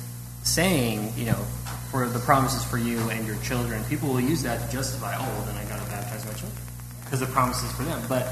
saying, 0.45 1.13
you 1.17 1.27
know, 1.27 1.47
for 1.91 2.07
the 2.09 2.19
promises 2.21 2.65
for 2.65 2.79
you 2.79 2.99
and 3.11 3.27
your 3.27 3.37
children, 3.43 3.83
people 3.85 4.09
will 4.09 4.21
use 4.21 4.43
that 4.43 4.65
to 4.65 4.77
justify, 4.77 5.15
oh, 5.17 5.23
well, 5.23 5.43
then 5.47 5.57
I 5.57 5.65
got 5.65 5.83
to 5.83 5.91
baptize 5.91 6.25
my 6.25 6.33
children 6.33 6.61
because 7.05 7.21
the 7.21 7.27
promises 7.27 7.73
for 7.73 7.83
them. 7.83 8.01
But 8.09 8.29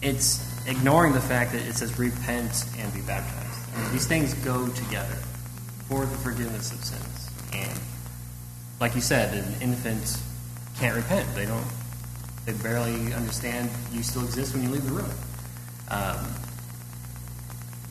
it's 0.00 0.44
ignoring 0.66 1.12
the 1.12 1.20
fact 1.20 1.52
that 1.52 1.62
it 1.62 1.74
says 1.74 1.98
repent 1.98 2.64
and 2.78 2.92
be 2.94 3.00
baptized. 3.00 3.58
I 3.74 3.82
mean, 3.82 3.92
these 3.92 4.06
things 4.06 4.34
go 4.34 4.68
together 4.68 5.16
for 5.88 6.04
the 6.04 6.16
forgiveness 6.18 6.70
of 6.72 6.84
sins. 6.84 7.30
And 7.52 7.80
like 8.78 8.94
you 8.94 9.00
said, 9.00 9.34
an 9.34 9.62
infant 9.62 10.20
can't 10.78 10.94
repent. 10.94 11.34
They 11.34 11.46
don't. 11.46 11.64
They 12.44 12.52
barely 12.52 13.12
understand 13.14 13.70
you 13.92 14.02
still 14.02 14.24
exist 14.24 14.54
when 14.54 14.62
you 14.62 14.70
leave 14.70 14.84
the 14.84 14.92
room. 14.92 15.10
Um, 15.88 16.34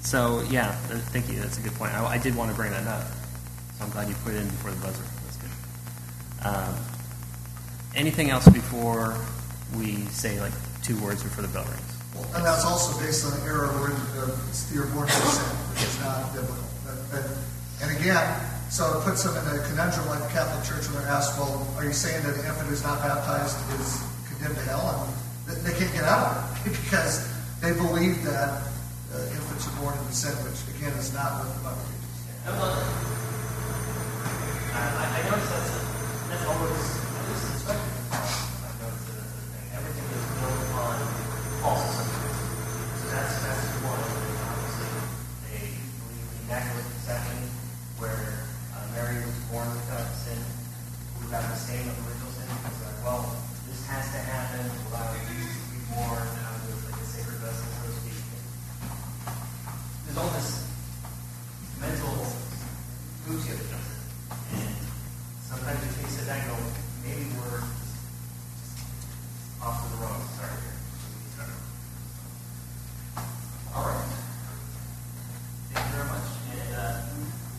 so 0.02 0.43
yeah, 0.50 0.72
thank 1.12 1.30
you. 1.30 1.39
That's 1.39 1.58
a 1.58 1.62
good 1.62 1.74
point. 1.74 1.93
I, 1.93 2.06
I 2.06 2.18
did 2.18 2.36
want 2.36 2.52
to 2.52 2.56
bring 2.56 2.72
that 2.72 2.88
up. 2.88 3.08
So 3.78 3.86
I'm 3.86 3.91
glad 3.91 4.08
you 4.08 4.16
put 4.24 4.34
it 4.34 4.38
in 4.38 4.48
before 4.48 4.72
the 4.72 4.78
buzzer. 4.78 5.04
That's 5.26 5.38
good. 5.38 6.48
Um, 6.48 6.76
anything 7.95 8.30
else 8.30 8.48
before 8.48 9.18
we 9.76 9.98
say 10.08 10.39
like 10.39 10.54
two 10.82 11.00
words 11.02 11.24
before 11.24 11.41
the 11.41 11.50
bell 11.50 11.66
rings? 11.66 11.98
Well, 12.16 12.26
and 12.36 12.45
that's 12.45 12.64
also 12.64 12.98
based 13.04 13.26
on 13.26 13.38
the 13.39 13.45
error 13.45 13.68
where 13.68 13.91
uh, 14.24 14.93
born 14.93 15.08
into 15.08 15.28
sin, 15.28 15.45
which 15.74 15.84
is 15.84 16.00
not 16.00 16.34
biblical. 16.34 16.68
And 17.82 17.91
again, 17.97 18.25
so 18.69 18.99
it 18.99 19.03
puts 19.03 19.23
them 19.23 19.38
in 19.38 19.59
a 19.59 19.63
conundrum 19.69 20.07
like 20.09 20.21
the 20.23 20.34
Catholic 20.34 20.65
Church 20.65 20.89
when 20.89 21.01
they're 21.01 21.11
asked, 21.11 21.38
well, 21.39 21.67
are 21.78 21.86
you 21.86 21.93
saying 21.93 22.23
that 22.23 22.36
an 22.36 22.45
infant 22.45 22.67
who's 22.67 22.84
not 22.84 22.99
baptized 22.99 23.55
is 23.80 24.01
condemned 24.28 24.55
to 24.55 24.63
hell? 24.65 25.07
And 25.47 25.55
they 25.63 25.71
can't 25.78 25.93
get 25.93 26.03
out 26.03 26.36
of 26.36 26.67
it 26.67 26.71
because 26.84 27.23
they 27.61 27.71
believe 27.71 28.23
that 28.25 28.67
uh, 29.13 29.23
infants 29.32 29.67
are 29.67 29.75
born 29.82 29.97
into 29.97 30.13
sin, 30.13 30.36
which 30.43 30.59
again 30.75 30.91
is 30.99 31.13
not 31.13 31.39
what 31.39 31.47
the 31.53 31.63
Bible 31.63 31.86
teaches. 31.88 32.28
I, 34.73 34.84
I 35.15 35.19
noticed 35.30 35.49
that's, 35.49 35.71
that's 36.28 36.45
always, 36.45 37.07